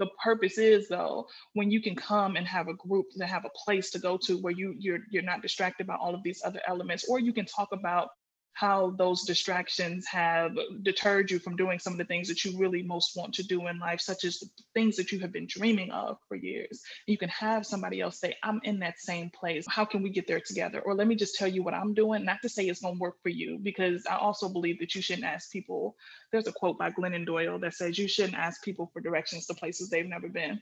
The 0.00 0.08
purpose 0.24 0.58
is 0.58 0.88
though 0.88 1.28
when 1.52 1.70
you 1.70 1.80
can 1.80 1.94
come 1.94 2.34
and 2.36 2.46
have 2.48 2.68
a 2.68 2.74
group 2.74 3.06
to 3.16 3.26
have 3.26 3.44
a 3.44 3.50
place 3.64 3.90
to 3.90 3.98
go 3.98 4.16
to 4.16 4.38
where 4.38 4.52
you 4.52 4.74
you're 4.78 5.00
you're 5.10 5.22
not 5.22 5.42
distracted 5.42 5.86
by 5.86 5.94
all 5.94 6.14
of 6.14 6.22
these 6.24 6.40
other 6.44 6.60
elements 6.66 7.04
or 7.08 7.20
you 7.20 7.32
can 7.32 7.44
talk 7.44 7.68
about 7.72 8.08
how 8.52 8.90
those 8.98 9.24
distractions 9.24 10.06
have 10.06 10.52
deterred 10.82 11.30
you 11.30 11.38
from 11.38 11.56
doing 11.56 11.78
some 11.78 11.92
of 11.92 11.98
the 11.98 12.04
things 12.04 12.28
that 12.28 12.44
you 12.44 12.58
really 12.58 12.82
most 12.82 13.16
want 13.16 13.32
to 13.34 13.42
do 13.42 13.68
in 13.68 13.78
life, 13.78 14.00
such 14.00 14.24
as 14.24 14.38
the 14.38 14.48
things 14.74 14.96
that 14.96 15.12
you 15.12 15.18
have 15.20 15.32
been 15.32 15.46
dreaming 15.46 15.90
of 15.90 16.18
for 16.28 16.36
years. 16.36 16.82
You 17.06 17.16
can 17.16 17.28
have 17.30 17.64
somebody 17.64 18.00
else 18.00 18.18
say, 18.18 18.36
I'm 18.42 18.60
in 18.64 18.78
that 18.80 18.98
same 18.98 19.30
place. 19.30 19.64
How 19.68 19.84
can 19.84 20.02
we 20.02 20.10
get 20.10 20.26
there 20.26 20.40
together? 20.40 20.80
Or 20.80 20.94
let 20.94 21.06
me 21.06 21.14
just 21.14 21.36
tell 21.36 21.48
you 21.48 21.62
what 21.62 21.74
I'm 21.74 21.94
doing, 21.94 22.24
not 22.24 22.42
to 22.42 22.48
say 22.48 22.66
it's 22.66 22.82
going 22.82 22.96
to 22.96 23.00
work 23.00 23.16
for 23.22 23.30
you, 23.30 23.58
because 23.62 24.06
I 24.06 24.16
also 24.16 24.48
believe 24.48 24.78
that 24.80 24.94
you 24.94 25.02
shouldn't 25.02 25.26
ask 25.26 25.50
people. 25.50 25.96
There's 26.32 26.46
a 26.46 26.52
quote 26.52 26.78
by 26.78 26.90
Glennon 26.90 27.26
Doyle 27.26 27.58
that 27.60 27.74
says, 27.74 27.98
You 27.98 28.08
shouldn't 28.08 28.36
ask 28.36 28.62
people 28.62 28.90
for 28.92 29.00
directions 29.00 29.46
to 29.46 29.54
places 29.54 29.88
they've 29.88 30.06
never 30.06 30.28
been 30.28 30.60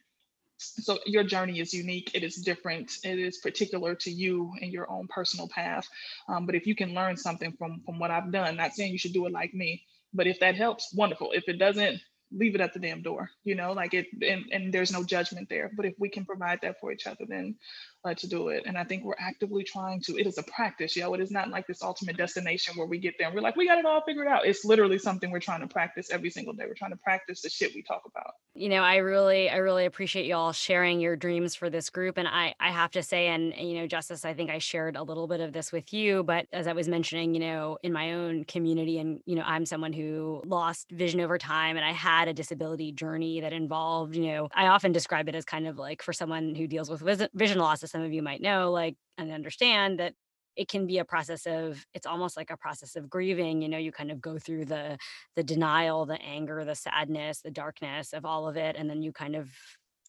so 0.58 0.98
your 1.06 1.24
journey 1.24 1.60
is 1.60 1.72
unique. 1.72 2.10
It 2.14 2.24
is 2.24 2.36
different. 2.36 2.98
It 3.04 3.18
is 3.18 3.38
particular 3.38 3.94
to 3.96 4.10
you 4.10 4.52
and 4.60 4.72
your 4.72 4.90
own 4.90 5.08
personal 5.08 5.48
path. 5.48 5.88
Um, 6.28 6.46
but 6.46 6.54
if 6.54 6.66
you 6.66 6.74
can 6.74 6.94
learn 6.94 7.16
something 7.16 7.52
from 7.58 7.82
from 7.86 7.98
what 7.98 8.10
i've 8.10 8.32
done 8.32 8.56
not 8.56 8.72
saying 8.72 8.92
you 8.92 8.98
should 8.98 9.12
do 9.12 9.26
it 9.26 9.32
like 9.32 9.54
me 9.54 9.84
but 10.14 10.26
if 10.26 10.40
that 10.40 10.54
helps 10.54 10.92
wonderful. 10.94 11.32
If 11.32 11.48
it 11.48 11.58
doesn't 11.58 12.00
leave 12.30 12.54
it 12.54 12.60
at 12.60 12.74
the 12.74 12.78
damn 12.78 13.02
door 13.02 13.30
you 13.44 13.54
know 13.54 13.72
like 13.72 13.94
it 13.94 14.06
and, 14.22 14.44
and 14.52 14.72
there's 14.72 14.92
no 14.92 15.04
judgment 15.04 15.48
there. 15.48 15.70
But 15.76 15.86
if 15.86 15.94
we 15.98 16.08
can 16.08 16.24
provide 16.24 16.60
that 16.62 16.80
for 16.80 16.92
each 16.92 17.06
other 17.06 17.24
then 17.26 17.56
uh, 18.04 18.14
to 18.14 18.26
do 18.26 18.48
it 18.48 18.64
and 18.66 18.78
i 18.78 18.84
think 18.84 19.04
we're 19.04 19.14
actively 19.18 19.64
trying 19.64 20.00
to 20.00 20.16
it 20.16 20.26
is 20.26 20.38
a 20.38 20.42
practice 20.44 20.96
yo 20.96 21.12
it 21.14 21.20
is 21.20 21.30
not 21.30 21.50
like 21.50 21.66
this 21.66 21.82
ultimate 21.82 22.16
destination 22.16 22.76
where 22.76 22.86
we 22.86 22.98
get 22.98 23.14
there 23.18 23.28
and 23.28 23.34
we're 23.34 23.42
like 23.42 23.56
we 23.56 23.66
got 23.66 23.78
it 23.78 23.84
all 23.84 24.02
figured 24.02 24.26
out. 24.26 24.46
It's 24.46 24.64
literally 24.64 24.98
something 24.98 25.30
we're 25.30 25.40
trying 25.40 25.60
to 25.60 25.66
practice 25.66 26.10
every 26.10 26.30
single 26.30 26.54
day. 26.54 26.64
We're 26.66 26.74
trying 26.74 26.92
to 26.92 26.96
practice 26.96 27.42
the 27.42 27.50
shit 27.50 27.74
we 27.74 27.82
talk 27.82 28.02
about. 28.06 28.34
You 28.54 28.68
know 28.68 28.82
i 28.82 28.96
really 28.96 29.48
i 29.50 29.56
really 29.56 29.84
appreciate 29.84 30.26
you 30.26 30.34
all 30.34 30.52
sharing 30.52 31.00
your 31.00 31.14
dreams 31.14 31.54
for 31.54 31.70
this 31.70 31.90
group 31.90 32.18
and 32.18 32.26
i 32.26 32.54
i 32.58 32.70
have 32.70 32.90
to 32.92 33.02
say 33.02 33.28
and 33.28 33.54
you 33.54 33.74
know 33.78 33.86
justice 33.86 34.24
i 34.24 34.34
think 34.34 34.50
i 34.50 34.58
shared 34.58 34.96
a 34.96 35.02
little 35.02 35.28
bit 35.28 35.40
of 35.40 35.52
this 35.52 35.70
with 35.70 35.92
you 35.92 36.24
but 36.24 36.46
as 36.52 36.66
i 36.66 36.72
was 36.72 36.88
mentioning 36.88 37.34
you 37.34 37.40
know 37.40 37.78
in 37.84 37.92
my 37.92 38.14
own 38.14 38.44
community 38.44 38.98
and 38.98 39.20
you 39.26 39.36
know 39.36 39.42
i'm 39.44 39.64
someone 39.64 39.92
who 39.92 40.42
lost 40.44 40.90
vision 40.90 41.20
over 41.20 41.38
time 41.38 41.76
and 41.76 41.84
i 41.84 41.92
had 41.92 42.26
a 42.26 42.34
disability 42.34 42.90
journey 42.90 43.40
that 43.40 43.52
involved 43.52 44.16
you 44.16 44.26
know 44.26 44.48
i 44.54 44.66
often 44.66 44.90
describe 44.90 45.28
it 45.28 45.36
as 45.36 45.44
kind 45.44 45.68
of 45.68 45.78
like 45.78 46.02
for 46.02 46.12
someone 46.12 46.54
who 46.56 46.66
deals 46.66 46.90
with 46.90 47.28
vision 47.34 47.58
loss 47.58 47.84
as 47.88 47.92
some 47.92 48.02
of 48.02 48.12
you 48.12 48.22
might 48.22 48.42
know 48.42 48.70
like 48.70 48.96
and 49.16 49.32
understand 49.32 49.98
that 49.98 50.12
it 50.56 50.68
can 50.68 50.86
be 50.86 50.98
a 50.98 51.04
process 51.04 51.46
of 51.46 51.86
it's 51.94 52.06
almost 52.06 52.36
like 52.36 52.50
a 52.50 52.56
process 52.56 52.96
of 52.96 53.08
grieving 53.08 53.62
you 53.62 53.68
know 53.68 53.78
you 53.78 53.92
kind 53.92 54.10
of 54.10 54.20
go 54.20 54.38
through 54.38 54.64
the 54.64 54.98
the 55.36 55.42
denial 55.42 56.04
the 56.04 56.20
anger 56.20 56.64
the 56.64 56.74
sadness 56.74 57.40
the 57.40 57.50
darkness 57.50 58.12
of 58.12 58.24
all 58.24 58.48
of 58.48 58.56
it 58.56 58.76
and 58.76 58.90
then 58.90 59.00
you 59.02 59.12
kind 59.12 59.36
of 59.36 59.48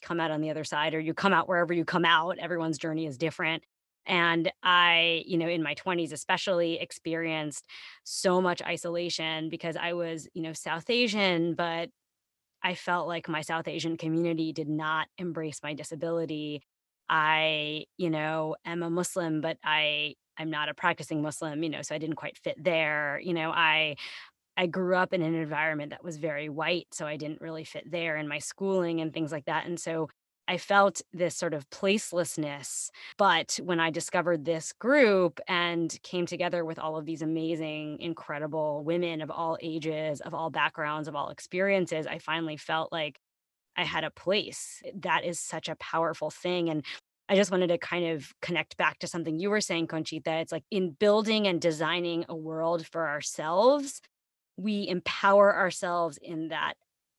come 0.02 0.20
out 0.20 0.32
on 0.32 0.42
the 0.42 0.50
other 0.50 0.64
side 0.64 0.94
or 0.94 1.00
you 1.00 1.14
come 1.14 1.34
out 1.34 1.48
wherever 1.48 1.74
you 1.74 1.86
come 1.86 2.06
out 2.06 2.38
everyone's 2.40 2.78
journey 2.78 3.06
is 3.06 3.18
different. 3.18 3.64
And 4.06 4.52
i 4.64 5.24
you 5.26 5.38
know 5.38 5.48
in 5.48 5.62
my 5.62 5.76
20s 5.76 6.12
especially 6.14 6.80
experienced 6.80 7.64
so 8.04 8.42
much 8.42 8.62
isolation 8.64 9.50
because 9.50 9.76
i 9.76 9.94
was 9.94 10.28
you 10.34 10.42
know 10.42 10.54
south 10.54 10.90
asian 10.90 11.54
but 11.54 11.90
i 12.64 12.74
felt 12.74 13.08
like 13.08 13.30
my 13.30 13.42
south 13.42 13.68
asian 13.68 13.98
community 13.98 14.52
did 14.54 14.70
not 14.70 15.08
embrace 15.18 15.60
my 15.62 15.74
disability 15.74 16.64
i 17.10 17.86
you 17.98 18.10
know 18.10 18.56
am 18.66 18.84
a 18.84 18.90
muslim 18.90 19.42
but 19.42 19.58
i 19.64 20.16
I'm 20.42 20.50
not 20.50 20.70
a 20.70 20.74
practicing 20.74 21.22
Muslim, 21.22 21.64
you 21.64 21.70
know, 21.70 21.82
so 21.82 21.94
I 21.94 21.98
didn't 21.98 22.16
quite 22.16 22.38
fit 22.38 22.56
there. 22.64 23.20
You 23.22 23.34
know, 23.34 23.52
I 23.52 23.98
I 24.58 24.68
grew 24.68 24.96
up 24.96 25.14
in 25.14 25.22
an 25.22 25.36
environment 25.36 25.92
that 25.92 26.04
was 26.04 26.18
very 26.18 26.50
white, 26.50 26.88
so 26.94 27.06
I 27.08 27.18
didn't 27.18 27.42
really 27.42 27.64
fit 27.64 27.90
there 27.90 28.18
in 28.18 28.28
my 28.28 28.40
schooling 28.40 29.00
and 29.02 29.14
things 29.14 29.32
like 29.32 29.46
that. 29.46 29.66
And 29.66 29.80
so 29.80 30.10
I 30.50 30.58
felt 30.58 31.02
this 31.14 31.36
sort 31.36 31.54
of 31.54 31.70
placelessness. 31.70 32.90
But 33.18 33.60
when 33.64 33.80
I 33.80 33.92
discovered 33.92 34.46
this 34.46 34.74
group 34.74 35.40
and 35.48 35.98
came 36.04 36.26
together 36.26 36.66
with 36.66 36.80
all 36.80 36.98
of 36.98 37.06
these 37.06 37.22
amazing, 37.22 38.00
incredible 38.00 38.84
women 38.84 39.22
of 39.22 39.32
all 39.32 39.58
ages, 39.62 40.22
of 40.22 40.34
all 40.34 40.50
backgrounds, 40.50 41.08
of 41.08 41.16
all 41.16 41.30
experiences, 41.30 42.08
I 42.08 42.18
finally 42.18 42.58
felt 42.58 42.92
like 42.92 43.20
I 43.80 43.86
had 43.86 44.04
a 44.04 44.12
place. 44.12 44.82
Eh, 44.86 44.92
that 45.02 45.24
is 45.24 45.40
such 45.40 45.70
a 45.70 45.76
powerful 45.76 46.30
thing. 46.30 46.70
And 46.70 46.86
I 47.30 47.36
just 47.36 47.52
wanted 47.52 47.68
to 47.68 47.78
kind 47.78 48.08
of 48.08 48.34
connect 48.42 48.76
back 48.78 49.00
to 49.00 49.08
something 49.08 49.40
you 49.40 49.50
were 49.50 49.62
saying, 49.62 49.88
Conchita. 49.88 50.40
It's 50.40 50.52
like 50.52 50.66
in 50.72 50.92
building 50.92 51.48
and 51.48 51.62
designing 51.62 52.26
a 52.28 52.36
world 52.36 52.86
for 52.88 53.08
ourselves, 53.08 54.02
we 54.58 54.88
empower 54.88 55.56
ourselves 55.56 56.18
in 56.22 56.50
that 56.50 56.74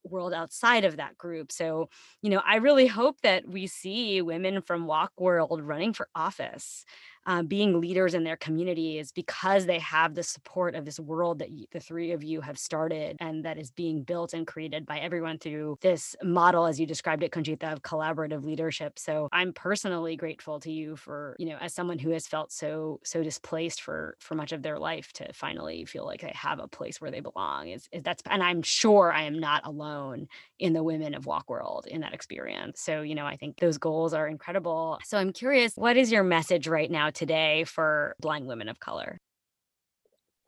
world 0.05 0.33
outside 0.35 0.85
of 0.85 0.97
that 0.97 1.17
group. 1.17 1.53
So, 1.53 1.89
you 2.23 2.31
know, 2.31 2.43
I 2.45 2.57
really 2.57 2.87
hope 2.87 3.21
that 3.23 3.49
we 3.49 3.67
see 3.67 4.21
women 4.23 4.63
from 4.63 4.87
WOC 4.87 5.09
World 5.19 5.63
running 5.63 5.93
for 5.93 6.09
office 6.15 6.85
uh, 7.27 7.43
being 7.43 7.81
leaders 7.81 8.15
in 8.15 8.25
their 8.25 8.37
communities 8.37 9.13
because 9.13 9.67
they 9.67 9.79
have 9.79 10.15
the 10.15 10.23
support 10.23 10.75
of 10.75 10.85
this 10.85 10.99
world 10.99 11.39
that 11.39 11.51
you, 11.51 11.67
the 11.73 11.81
three 11.81 12.13
of 12.13 12.25
you 12.25 12.41
have 12.41 12.59
started 12.59 13.17
and 13.21 13.45
that 13.45 13.59
is 13.59 13.71
being 13.71 14.03
built 14.03 14.33
and 14.33 14.47
created 14.47 14.87
by 14.87 14.99
everyone 14.99 15.39
through 15.39 15.79
this 15.81 16.17
model, 16.23 16.67
as 16.67 16.81
you 16.81 16.87
described 16.87 17.23
it, 17.23 17.33
Conchita, 17.33 17.73
of 17.73 17.83
collaborative 17.83 18.45
leadership. 18.45 18.99
So 18.99 19.29
I'm 19.33 19.53
personally 19.53 20.17
grateful 20.17 20.61
to 20.61 20.71
you 20.71 20.97
for, 20.97 21.37
you 21.39 21.47
know, 21.47 21.59
as 21.61 21.75
someone 21.75 21.99
who 21.99 22.11
has 22.11 22.27
felt 22.27 22.53
so 22.53 23.01
so 23.05 23.23
displaced 23.23 23.83
for 23.83 24.17
for 24.19 24.35
much 24.35 24.53
of 24.53 24.63
their 24.63 24.79
life 24.79 25.13
to 25.15 25.33
finally 25.33 25.85
feel 25.85 26.07
like 26.07 26.23
they 26.23 26.33
have 26.35 26.59
a 26.59 26.69
place 26.69 27.01
where 27.01 27.11
they 27.11 27.21
belong. 27.21 27.69
Is, 27.69 27.89
is 27.93 28.03
that's 28.03 28.23
and 28.27 28.43
I'm 28.43 28.63
sure 28.63 29.13
I 29.13 29.23
am 29.23 29.39
not 29.39 29.67
alone 29.67 30.29
in 30.59 30.73
the 30.73 30.83
women 30.83 31.15
of 31.15 31.25
WOC 31.25 31.49
World 31.49 31.87
in 31.87 32.01
that 32.01 32.15
experience. 32.15 32.81
So, 32.81 33.03
you 33.03 33.15
know, 33.15 33.27
I 33.27 33.37
think 33.37 33.59
those 33.59 33.79
goals 33.79 34.15
are 34.15 34.27
incredible. 34.27 34.99
So 35.05 35.19
I'm 35.19 35.33
curious, 35.33 35.73
what 35.75 35.97
is 35.97 36.13
your 36.13 36.23
message 36.23 36.67
right 36.67 36.91
now 36.91 37.10
today 37.11 37.65
for 37.65 38.15
blind 38.21 38.47
women 38.47 38.69
of 38.69 38.81
color? 38.81 39.19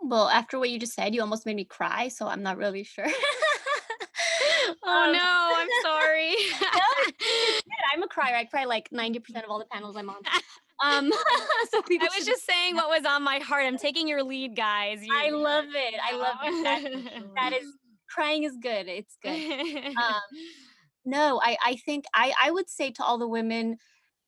Well, 0.00 0.28
after 0.28 0.58
what 0.58 0.70
you 0.70 0.78
just 0.78 0.94
said, 0.94 1.14
you 1.14 1.20
almost 1.20 1.46
made 1.46 1.56
me 1.56 1.64
cry, 1.64 2.08
so 2.08 2.26
I'm 2.26 2.42
not 2.42 2.58
really 2.58 2.82
sure. 2.82 3.06
oh 4.82 5.04
um, 5.04 5.12
no, 5.12 5.54
I'm 5.56 5.68
sorry. 5.82 6.34
no, 6.60 7.76
I'm 7.94 8.02
a 8.02 8.08
crier. 8.08 8.34
I 8.34 8.44
cry 8.44 8.64
like 8.64 8.90
90% 8.90 9.44
of 9.44 9.50
all 9.50 9.60
the 9.60 9.66
panels 9.66 9.96
I'm 9.96 10.10
on. 10.10 10.16
Um, 10.84 11.12
so 11.70 11.82
I 11.88 12.08
was 12.16 12.26
just 12.26 12.44
saying 12.44 12.74
what 12.74 12.88
was 12.88 13.04
on 13.06 13.22
my 13.22 13.38
heart. 13.38 13.64
I'm 13.64 13.78
taking 13.78 14.08
your 14.08 14.24
lead, 14.24 14.56
guys. 14.56 15.04
You, 15.04 15.14
I 15.14 15.30
love 15.30 15.66
it. 15.68 15.94
I 16.02 16.16
love 16.16 16.36
it. 16.42 16.64
That, 16.64 17.22
that 17.36 17.52
is 17.52 17.66
crying 18.10 18.42
is 18.42 18.56
good. 18.60 18.88
It's 18.88 19.16
good. 19.22 19.96
Um, 19.96 20.20
no, 21.04 21.40
I 21.42 21.56
I 21.64 21.76
think 21.76 22.04
I 22.14 22.32
I 22.40 22.50
would 22.50 22.68
say 22.68 22.90
to 22.92 23.04
all 23.04 23.18
the 23.18 23.28
women 23.28 23.76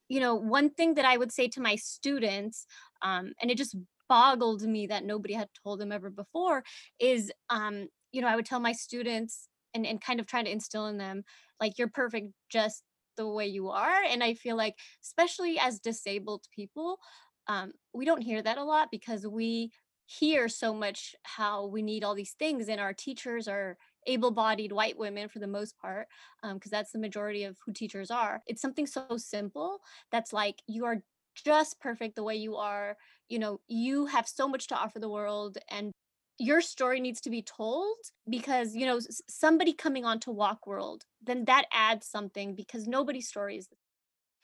you 0.09 0.21
know, 0.21 0.35
one 0.35 0.71
thing 0.71 0.95
that 0.95 1.05
I 1.05 1.17
would 1.17 1.33
say 1.33 1.49
to 1.49 1.61
my 1.61 1.77
students, 1.77 2.67
um, 3.03 3.33
and 3.41 3.51
it 3.51 3.59
just 3.59 3.77
boggled 4.09 4.63
me 4.63 4.87
that 4.87 5.05
nobody 5.05 5.35
had 5.35 5.49
told 5.63 5.81
them 5.81 5.93
ever 5.93 6.11
before, 6.11 6.63
is, 6.99 7.33
um, 7.51 7.89
you 8.13 8.21
know, 8.21 8.29
I 8.29 8.37
would 8.37 8.47
tell 8.47 8.61
my 8.61 8.73
students 8.73 9.49
and, 9.73 9.87
and 9.87 10.01
kind 10.01 10.21
of 10.21 10.27
trying 10.27 10.45
to 10.45 10.53
instill 10.53 10.87
in 10.87 10.99
them, 10.99 11.25
like, 11.61 11.79
you're 11.79 11.89
perfect 11.89 12.29
just 12.51 12.83
the 13.17 13.27
way 13.27 13.47
you 13.47 13.71
are. 13.71 14.03
And 14.03 14.23
I 14.23 14.35
feel 14.35 14.57
like, 14.57 14.75
especially 15.03 15.59
as 15.59 15.81
disabled 15.81 16.45
people, 16.55 16.99
um, 17.47 17.73
we 17.93 18.05
don't 18.05 18.23
hear 18.23 18.43
that 18.43 18.59
a 18.59 18.65
lot 18.65 18.89
because 18.91 19.27
we 19.27 19.71
hear 20.07 20.49
so 20.49 20.75
much 20.75 21.15
how 21.23 21.67
we 21.67 21.83
need 21.83 22.05
all 22.05 22.15
these 22.15 22.35
things 22.39 22.69
and 22.69 22.81
our 22.81 22.93
teachers 22.93 23.49
are 23.49 23.79
able-bodied 24.07 24.73
white 24.73 24.99
women 24.99 25.29
for 25.29 25.39
the 25.39 25.47
most 25.47 25.79
part 25.79 26.07
because 26.43 26.53
um, 26.53 26.71
that's 26.71 26.93
the 26.93 26.99
majority 26.99 27.45
of 27.45 27.57
who 27.65 27.73
teachers 27.73 28.11
are. 28.11 28.43
It's 28.47 28.63
something 28.63 28.87
so 28.87 29.07
simple 29.17 29.81
that's 30.11 30.33
like 30.33 30.63
you 30.67 30.85
are 30.85 31.03
just 31.35 31.81
perfect 31.81 32.15
the 32.15 32.23
way 32.23 32.37
you 32.37 32.57
are 32.57 32.97
you 33.29 33.39
know 33.39 33.61
you 33.69 34.07
have 34.07 34.29
so 34.29 34.47
much 34.47 34.67
to 34.69 34.77
offer 34.77 34.99
the 34.99 35.09
world 35.09 35.59
and 35.71 35.93
your 36.39 36.61
story 36.61 37.01
needs 37.01 37.21
to 37.21 37.31
be 37.31 37.43
told 37.43 37.97
because 38.29 38.75
you 38.75 38.87
know 38.87 39.01
somebody 39.29 39.73
coming 39.73 40.05
on 40.05 40.19
to 40.21 40.31
WOC 40.31 40.59
World 40.67 41.05
then 41.23 41.45
that 41.47 41.65
adds 41.73 42.07
something 42.07 42.55
because 42.55 42.87
nobody's 42.87 43.29
story 43.29 43.57
is 43.57 43.69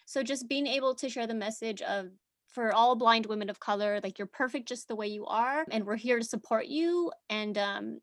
so 0.06 0.22
just 0.22 0.48
being 0.48 0.66
able 0.66 0.94
to 0.94 1.08
share 1.08 1.26
the 1.26 1.34
message 1.34 1.82
of 1.82 2.08
for 2.48 2.72
all 2.72 2.96
blind 2.96 3.26
women 3.26 3.48
of 3.48 3.60
color 3.60 4.00
like 4.02 4.18
you're 4.18 4.26
perfect 4.26 4.68
just 4.68 4.88
the 4.88 4.96
way 4.96 5.06
you 5.06 5.26
are 5.26 5.64
and 5.70 5.84
we're 5.84 5.96
here 5.96 6.18
to 6.18 6.24
support 6.24 6.66
you 6.66 7.12
and 7.28 7.58
um 7.58 7.98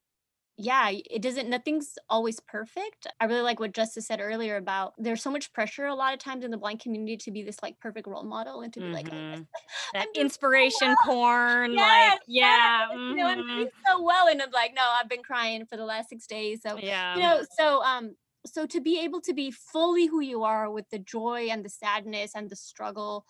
yeah, 0.59 0.89
it 0.89 1.21
doesn't, 1.21 1.49
nothing's 1.49 1.99
always 2.09 2.39
perfect. 2.39 3.05
I 3.19 3.25
really 3.25 3.41
like 3.41 3.59
what 3.59 3.73
Justice 3.73 4.07
said 4.07 4.19
earlier 4.19 4.57
about 4.57 4.95
there's 4.97 5.21
so 5.21 5.29
much 5.29 5.53
pressure 5.53 5.85
a 5.85 5.93
lot 5.93 6.13
of 6.13 6.19
times 6.19 6.43
in 6.43 6.49
the 6.49 6.57
blind 6.57 6.79
community 6.79 7.15
to 7.17 7.31
be 7.31 7.43
this 7.43 7.61
like 7.61 7.79
perfect 7.79 8.07
role 8.07 8.23
model 8.23 8.61
and 8.61 8.73
to 8.73 8.79
be 8.79 8.87
like, 8.87 9.07
oh, 9.11 9.15
mm-hmm. 9.15 9.41
that 9.93 10.07
inspiration 10.15 10.73
so 10.79 10.87
well. 10.87 10.97
porn. 11.05 11.73
Yes, 11.73 12.13
like, 12.13 12.21
yeah. 12.27 12.87
Yes. 12.89 12.97
Mm-hmm. 12.97 13.09
You 13.09 13.15
know, 13.15 13.27
I'm 13.27 13.37
doing 13.37 13.67
mm-hmm. 13.67 13.77
so 13.85 14.03
well. 14.03 14.27
And 14.27 14.41
I'm 14.41 14.51
like, 14.51 14.73
no, 14.75 14.81
I've 14.81 15.09
been 15.09 15.23
crying 15.23 15.65
for 15.67 15.77
the 15.77 15.85
last 15.85 16.09
six 16.09 16.25
days. 16.25 16.61
So, 16.63 16.77
yeah. 16.77 17.15
you 17.15 17.21
know, 17.21 17.41
so, 17.59 17.83
um, 17.83 18.15
so 18.45 18.65
to 18.65 18.81
be 18.81 18.99
able 19.01 19.21
to 19.21 19.33
be 19.33 19.51
fully 19.51 20.07
who 20.07 20.21
you 20.21 20.43
are 20.43 20.71
with 20.71 20.89
the 20.89 20.99
joy 20.99 21.49
and 21.51 21.63
the 21.63 21.69
sadness 21.69 22.31
and 22.33 22.49
the 22.49 22.55
struggle, 22.55 23.25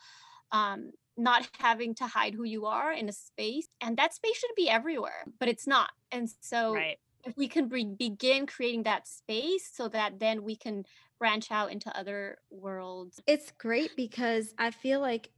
um, 0.54 0.92
not 1.18 1.50
having 1.60 1.94
to 1.96 2.08
hide 2.08 2.36
who 2.36 2.44
you 2.44 2.68
are 2.68 2.94
in 2.94 3.10
a 3.10 3.12
space 3.12 3.68
and 3.82 3.98
that 3.98 4.14
space 4.14 4.38
should 4.38 4.54
be 4.56 4.70
everywhere 4.70 5.26
but 5.40 5.50
it's 5.50 5.66
not 5.66 5.90
and 6.12 6.30
so 6.42 6.76
right 6.76 7.00
we 7.36 7.48
can 7.48 7.68
be- 7.68 7.86
begin 7.86 8.46
creating 8.46 8.84
that 8.84 9.08
space 9.08 9.70
so 9.74 9.88
that 9.90 10.20
then 10.20 10.44
we 10.44 10.56
can 10.56 10.86
branch 11.20 11.52
out 11.52 11.72
into 11.72 11.96
other 11.98 12.38
worlds. 12.50 13.20
It's 13.28 13.52
great 13.58 13.96
because 13.96 14.54
I 14.58 14.72
feel 14.72 15.00
like 15.00 15.32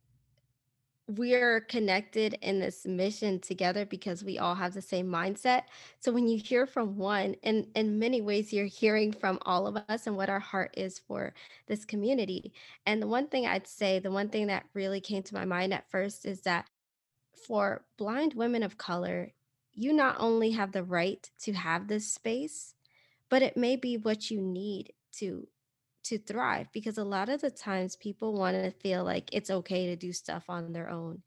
we're 1.09 1.61
connected 1.61 2.37
in 2.41 2.59
this 2.59 2.85
mission 2.85 3.39
together 3.39 3.83
because 3.83 4.23
we 4.23 4.37
all 4.37 4.53
have 4.53 4.75
the 4.75 4.81
same 4.81 5.07
mindset. 5.07 5.63
So 5.99 6.11
when 6.11 6.27
you 6.27 6.37
hear 6.37 6.67
from 6.67 6.97
one, 6.97 7.35
and 7.41 7.65
in 7.73 7.97
many 7.97 8.21
ways, 8.21 8.53
you're 8.53 8.65
hearing 8.65 9.11
from 9.11 9.39
all 9.41 9.65
of 9.65 9.77
us 9.89 10.05
and 10.05 10.15
what 10.15 10.29
our 10.29 10.39
heart 10.39 10.71
is 10.77 10.99
for 10.99 11.33
this 11.67 11.83
community. 11.83 12.53
And 12.85 13.01
the 13.01 13.07
one 13.07 13.27
thing 13.27 13.47
I'd 13.47 13.65
say, 13.65 13.97
the 13.97 14.11
one 14.11 14.29
thing 14.29 14.47
that 14.47 14.65
really 14.75 15.01
came 15.01 15.23
to 15.23 15.33
my 15.33 15.45
mind 15.45 15.73
at 15.73 15.89
first 15.89 16.27
is 16.27 16.41
that 16.41 16.67
for 17.47 17.85
blind 17.97 18.35
women 18.35 18.61
of 18.61 18.77
color, 18.77 19.31
you 19.79 19.93
not 19.93 20.17
only 20.19 20.51
have 20.51 20.73
the 20.73 20.83
right 20.83 21.31
to 21.39 21.53
have 21.53 21.87
this 21.87 22.05
space, 22.05 22.73
but 23.29 23.41
it 23.41 23.55
may 23.55 23.77
be 23.77 23.95
what 23.95 24.29
you 24.29 24.41
need 24.41 24.91
to 25.13 25.47
to 26.03 26.17
thrive 26.17 26.67
because 26.73 26.97
a 26.97 27.03
lot 27.03 27.29
of 27.29 27.41
the 27.41 27.51
times 27.51 27.95
people 27.95 28.33
want 28.33 28.55
to 28.55 28.71
feel 28.71 29.03
like 29.03 29.29
it's 29.31 29.49
okay 29.49 29.85
to 29.85 29.95
do 29.95 30.11
stuff 30.11 30.43
on 30.49 30.73
their 30.73 30.89
own 30.89 31.21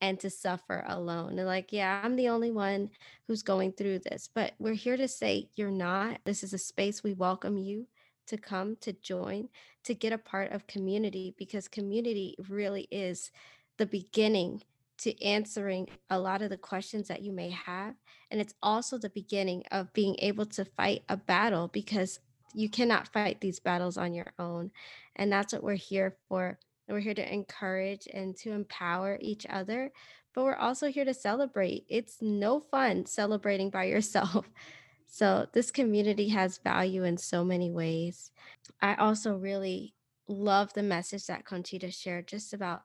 and 0.00 0.20
to 0.20 0.30
suffer 0.30 0.84
alone. 0.86 1.38
And 1.38 1.46
like, 1.46 1.72
yeah, 1.72 2.00
I'm 2.02 2.14
the 2.14 2.28
only 2.28 2.50
one 2.50 2.90
who's 3.26 3.42
going 3.42 3.72
through 3.72 4.00
this, 4.00 4.28
but 4.32 4.52
we're 4.58 4.74
here 4.74 4.96
to 4.96 5.08
say 5.08 5.48
you're 5.56 5.70
not. 5.70 6.18
This 6.24 6.42
is 6.42 6.52
a 6.52 6.58
space 6.58 7.02
we 7.02 7.14
welcome 7.14 7.58
you 7.58 7.86
to 8.26 8.36
come 8.36 8.76
to 8.82 8.92
join 8.92 9.48
to 9.84 9.94
get 9.94 10.12
a 10.12 10.18
part 10.18 10.52
of 10.52 10.66
community 10.66 11.34
because 11.36 11.68
community 11.68 12.36
really 12.48 12.86
is 12.90 13.30
the 13.76 13.86
beginning 13.86 14.62
to 14.98 15.24
answering 15.24 15.88
a 16.10 16.18
lot 16.18 16.42
of 16.42 16.50
the 16.50 16.56
questions 16.56 17.08
that 17.08 17.22
you 17.22 17.32
may 17.32 17.50
have 17.50 17.94
and 18.30 18.40
it's 18.40 18.54
also 18.62 18.98
the 18.98 19.10
beginning 19.10 19.64
of 19.70 19.92
being 19.92 20.16
able 20.18 20.46
to 20.46 20.64
fight 20.64 21.02
a 21.08 21.16
battle 21.16 21.68
because 21.68 22.20
you 22.54 22.68
cannot 22.68 23.08
fight 23.08 23.40
these 23.40 23.60
battles 23.60 23.96
on 23.96 24.14
your 24.14 24.32
own. 24.38 24.70
And 25.16 25.32
that's 25.32 25.52
what 25.52 25.62
we're 25.62 25.74
here 25.74 26.16
for. 26.28 26.58
We're 26.88 27.00
here 27.00 27.14
to 27.14 27.32
encourage 27.32 28.08
and 28.12 28.36
to 28.38 28.52
empower 28.52 29.18
each 29.20 29.46
other, 29.48 29.92
but 30.34 30.44
we're 30.44 30.56
also 30.56 30.88
here 30.88 31.04
to 31.04 31.14
celebrate. 31.14 31.84
It's 31.88 32.18
no 32.20 32.60
fun 32.60 33.06
celebrating 33.06 33.70
by 33.70 33.84
yourself. 33.84 34.48
So, 35.10 35.46
this 35.54 35.70
community 35.70 36.28
has 36.28 36.58
value 36.58 37.04
in 37.04 37.16
so 37.16 37.42
many 37.42 37.70
ways. 37.70 38.30
I 38.82 38.94
also 38.96 39.34
really 39.34 39.94
love 40.28 40.74
the 40.74 40.82
message 40.82 41.26
that 41.26 41.46
Conchita 41.46 41.90
shared 41.90 42.28
just 42.28 42.52
about 42.52 42.82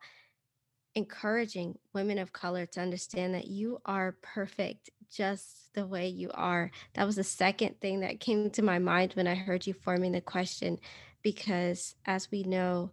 encouraging 0.95 1.77
women 1.93 2.17
of 2.17 2.33
color 2.33 2.65
to 2.67 2.81
understand 2.81 3.33
that 3.33 3.47
you 3.47 3.79
are 3.85 4.15
perfect 4.21 4.89
just 5.11 5.73
the 5.73 5.85
way 5.85 6.07
you 6.07 6.31
are. 6.33 6.71
That 6.93 7.05
was 7.05 7.15
the 7.15 7.23
second 7.23 7.79
thing 7.79 8.01
that 8.01 8.19
came 8.19 8.49
to 8.51 8.61
my 8.61 8.79
mind 8.79 9.13
when 9.13 9.27
I 9.27 9.35
heard 9.35 9.65
you 9.65 9.73
forming 9.73 10.11
the 10.11 10.21
question, 10.21 10.79
because 11.21 11.95
as 12.05 12.29
we 12.31 12.43
know, 12.43 12.91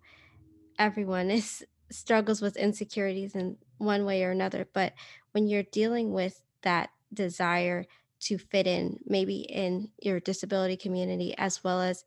everyone 0.79 1.31
is 1.31 1.65
struggles 1.91 2.41
with 2.41 2.57
insecurities 2.57 3.35
in 3.35 3.57
one 3.79 4.05
way 4.05 4.25
or 4.25 4.31
another. 4.31 4.69
But 4.73 4.95
when 5.33 5.47
you're 5.47 5.65
dealing 5.65 6.13
with 6.13 6.41
that 6.63 6.91
desire 7.13 7.87
to 8.21 8.39
fit 8.39 8.67
in, 8.67 8.99
maybe 9.07 9.41
in 9.41 9.91
your 10.01 10.21
disability 10.21 10.77
community 10.77 11.35
as 11.37 11.65
well 11.65 11.81
as 11.81 12.05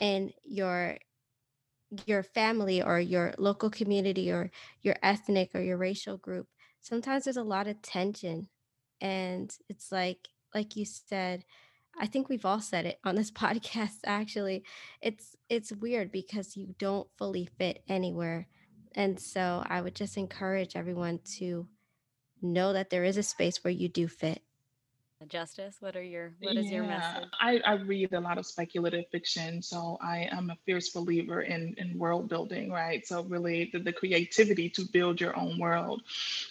in 0.00 0.32
your 0.42 0.98
your 2.06 2.22
family 2.22 2.82
or 2.82 2.98
your 2.98 3.34
local 3.38 3.70
community 3.70 4.30
or 4.30 4.50
your 4.82 4.96
ethnic 5.02 5.50
or 5.54 5.60
your 5.60 5.76
racial 5.76 6.16
group 6.16 6.46
sometimes 6.80 7.24
there's 7.24 7.36
a 7.36 7.42
lot 7.42 7.66
of 7.66 7.80
tension 7.82 8.48
and 9.00 9.56
it's 9.68 9.90
like 9.90 10.28
like 10.54 10.76
you 10.76 10.84
said 10.84 11.44
i 11.98 12.06
think 12.06 12.28
we've 12.28 12.44
all 12.44 12.60
said 12.60 12.86
it 12.86 12.98
on 13.04 13.14
this 13.14 13.30
podcast 13.42 13.98
actually 14.06 14.64
it's 15.00 15.34
it's 15.48 15.72
weird 15.72 16.12
because 16.12 16.56
you 16.56 16.74
don't 16.78 17.08
fully 17.16 17.48
fit 17.58 17.82
anywhere 17.88 18.46
and 18.94 19.18
so 19.18 19.62
i 19.66 19.80
would 19.80 19.94
just 19.94 20.16
encourage 20.16 20.76
everyone 20.76 21.18
to 21.24 21.66
know 22.42 22.72
that 22.72 22.90
there 22.90 23.04
is 23.04 23.16
a 23.16 23.22
space 23.22 23.62
where 23.64 23.72
you 23.72 23.88
do 23.88 24.06
fit 24.06 24.42
Justice, 25.28 25.76
what 25.80 25.96
are 25.96 26.02
your 26.02 26.32
what 26.40 26.56
is 26.56 26.66
yeah, 26.66 26.76
your 26.76 26.84
message? 26.84 27.28
I, 27.40 27.60
I 27.64 27.74
read 27.74 28.12
a 28.12 28.20
lot 28.20 28.38
of 28.38 28.46
speculative 28.46 29.04
fiction, 29.10 29.62
so 29.62 29.98
I 30.00 30.28
am 30.30 30.50
a 30.50 30.56
fierce 30.66 30.90
believer 30.90 31.42
in 31.42 31.74
in 31.78 31.98
world 31.98 32.28
building, 32.28 32.70
right? 32.70 33.06
So 33.06 33.22
really 33.22 33.70
the, 33.72 33.80
the 33.80 33.92
creativity 33.92 34.68
to 34.70 34.84
build 34.92 35.20
your 35.20 35.36
own 35.36 35.58
world. 35.58 36.02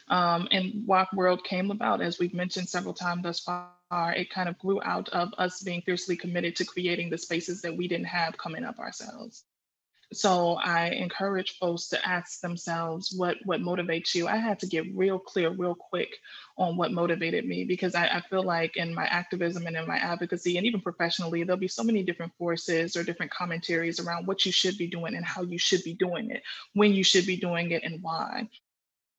Um, 0.09 0.47
and 0.51 0.85
WOC 0.87 1.13
World 1.13 1.43
came 1.43 1.71
about, 1.71 2.01
as 2.01 2.19
we've 2.19 2.33
mentioned 2.33 2.69
several 2.69 2.93
times 2.93 3.23
thus 3.23 3.39
far. 3.39 3.69
It 3.91 4.31
kind 4.31 4.49
of 4.49 4.57
grew 4.57 4.81
out 4.83 5.09
of 5.09 5.29
us 5.37 5.61
being 5.61 5.81
fiercely 5.81 6.17
committed 6.17 6.55
to 6.55 6.65
creating 6.65 7.11
the 7.11 7.17
spaces 7.17 7.61
that 7.61 7.77
we 7.77 7.87
didn't 7.87 8.07
have 8.07 8.37
coming 8.37 8.63
up 8.63 8.79
ourselves. 8.79 9.43
So 10.13 10.53
I 10.55 10.89
encourage 10.89 11.57
folks 11.57 11.87
to 11.89 12.07
ask 12.07 12.41
themselves 12.41 13.13
what 13.15 13.37
what 13.45 13.61
motivates 13.61 14.13
you. 14.15 14.27
I 14.27 14.37
had 14.37 14.59
to 14.59 14.67
get 14.67 14.95
real 14.95 15.19
clear, 15.19 15.49
real 15.49 15.75
quick 15.75 16.17
on 16.57 16.77
what 16.77 16.91
motivated 16.91 17.45
me 17.45 17.63
because 17.63 17.95
I, 17.95 18.05
I, 18.05 18.21
feel 18.29 18.43
like 18.43 18.77
in 18.77 18.93
my 18.93 19.05
activism 19.05 19.65
and 19.65 19.75
in 19.75 19.87
my 19.87 19.97
advocacy 19.97 20.57
and 20.57 20.67
even 20.67 20.81
professionally, 20.81 21.43
there'll 21.43 21.59
be 21.59 21.67
so 21.67 21.83
many 21.83 22.03
different 22.03 22.31
forces 22.37 22.95
or 22.95 23.03
different 23.03 23.31
commentaries 23.31 23.99
around 23.99 24.27
what 24.27 24.45
you 24.45 24.51
should 24.51 24.77
be 24.77 24.87
doing 24.87 25.15
and 25.15 25.25
how 25.25 25.41
you 25.41 25.57
should 25.57 25.83
be 25.83 25.95
doing 25.95 26.29
it, 26.29 26.43
when 26.73 26.93
you 26.93 27.03
should 27.03 27.25
be 27.25 27.37
doing 27.37 27.71
it, 27.71 27.83
and 27.83 28.01
why. 28.03 28.47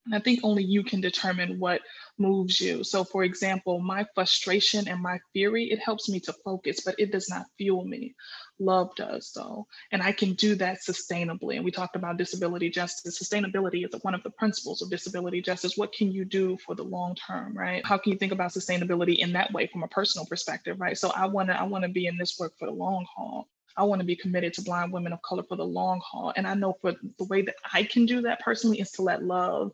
And 0.06 0.14
I 0.14 0.18
think 0.18 0.40
only 0.42 0.62
you 0.62 0.84
can 0.84 1.00
determine 1.00 1.58
what 1.58 1.80
moves 2.18 2.60
you. 2.60 2.84
So, 2.84 3.04
for 3.04 3.24
example, 3.24 3.80
my 3.80 4.04
frustration 4.14 4.86
and 4.86 5.00
my 5.00 5.18
fury, 5.32 5.70
it 5.70 5.78
helps 5.78 6.08
me 6.08 6.20
to 6.20 6.32
focus, 6.44 6.80
but 6.84 6.94
it 6.98 7.10
does 7.10 7.28
not 7.30 7.46
fuel 7.56 7.84
me. 7.84 8.14
Love 8.58 8.94
does, 8.96 9.32
though. 9.34 9.66
And 9.90 10.02
I 10.02 10.12
can 10.12 10.34
do 10.34 10.54
that 10.56 10.78
sustainably. 10.86 11.56
And 11.56 11.64
we 11.64 11.70
talked 11.70 11.96
about 11.96 12.18
disability 12.18 12.70
justice. 12.70 13.18
Sustainability 13.18 13.84
is 13.84 14.02
one 14.02 14.14
of 14.14 14.22
the 14.22 14.30
principles 14.30 14.82
of 14.82 14.90
disability 14.90 15.40
justice. 15.40 15.76
What 15.76 15.92
can 15.92 16.12
you 16.12 16.24
do 16.24 16.56
for 16.64 16.74
the 16.74 16.84
long 16.84 17.14
term, 17.14 17.56
right? 17.56 17.84
How 17.84 17.96
can 17.96 18.12
you 18.12 18.18
think 18.18 18.32
about 18.32 18.52
sustainability 18.52 19.18
in 19.18 19.32
that 19.32 19.52
way 19.52 19.66
from 19.66 19.82
a 19.82 19.88
personal 19.88 20.26
perspective, 20.26 20.80
right? 20.80 20.98
So 20.98 21.10
I 21.10 21.26
want 21.26 21.48
to 21.48 21.58
I 21.58 21.64
want 21.64 21.84
to 21.84 21.90
be 21.90 22.06
in 22.06 22.18
this 22.18 22.38
work 22.38 22.52
for 22.58 22.66
the 22.66 22.74
long 22.74 23.06
haul. 23.14 23.48
I 23.76 23.82
want 23.84 24.00
to 24.00 24.06
be 24.06 24.16
committed 24.16 24.54
to 24.54 24.62
blind 24.62 24.92
women 24.92 25.12
of 25.12 25.22
color 25.22 25.42
for 25.42 25.56
the 25.56 25.64
long 25.64 26.00
haul. 26.04 26.32
And 26.36 26.46
I 26.46 26.54
know 26.54 26.76
for 26.80 26.92
the 27.18 27.24
way 27.24 27.42
that 27.42 27.56
I 27.72 27.82
can 27.84 28.06
do 28.06 28.22
that 28.22 28.40
personally 28.40 28.80
is 28.80 28.90
to 28.92 29.02
let 29.02 29.24
love 29.24 29.72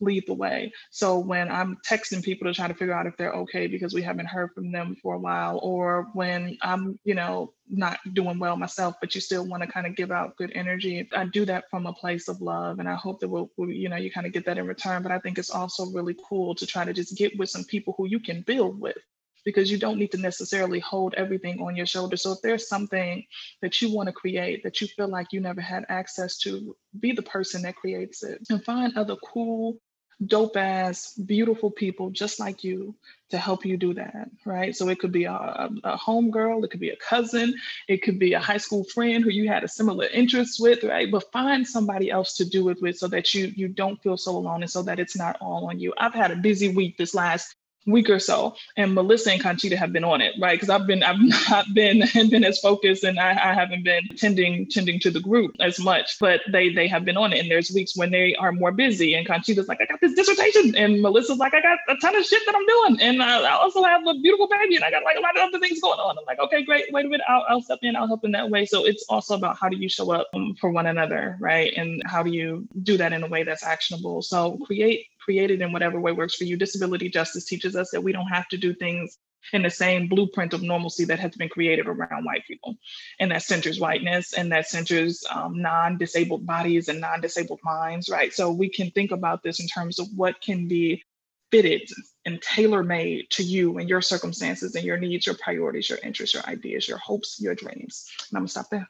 lead 0.00 0.24
the 0.26 0.34
way. 0.34 0.72
So 0.90 1.18
when 1.18 1.50
I'm 1.50 1.78
texting 1.86 2.22
people 2.22 2.46
to 2.46 2.54
try 2.54 2.68
to 2.68 2.74
figure 2.74 2.94
out 2.94 3.06
if 3.06 3.16
they're 3.16 3.32
okay 3.32 3.66
because 3.66 3.94
we 3.94 4.02
haven't 4.02 4.26
heard 4.26 4.52
from 4.54 4.72
them 4.72 4.96
for 5.02 5.14
a 5.14 5.18
while, 5.18 5.58
or 5.62 6.08
when 6.12 6.56
I'm, 6.62 6.98
you 7.04 7.14
know, 7.14 7.52
not 7.68 7.98
doing 8.12 8.38
well 8.38 8.56
myself, 8.56 8.96
but 9.00 9.14
you 9.14 9.20
still 9.20 9.46
want 9.46 9.62
to 9.62 9.68
kind 9.68 9.86
of 9.86 9.96
give 9.96 10.10
out 10.10 10.36
good 10.36 10.52
energy. 10.54 11.08
I 11.16 11.24
do 11.26 11.44
that 11.46 11.70
from 11.70 11.86
a 11.86 11.92
place 11.92 12.28
of 12.28 12.40
love. 12.40 12.78
And 12.78 12.88
I 12.88 12.94
hope 12.94 13.20
that 13.20 13.28
we'll, 13.28 13.50
we'll, 13.56 13.70
you 13.70 13.88
know, 13.88 13.96
you 13.96 14.10
kind 14.10 14.26
of 14.26 14.32
get 14.32 14.44
that 14.46 14.58
in 14.58 14.66
return. 14.66 15.02
But 15.02 15.12
I 15.12 15.18
think 15.18 15.38
it's 15.38 15.50
also 15.50 15.86
really 15.86 16.16
cool 16.28 16.54
to 16.56 16.66
try 16.66 16.84
to 16.84 16.92
just 16.92 17.16
get 17.16 17.38
with 17.38 17.48
some 17.48 17.64
people 17.64 17.94
who 17.96 18.06
you 18.06 18.20
can 18.20 18.42
build 18.42 18.78
with 18.80 18.96
because 19.44 19.70
you 19.70 19.78
don't 19.78 19.98
need 19.98 20.12
to 20.12 20.18
necessarily 20.18 20.80
hold 20.80 21.14
everything 21.14 21.60
on 21.60 21.76
your 21.76 21.86
shoulder. 21.86 22.16
So 22.16 22.32
if 22.32 22.42
there's 22.42 22.68
something 22.68 23.24
that 23.60 23.80
you 23.80 23.92
want 23.92 24.08
to 24.08 24.12
create 24.12 24.62
that 24.62 24.80
you 24.80 24.86
feel 24.86 25.08
like 25.08 25.32
you 25.32 25.40
never 25.40 25.60
had 25.60 25.84
access 25.88 26.38
to, 26.38 26.76
be 26.98 27.12
the 27.12 27.22
person 27.22 27.62
that 27.62 27.76
creates 27.76 28.22
it 28.22 28.46
and 28.50 28.64
find 28.64 28.96
other 28.96 29.16
cool, 29.16 29.78
dope 30.26 30.56
ass, 30.56 31.14
beautiful 31.14 31.70
people 31.70 32.10
just 32.10 32.38
like 32.38 32.62
you 32.62 32.94
to 33.30 33.38
help 33.38 33.64
you 33.64 33.76
do 33.76 33.94
that, 33.94 34.28
right? 34.44 34.76
So 34.76 34.88
it 34.88 34.98
could 34.98 35.12
be 35.12 35.24
a, 35.24 35.32
a, 35.32 35.70
a 35.84 35.96
home 35.96 36.30
girl, 36.30 36.62
it 36.64 36.70
could 36.70 36.80
be 36.80 36.90
a 36.90 36.96
cousin, 36.96 37.54
it 37.88 38.02
could 38.02 38.18
be 38.18 38.34
a 38.34 38.40
high 38.40 38.58
school 38.58 38.84
friend 38.84 39.24
who 39.24 39.30
you 39.30 39.48
had 39.48 39.64
a 39.64 39.68
similar 39.68 40.06
interest 40.06 40.60
with, 40.60 40.84
right? 40.84 41.10
But 41.10 41.32
find 41.32 41.66
somebody 41.66 42.10
else 42.10 42.36
to 42.36 42.44
do 42.44 42.68
it 42.68 42.80
with 42.80 42.98
so 42.98 43.08
that 43.08 43.32
you 43.34 43.52
you 43.56 43.68
don't 43.68 44.02
feel 44.02 44.16
so 44.16 44.36
alone 44.36 44.62
and 44.62 44.70
so 44.70 44.82
that 44.82 45.00
it's 45.00 45.16
not 45.16 45.36
all 45.40 45.68
on 45.68 45.80
you. 45.80 45.92
I've 45.98 46.14
had 46.14 46.30
a 46.30 46.36
busy 46.36 46.68
week 46.68 46.98
this 46.98 47.14
last 47.14 47.56
week 47.86 48.08
or 48.08 48.18
so 48.18 48.54
and 48.76 48.94
melissa 48.94 49.32
and 49.32 49.42
conchita 49.42 49.76
have 49.76 49.92
been 49.92 50.04
on 50.04 50.20
it 50.20 50.34
right? 50.40 50.54
Because 50.54 50.70
i've 50.70 50.86
been 50.86 51.02
i've 51.02 51.20
not 51.50 51.66
been 51.74 52.02
and 52.14 52.30
been 52.30 52.44
as 52.44 52.58
focused 52.60 53.04
and 53.04 53.18
I, 53.18 53.30
I 53.30 53.54
haven't 53.54 53.84
been 53.84 54.08
tending 54.16 54.68
tending 54.68 54.98
to 55.00 55.10
the 55.10 55.20
group 55.20 55.52
as 55.60 55.78
much 55.78 56.18
but 56.20 56.40
they 56.50 56.72
they 56.72 56.88
have 56.88 57.04
been 57.04 57.16
on 57.16 57.32
it 57.32 57.40
and 57.40 57.50
there's 57.50 57.70
weeks 57.70 57.96
when 57.96 58.10
they 58.10 58.34
are 58.36 58.52
more 58.52 58.72
busy 58.72 59.14
and 59.14 59.26
conchita's 59.26 59.68
like 59.68 59.80
i 59.80 59.86
got 59.86 60.00
this 60.00 60.14
dissertation 60.14 60.74
and 60.76 61.02
melissa's 61.02 61.38
like 61.38 61.54
i 61.54 61.60
got 61.60 61.78
a 61.88 61.96
ton 61.96 62.16
of 62.16 62.24
shit 62.24 62.42
that 62.46 62.54
i'm 62.54 62.66
doing 62.66 63.00
and 63.00 63.22
i, 63.22 63.40
I 63.40 63.52
also 63.52 63.82
have 63.82 64.06
a 64.06 64.14
beautiful 64.20 64.48
baby 64.48 64.76
and 64.76 64.84
i 64.84 64.90
got 64.90 65.04
like 65.04 65.16
a 65.16 65.20
lot 65.20 65.36
of 65.36 65.48
other 65.48 65.58
things 65.58 65.80
going 65.80 65.98
on. 65.98 66.16
I'm 66.18 66.24
like 66.26 66.38
okay 66.40 66.64
great 66.64 66.86
wait 66.92 67.06
a 67.06 67.08
minute 67.08 67.26
i'll, 67.28 67.44
I'll 67.48 67.62
step 67.62 67.78
in 67.82 67.96
i'll 67.96 68.06
help 68.06 68.24
in 68.24 68.32
that 68.32 68.50
way. 68.50 68.64
So 68.64 68.84
it's 68.84 69.04
also 69.08 69.34
about 69.34 69.58
how 69.58 69.68
do 69.68 69.76
you 69.76 69.88
show 69.88 70.12
up 70.12 70.28
um, 70.34 70.54
for 70.60 70.70
one 70.70 70.86
another 70.86 71.36
right? 71.40 71.72
And 71.76 72.02
how 72.06 72.22
do 72.22 72.30
you 72.30 72.66
do 72.82 72.96
that 72.96 73.12
in 73.12 73.22
a 73.22 73.26
way 73.26 73.42
that's 73.42 73.64
actionable? 73.64 74.22
So 74.22 74.58
create 74.64 75.06
created 75.24 75.60
in 75.60 75.72
whatever 75.72 76.00
way 76.00 76.12
works 76.12 76.36
for 76.36 76.44
you. 76.44 76.56
Disability 76.56 77.08
justice 77.08 77.44
teaches 77.44 77.76
us 77.76 77.90
that 77.90 78.02
we 78.02 78.12
don't 78.12 78.28
have 78.28 78.48
to 78.48 78.56
do 78.56 78.74
things 78.74 79.18
in 79.52 79.62
the 79.62 79.70
same 79.70 80.08
blueprint 80.08 80.52
of 80.52 80.62
normalcy 80.62 81.04
that 81.04 81.18
has 81.18 81.34
been 81.34 81.48
created 81.48 81.86
around 81.86 82.24
white 82.24 82.46
people. 82.46 82.76
And 83.18 83.30
that 83.30 83.42
centers 83.42 83.80
whiteness 83.80 84.34
and 84.34 84.52
that 84.52 84.68
centers 84.68 85.24
um, 85.30 85.60
non 85.60 85.98
disabled 85.98 86.46
bodies 86.46 86.88
and 86.88 87.00
non 87.00 87.20
disabled 87.20 87.60
minds, 87.64 88.08
right? 88.08 88.32
So 88.32 88.50
we 88.50 88.68
can 88.68 88.90
think 88.90 89.10
about 89.10 89.42
this 89.42 89.60
in 89.60 89.66
terms 89.66 89.98
of 89.98 90.06
what 90.14 90.40
can 90.40 90.68
be 90.68 91.02
fitted 91.50 91.82
and 92.24 92.40
tailor 92.40 92.82
made 92.82 93.28
to 93.30 93.42
you 93.42 93.78
and 93.78 93.88
your 93.88 94.00
circumstances 94.00 94.74
and 94.74 94.84
your 94.84 94.96
needs, 94.96 95.26
your 95.26 95.36
priorities, 95.36 95.88
your 95.90 95.98
interests, 96.02 96.34
your 96.34 96.44
ideas, 96.46 96.88
your 96.88 96.98
hopes, 96.98 97.38
your 97.40 97.54
dreams. 97.54 98.08
And 98.30 98.38
I'm 98.38 98.42
gonna 98.42 98.48
stop 98.48 98.70
there. 98.70 98.88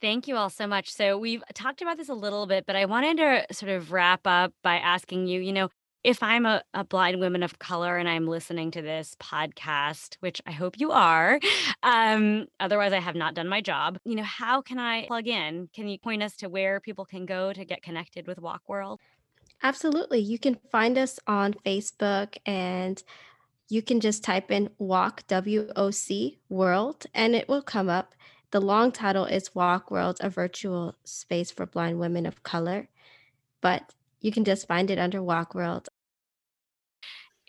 Thank 0.00 0.28
you 0.28 0.36
all 0.36 0.50
so 0.50 0.66
much. 0.66 0.90
So, 0.90 1.18
we've 1.18 1.42
talked 1.54 1.82
about 1.82 1.96
this 1.96 2.08
a 2.08 2.14
little 2.14 2.46
bit, 2.46 2.64
but 2.66 2.76
I 2.76 2.86
wanted 2.86 3.18
to 3.18 3.54
sort 3.54 3.70
of 3.70 3.92
wrap 3.92 4.26
up 4.26 4.52
by 4.62 4.76
asking 4.76 5.26
you, 5.26 5.40
you 5.40 5.52
know, 5.52 5.68
if 6.02 6.22
I'm 6.22 6.46
a, 6.46 6.62
a 6.72 6.84
blind 6.84 7.20
woman 7.20 7.42
of 7.42 7.58
color 7.58 7.98
and 7.98 8.08
I'm 8.08 8.26
listening 8.26 8.70
to 8.72 8.82
this 8.82 9.14
podcast, 9.20 10.16
which 10.20 10.40
I 10.46 10.52
hope 10.52 10.80
you 10.80 10.92
are, 10.92 11.38
um, 11.82 12.46
otherwise 12.58 12.92
I 12.92 13.00
have 13.00 13.14
not 13.14 13.34
done 13.34 13.48
my 13.48 13.60
job, 13.60 13.98
you 14.04 14.14
know, 14.14 14.22
how 14.22 14.62
can 14.62 14.78
I 14.78 15.06
plug 15.06 15.28
in? 15.28 15.68
Can 15.74 15.88
you 15.88 15.98
point 15.98 16.22
us 16.22 16.36
to 16.36 16.48
where 16.48 16.80
people 16.80 17.04
can 17.04 17.26
go 17.26 17.52
to 17.52 17.64
get 17.64 17.82
connected 17.82 18.26
with 18.26 18.38
WOC 18.38 18.60
World? 18.66 19.00
Absolutely. 19.62 20.20
You 20.20 20.38
can 20.38 20.58
find 20.72 20.96
us 20.96 21.18
on 21.26 21.52
Facebook 21.66 22.38
and 22.46 23.02
you 23.68 23.82
can 23.82 24.00
just 24.00 24.24
type 24.24 24.50
in 24.50 24.70
WOC 24.80 25.26
W 25.28 25.70
O 25.76 25.90
C 25.90 26.38
World 26.48 27.04
and 27.14 27.34
it 27.34 27.48
will 27.48 27.62
come 27.62 27.90
up. 27.90 28.14
The 28.52 28.60
long 28.60 28.90
title 28.90 29.26
is 29.26 29.50
WOC 29.50 29.90
World, 29.90 30.16
a 30.20 30.28
virtual 30.28 30.96
space 31.04 31.52
for 31.52 31.66
blind 31.66 32.00
women 32.00 32.26
of 32.26 32.42
color. 32.42 32.88
But 33.60 33.94
you 34.20 34.32
can 34.32 34.44
just 34.44 34.66
find 34.66 34.90
it 34.90 34.98
under 34.98 35.20
WOC 35.20 35.54
World. 35.54 35.88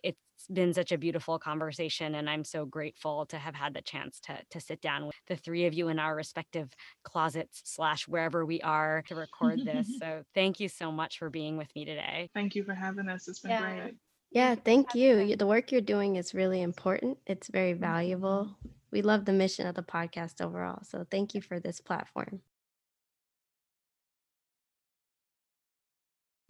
It's 0.03 0.47
been 0.47 0.73
such 0.75 0.91
a 0.91 0.99
beautiful 0.99 1.39
conversation, 1.39 2.13
and 2.15 2.29
I'm 2.29 2.43
so 2.43 2.65
grateful 2.65 3.25
to 3.27 3.37
have 3.37 3.55
had 3.55 3.73
the 3.73 3.81
chance 3.81 4.19
to 4.21 4.37
to 4.51 4.59
sit 4.59 4.79
down 4.79 5.07
with 5.07 5.15
the 5.27 5.35
three 5.35 5.65
of 5.65 5.73
you 5.73 5.87
in 5.87 5.97
our 5.97 6.15
respective 6.15 6.71
closets 7.03 7.61
slash 7.65 8.07
wherever 8.07 8.45
we 8.45 8.61
are 8.61 9.03
to 9.07 9.15
record 9.15 9.65
this. 9.65 9.87
so 9.99 10.23
thank 10.35 10.59
you 10.59 10.69
so 10.69 10.91
much 10.91 11.17
for 11.17 11.31
being 11.31 11.57
with 11.57 11.73
me 11.75 11.83
today. 11.83 12.29
Thank 12.35 12.53
you 12.53 12.63
for 12.63 12.75
having 12.75 13.09
us. 13.09 13.27
It's 13.27 13.39
been 13.39 13.51
yeah. 13.51 13.75
great. 13.75 13.95
Yeah, 14.31 14.55
thank 14.55 14.93
you. 14.93 15.35
The 15.35 15.47
work 15.47 15.71
you're 15.71 15.81
doing 15.81 16.15
is 16.15 16.35
really 16.35 16.61
important. 16.61 17.17
It's 17.25 17.47
very 17.47 17.73
valuable. 17.73 18.45
Mm-hmm. 18.45 18.69
We 18.91 19.01
love 19.01 19.25
the 19.25 19.33
mission 19.33 19.67
of 19.67 19.75
the 19.75 19.83
podcast 19.83 20.41
overall. 20.41 20.83
So 20.83 21.05
thank 21.09 21.33
you 21.33 21.41
for 21.41 21.59
this 21.59 21.79
platform. 21.79 22.41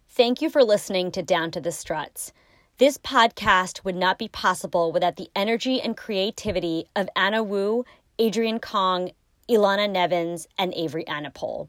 Thank 0.08 0.42
you 0.42 0.50
for 0.50 0.62
listening 0.62 1.10
to 1.12 1.22
Down 1.22 1.50
to 1.52 1.60
the 1.60 1.72
Struts. 1.72 2.32
This 2.78 2.98
podcast 2.98 3.84
would 3.84 3.96
not 3.96 4.18
be 4.18 4.28
possible 4.28 4.92
without 4.92 5.16
the 5.16 5.28
energy 5.34 5.80
and 5.80 5.96
creativity 5.96 6.84
of 6.94 7.08
Anna 7.16 7.42
Wu, 7.42 7.84
Adrian 8.18 8.58
Kong, 8.60 9.12
Ilana 9.48 9.88
Nevins, 9.88 10.46
and 10.58 10.74
Avery 10.74 11.04
Anapol. 11.04 11.68